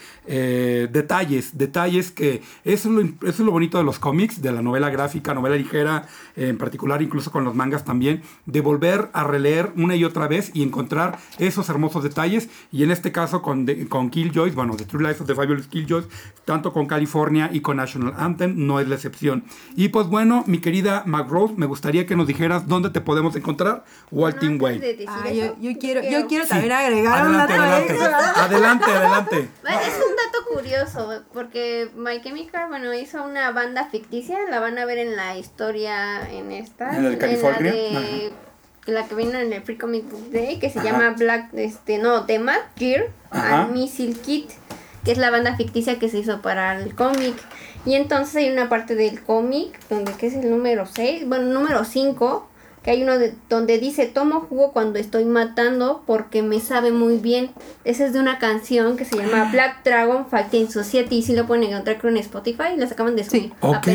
[0.91, 4.63] detalles, detalles que eso es, lo, eso es lo bonito de los cómics, de la
[4.63, 6.07] novela gráfica, novela ligera,
[6.37, 10.29] eh, en particular incluso con los mangas también, de volver a releer una y otra
[10.29, 12.49] vez y encontrar esos hermosos detalles.
[12.73, 15.67] Y en este caso con, de- con Killjoys, bueno, The True Life of the Fabulous
[15.67, 16.07] Killjoys,
[16.45, 19.45] tanto con California y con National Anthem, no es la excepción.
[19.77, 23.85] Y pues bueno, mi querida McRose, me gustaría que nos dijeras dónde te podemos encontrar,
[24.11, 24.79] Walting Way.
[24.79, 26.51] de Ah, yo, yo quiero, yo quiero- Sí.
[26.51, 27.53] también agregar un Adelante,
[27.95, 29.37] dato adelante, adelante, adelante.
[29.37, 34.85] Es un dato curioso, porque My Chemical, bueno, hizo una banda ficticia, la van a
[34.85, 36.97] ver en la historia en esta.
[36.97, 37.73] ¿En la de California?
[37.73, 38.33] de-
[38.87, 40.91] la que vino en el Free Comic Book Day, que se Ajá.
[40.93, 44.49] llama Black, este, no, The Mad Gear and Missile Kit,
[45.05, 47.35] que es la banda ficticia que se hizo para el cómic.
[47.85, 51.85] Y entonces hay una parte del cómic, donde que es el número 6, bueno, número
[51.85, 52.49] 5,
[52.87, 57.17] que hay uno de, donde dice, tomo jugo cuando estoy matando porque me sabe muy
[57.17, 57.51] bien.
[57.83, 61.49] Esa es de una canción que se llama Black Dragon Fighting Society y si lo
[61.49, 63.43] pueden encontrar creo en Spotify y las acaban de subir.
[63.43, 63.53] Sí.
[63.61, 63.89] Ok.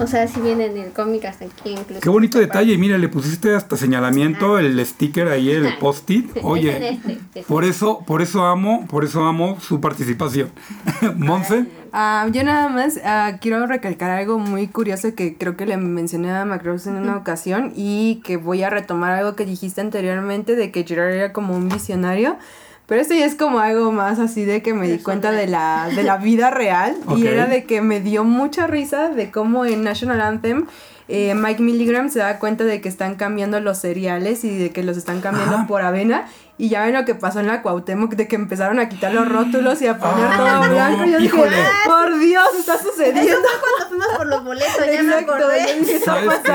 [0.00, 2.00] O sea, si viene en el cómic hasta aquí incluso.
[2.00, 2.72] Qué bonito detalle.
[2.72, 5.78] Y mira, le pusiste hasta señalamiento, el sticker ahí, el Ajá.
[5.80, 6.30] post-it.
[6.44, 7.42] Oye, este, este.
[7.42, 10.52] por eso, por eso amo, por eso amo su participación.
[11.16, 15.76] Monse, Ah, yo nada más ah, quiero recalcar algo muy curioso que creo que le
[15.76, 20.56] mencioné a Macross en una ocasión y que voy a retomar algo que dijiste anteriormente
[20.56, 22.38] de que Gerard era como un visionario.
[22.86, 25.88] Pero esto ya es como algo más así de que me di cuenta de la,
[25.94, 26.96] de la vida real.
[27.16, 30.66] Y era de que me dio mucha risa de cómo en National Anthem
[31.08, 34.82] eh, Mike Milligram se da cuenta de que están cambiando los cereales y de que
[34.82, 36.26] los están cambiando por avena.
[36.62, 39.28] Y ya ven lo que pasó en la Cuauhtémoc, de que empezaron a quitar los
[39.32, 41.04] rótulos y a poner Ay, todo no, blanco.
[41.04, 41.56] Y yo dije, híjole.
[41.84, 43.20] por Dios, está sucediendo.
[43.60, 45.58] Cuando fuimos por los boletos, ya me Exacto, acordé.
[45.58, 46.50] yo dije, ¿qué está ¿Sabes qué?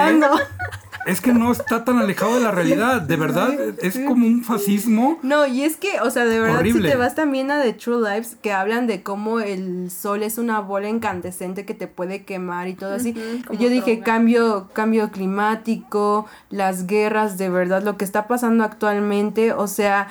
[1.07, 3.01] Es que no está tan alejado de la realidad.
[3.01, 3.49] De verdad,
[3.81, 5.17] es como un fascismo.
[5.23, 6.83] No, y es que, o sea, de verdad, Horrible.
[6.83, 10.37] si te vas también a The True Lives, que hablan de cómo el sol es
[10.37, 13.15] una bola incandescente que te puede quemar y todo así.
[13.57, 14.03] Yo dije, droga.
[14.03, 20.09] cambio, cambio climático, las guerras, de verdad, lo que está pasando actualmente, o sea,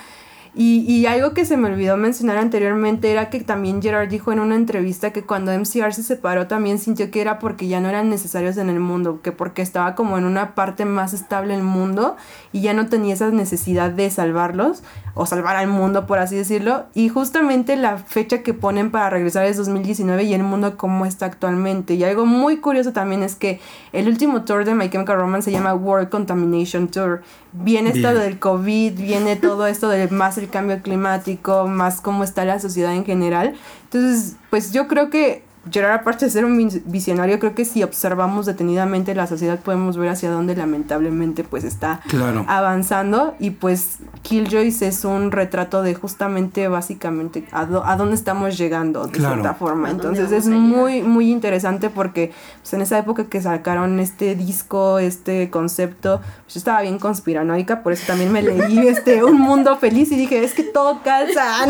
[0.59, 4.41] Y, y, algo que se me olvidó mencionar anteriormente era que también Gerard dijo en
[4.41, 8.09] una entrevista que cuando MCR se separó también sintió que era porque ya no eran
[8.09, 12.16] necesarios en el mundo, que porque estaba como en una parte más estable el mundo
[12.53, 16.85] y ya no tenía esa necesidad de salvarlos o salvar al mundo, por así decirlo.
[16.95, 21.27] Y justamente la fecha que ponen para regresar es 2019 y el mundo como está
[21.27, 21.95] actualmente.
[21.95, 23.61] Y algo muy curioso también es que
[23.93, 27.23] el último tour de My Chemical Romance se llama World Contamination Tour.
[27.53, 32.44] Viene esto del COVID, viene todo esto de más el cambio climático, más cómo está
[32.44, 33.55] la sociedad en general.
[33.85, 36.57] Entonces, pues yo creo que Gerard, aparte de ser un
[36.87, 42.01] visionario, creo que si observamos detenidamente la sociedad podemos ver hacia dónde lamentablemente pues está
[42.47, 49.19] avanzando y pues Killjoys es un retrato de justamente básicamente a, dónde estamos llegando de
[49.19, 49.91] cierta forma.
[49.91, 55.51] Entonces es muy muy interesante porque pues, en esa época que sacaron este disco, este
[55.51, 60.11] concepto, pues, yo estaba bien conspiranoica, por eso también me leí este Un Mundo Feliz
[60.13, 61.67] y dije, es que todo calza.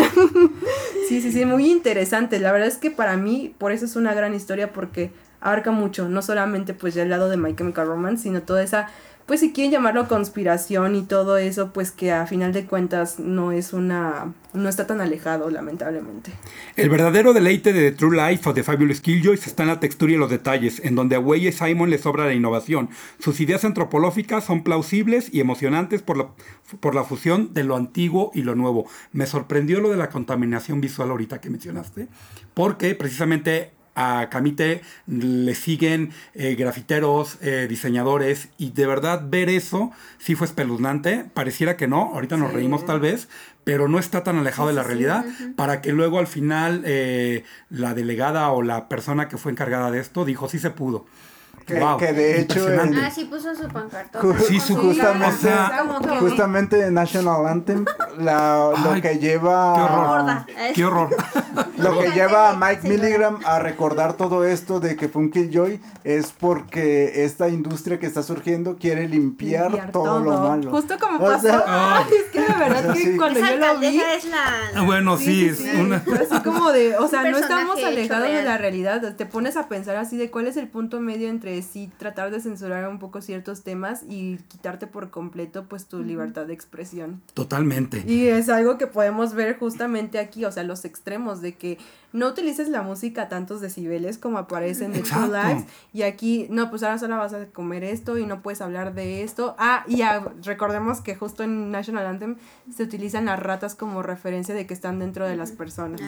[1.08, 2.38] sí, sí, sí, muy interesante.
[2.38, 5.10] La verdad es que para mí, por eso es una gran historia porque
[5.40, 8.88] abarca mucho, no solamente pues ya el lado de My Chemical sino toda esa,
[9.26, 13.50] pues si quieren llamarlo conspiración y todo eso, pues que a final de cuentas no
[13.50, 16.30] es una, no está tan alejado, lamentablemente.
[16.76, 20.12] El verdadero deleite de The True Life o The Fabulous Killjoys está en la textura
[20.12, 22.88] y los detalles, en donde a Way y Simon le sobra la innovación.
[23.18, 26.28] Sus ideas antropológicas son plausibles y emocionantes por la,
[26.78, 28.88] por la fusión de lo antiguo y lo nuevo.
[29.10, 32.06] Me sorprendió lo de la contaminación visual ahorita que mencionaste,
[32.54, 39.90] porque precisamente a Camite le siguen eh, grafiteros, eh, diseñadores, y de verdad ver eso
[40.18, 41.24] sí fue espeluznante.
[41.34, 43.28] Pareciera que no, ahorita nos reímos tal vez,
[43.64, 45.24] pero no está tan alejado de la realidad
[45.56, 49.98] para que luego al final eh, la delegada o la persona que fue encargada de
[49.98, 51.06] esto dijo sí se pudo.
[51.66, 52.64] Que, de hecho.
[52.70, 54.36] ah, sí puso su pancartón.
[54.38, 55.50] sí, su justamente,
[56.20, 57.84] justamente National Anthem,
[58.18, 59.74] la, lo que lleva.
[59.74, 60.46] Qué horror.
[60.74, 61.16] Qué horror.
[61.76, 65.80] lo que lleva a Mike Milligram a recordar todo esto de que fue un Killjoy
[66.04, 70.70] es porque esta industria que está surgiendo quiere limpiar, todo, lo malo.
[70.70, 71.48] Justo como pasó.
[72.10, 74.00] es que de verdad que cuando yo lo vi.
[74.00, 74.44] Es la...
[74.74, 75.96] Ah, bueno, sí, es una.
[75.96, 76.96] Así como de.
[76.96, 79.16] O sea, no estamos alejados de la realidad.
[79.16, 82.40] Te pones a pensar así de cuál es el punto medio entre sí tratar de
[82.40, 87.22] censurar un poco ciertos temas y quitarte por completo pues tu libertad de expresión.
[87.34, 88.04] Totalmente.
[88.06, 91.65] Y es algo que podemos ver justamente aquí, o sea, los extremos de que
[92.16, 96.70] no utilices la música a tantos decibeles como aparecen en True Lives y aquí, no,
[96.70, 99.54] pues ahora solo vas a comer esto y no puedes hablar de esto.
[99.58, 100.00] Ah, y
[100.42, 102.36] recordemos que justo en National Anthem
[102.74, 106.00] se utilizan las ratas como referencia de que están dentro de las personas.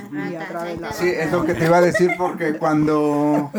[0.95, 3.51] sí, es lo que te iba a decir porque cuando,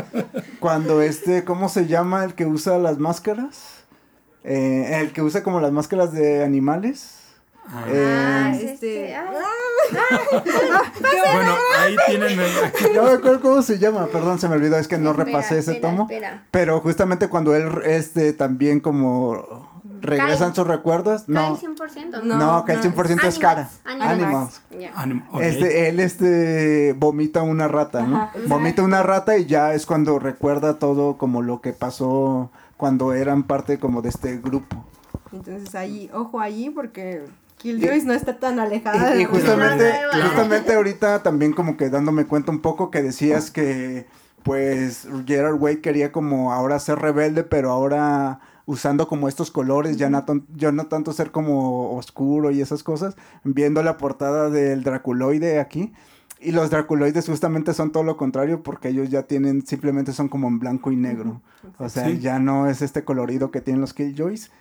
[0.59, 3.83] cuando este, ¿cómo se llama el que usa las máscaras?
[4.43, 7.18] Eh, el que usa como las máscaras de animales.
[7.71, 9.29] Ah, eh, este, este ah,
[11.33, 12.39] bueno, ahí tienen.
[12.95, 15.75] No me acuerdo cómo se llama, perdón, se me olvidó, es que no repasé ese
[15.75, 16.07] tomo.
[16.49, 19.69] Pero justamente cuando él, este, también como
[20.01, 21.57] regresan sus recuerdos, no.
[21.57, 22.23] 100%.
[22.23, 23.69] No, no, que el 100% es cara.
[23.85, 24.61] Animals.
[25.39, 28.29] Este, él este vomita una rata, ¿no?
[28.47, 33.43] Vomita una rata y ya es cuando recuerda todo como lo que pasó cuando eran
[33.43, 34.85] parte como de este grupo.
[35.31, 37.25] Entonces ahí, ojo ahí porque
[37.59, 39.15] Killjoys no está tan alejada.
[39.19, 44.07] Y, justamente, justamente ahorita también como que dándome cuenta un poco que decías que
[44.43, 50.09] pues Gerard Way quería como ahora ser rebelde, pero ahora usando como estos colores, ya
[50.09, 55.91] no tanto ser como oscuro y esas cosas, viendo la portada del Draculoide aquí.
[56.39, 60.47] Y los Draculoides justamente son todo lo contrario porque ellos ya tienen, simplemente son como
[60.47, 61.41] en blanco y negro.
[61.79, 64.51] O sea, ya no es este colorido que tienen los Killjoys.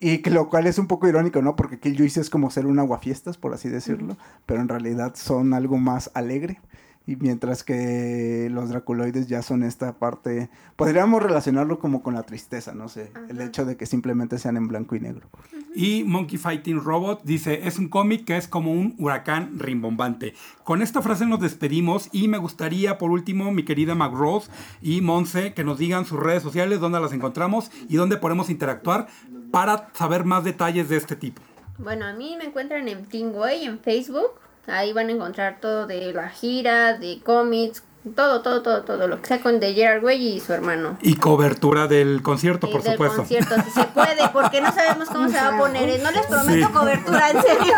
[0.00, 1.56] Y lo cual es un poco irónico, ¿no?
[1.56, 4.16] Porque Killjoys es como ser un aguafiestas, por así decirlo,
[4.46, 6.58] pero en realidad son algo más alegre.
[7.06, 12.72] Y mientras que los draculoides ya son esta parte, podríamos relacionarlo como con la tristeza,
[12.72, 15.28] no sé, el hecho de que simplemente sean en blanco y negro.
[15.74, 20.34] Y Monkey Fighting Robot dice, es un cómic que es como un huracán rimbombante.
[20.62, 24.50] Con esta frase nos despedimos y me gustaría por último, mi querida Rose
[24.80, 29.08] y Monse, que nos digan sus redes sociales, dónde las encontramos y dónde podemos interactuar
[29.50, 31.42] para saber más detalles de este tipo.
[31.78, 34.32] Bueno, a mí me encuentran en Tingway en Facebook.
[34.66, 37.82] Ahí van a encontrar todo de la gira, de cómics,
[38.14, 40.96] todo, todo, todo, todo, lo que sea con de Gerard Way y su hermano.
[41.02, 43.18] Y cobertura del concierto, y por del supuesto.
[43.18, 46.00] concierto, si se puede, porque no sabemos cómo se va a poner.
[46.02, 47.74] No les prometo cobertura, en serio.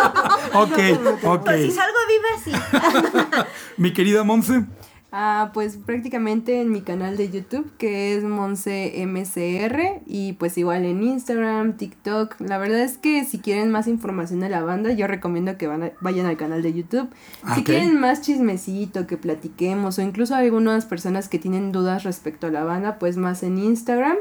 [0.54, 1.50] Ok, ok.
[1.56, 3.46] si salgo viva, sí.
[3.76, 4.64] Mi querida Monse.
[5.14, 10.86] Ah, pues prácticamente en mi canal de YouTube, que es Monse MCR, y pues igual
[10.86, 12.40] en Instagram, TikTok.
[12.40, 15.82] La verdad es que si quieren más información de la banda, yo recomiendo que van
[15.82, 17.10] a- vayan al canal de YouTube.
[17.42, 22.46] Ah, Si quieren más chismecito, que platiquemos, o incluso algunas personas que tienen dudas respecto
[22.46, 24.16] a la banda, pues más en Instagram,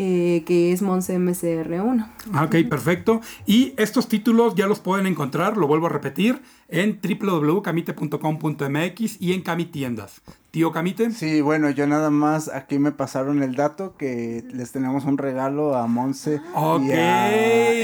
[0.00, 2.06] eh, que es Monse MCR1.
[2.32, 3.20] Ah, Ok, perfecto.
[3.46, 9.42] Y estos títulos ya los pueden encontrar, lo vuelvo a repetir, en www.camite.com.mx y en
[9.42, 10.20] Camitiendas.
[10.52, 11.10] Tío Camite.
[11.10, 15.74] Sí, bueno, yo nada más aquí me pasaron el dato que les tenemos un regalo
[15.76, 17.30] a Monse Ok, y a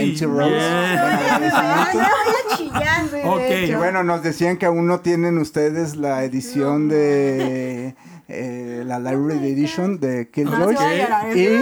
[0.06, 0.50] MC Rose.
[0.50, 0.98] bien.
[1.00, 3.32] Bueno, agradecimiento.
[3.32, 3.42] Ok.
[3.68, 7.96] Y bueno, nos decían que aún no tienen ustedes la edición de
[8.28, 10.76] eh, la Library Edition de Killjoy.
[10.76, 11.36] se va a llorar.
[11.36, 11.60] Y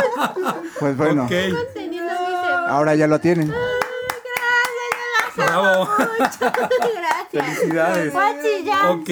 [0.80, 1.30] pues bueno, Ok,
[1.74, 2.34] Teniendo mi
[2.68, 3.52] ahora ya lo tienen.
[5.36, 5.88] bravo.
[6.40, 7.30] Gracias.
[7.30, 8.14] Felicidades.
[8.88, 9.08] Ok,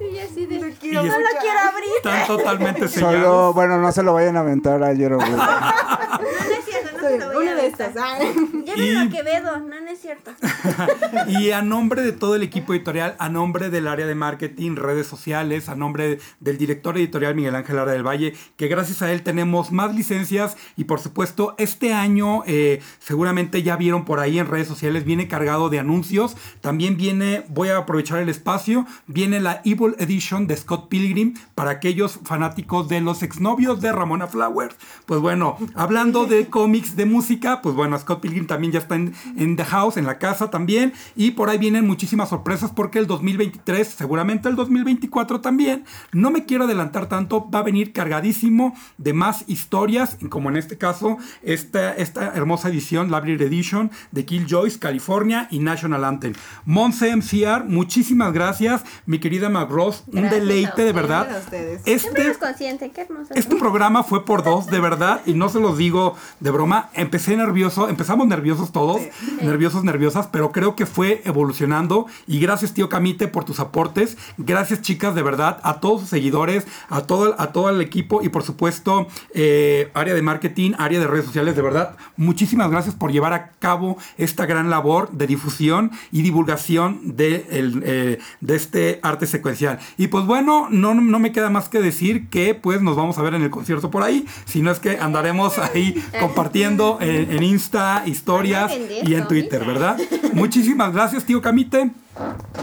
[0.00, 1.10] Y así de, Y no lo
[1.40, 1.90] quiero abrir.
[1.96, 3.54] están totalmente Solo, sellados.
[3.54, 5.18] bueno, no se lo vayan a aventar a Jero.
[7.14, 7.96] Una de estas.
[7.96, 8.18] ah.
[8.18, 10.32] Llévenlo Y- a Quevedo, no, no es cierto.
[11.28, 15.06] Y a nombre de todo el equipo editorial, a nombre del área de marketing, redes
[15.06, 19.22] sociales, a nombre del director editorial Miguel Ángel Lara del Valle, que gracias a él
[19.22, 24.46] tenemos más licencias y por supuesto este año eh, seguramente ya vieron por ahí en
[24.46, 29.60] redes sociales, viene cargado de anuncios, también viene, voy a aprovechar el espacio, viene la
[29.64, 34.76] Evil Edition de Scott Pilgrim para aquellos fanáticos de los exnovios de Ramona Flowers.
[35.06, 39.14] Pues bueno, hablando de cómics, de música, pues bueno, Scott Pilgrim también ya está en,
[39.36, 40.92] en The House, en la casa también.
[41.14, 45.84] Y por ahí vienen muchísimas sorpresas porque el 2023, seguramente el 2024 también.
[46.12, 50.78] No me quiero adelantar tanto, va a venir cargadísimo de más historias, como en este
[50.78, 56.32] caso, esta, esta hermosa edición, Library Edition de Killjoys, California y National Anthem.
[56.64, 61.42] Monse MCR, muchísimas gracias, mi querida McRoss, un Gracias deleite de verdad.
[61.48, 63.34] Siempre Este eres consciente, qué hermoso.
[63.34, 66.85] este programa fue por dos, de verdad, y no se los digo de broma.
[66.94, 69.00] Empecé nervioso, empezamos nerviosos todos,
[69.42, 72.06] nerviosos, nerviosas, pero creo que fue evolucionando.
[72.26, 74.16] Y gracias, tío Camite, por tus aportes.
[74.36, 78.28] Gracias, chicas, de verdad, a todos sus seguidores, a todo, a todo el equipo y,
[78.28, 81.96] por supuesto, eh, área de marketing, área de redes sociales, de verdad.
[82.16, 87.82] Muchísimas gracias por llevar a cabo esta gran labor de difusión y divulgación de, el,
[87.84, 89.78] eh, de este arte secuencial.
[89.96, 93.22] Y pues bueno, no, no me queda más que decir que pues nos vamos a
[93.22, 94.26] ver en el concierto por ahí.
[94.44, 98.72] Si no es que andaremos ahí compartiendo en, en Insta, historias
[99.02, 99.98] y en Twitter, ¿verdad?
[100.32, 101.90] Muchísimas gracias, tío Camite.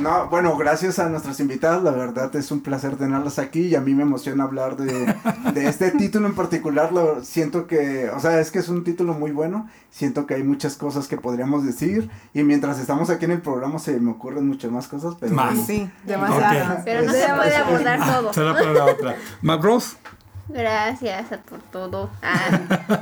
[0.01, 3.81] No, bueno, gracias a nuestras invitadas, la verdad es un placer tenerlas aquí y a
[3.81, 5.15] mí me emociona hablar de,
[5.53, 9.13] de este título en particular, lo, siento que, o sea, es que es un título
[9.13, 13.31] muy bueno, siento que hay muchas cosas que podríamos decir y mientras estamos aquí en
[13.31, 15.67] el programa se me ocurren muchas más cosas, pero Más.
[15.67, 16.81] Sí, demasiado.
[16.83, 18.33] Pero no se puede abordar todo.
[18.33, 19.15] Será para la otra.
[19.41, 19.97] McRoss.
[20.49, 22.09] Gracias a- por todo.
[22.21, 22.49] Ah,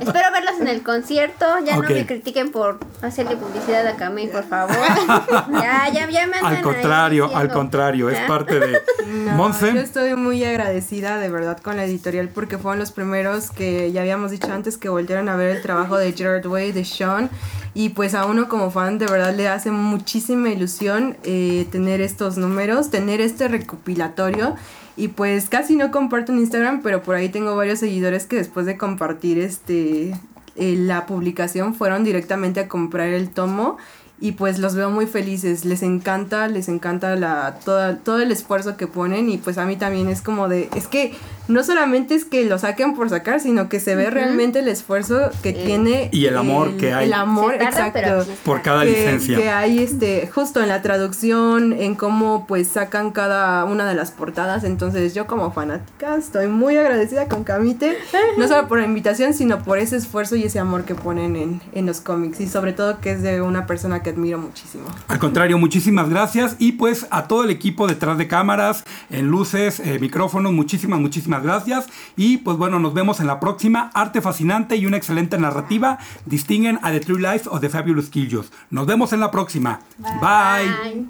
[0.00, 1.44] espero verlos en el concierto.
[1.64, 4.76] Ya no me critiquen por hacerle publicidad a Camille, por favor.
[5.50, 8.80] ya, ya, ya me Al ahí contrario, al contrario, es parte de
[9.12, 9.74] No, Monse.
[9.74, 14.02] Yo estoy muy agradecida de verdad con la editorial porque fueron los primeros que ya
[14.02, 17.28] habíamos dicho antes que volvieron a ver el trabajo de Gerard Way, de Sean.
[17.74, 22.36] Y pues a uno como fan de verdad le hace muchísima ilusión eh, tener estos
[22.36, 24.54] números, tener este recopilatorio.
[24.96, 28.66] Y pues casi no comparto en Instagram, pero por ahí tengo varios seguidores que después
[28.66, 30.12] de compartir este
[30.54, 33.78] eh, la publicación fueron directamente a comprar el tomo
[34.22, 38.86] y pues los veo muy felices, les encanta, les encanta la todo el esfuerzo que
[38.86, 41.12] ponen y pues a mí también es como de, es que
[41.48, 45.30] no solamente es que lo saquen por sacar, sino que se ve realmente el esfuerzo
[45.42, 47.06] que Eh, tiene Y el amor que hay.
[47.06, 49.36] El amor, tarda, exacto por cada que, licencia.
[49.36, 54.10] que hay este justo en la traducción en cómo pues sacan cada una de las
[54.10, 57.96] portadas entonces yo como fanática estoy muy agradecida con Camite
[58.38, 61.60] no solo por la invitación sino por ese esfuerzo y ese amor que ponen en,
[61.72, 65.18] en los cómics y sobre todo que es de una persona que admiro muchísimo Al
[65.18, 66.56] contrario, muchísimas gracias.
[66.58, 71.31] Y pues a todo el equipo detrás de cámaras, en luces, eh, micrófonos, muchísimas, muchísimas
[71.40, 71.88] gracias.
[72.16, 73.90] Y pues bueno, nos vemos en la próxima.
[73.94, 78.52] Arte fascinante y una excelente narrativa distinguen a The True Life of the Fabulous Killos.
[78.70, 79.80] Nos vemos en la próxima.
[79.98, 80.74] Bye.
[80.82, 81.08] Ay.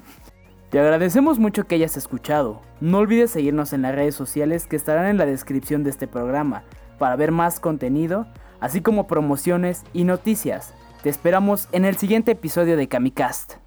[0.69, 2.61] Te agradecemos mucho que hayas escuchado.
[2.79, 6.63] No olvides seguirnos en las redes sociales que estarán en la descripción de este programa
[6.97, 8.27] para ver más contenido,
[8.59, 10.73] así como promociones y noticias.
[11.03, 13.62] Te esperamos en el siguiente episodio de Kamicast.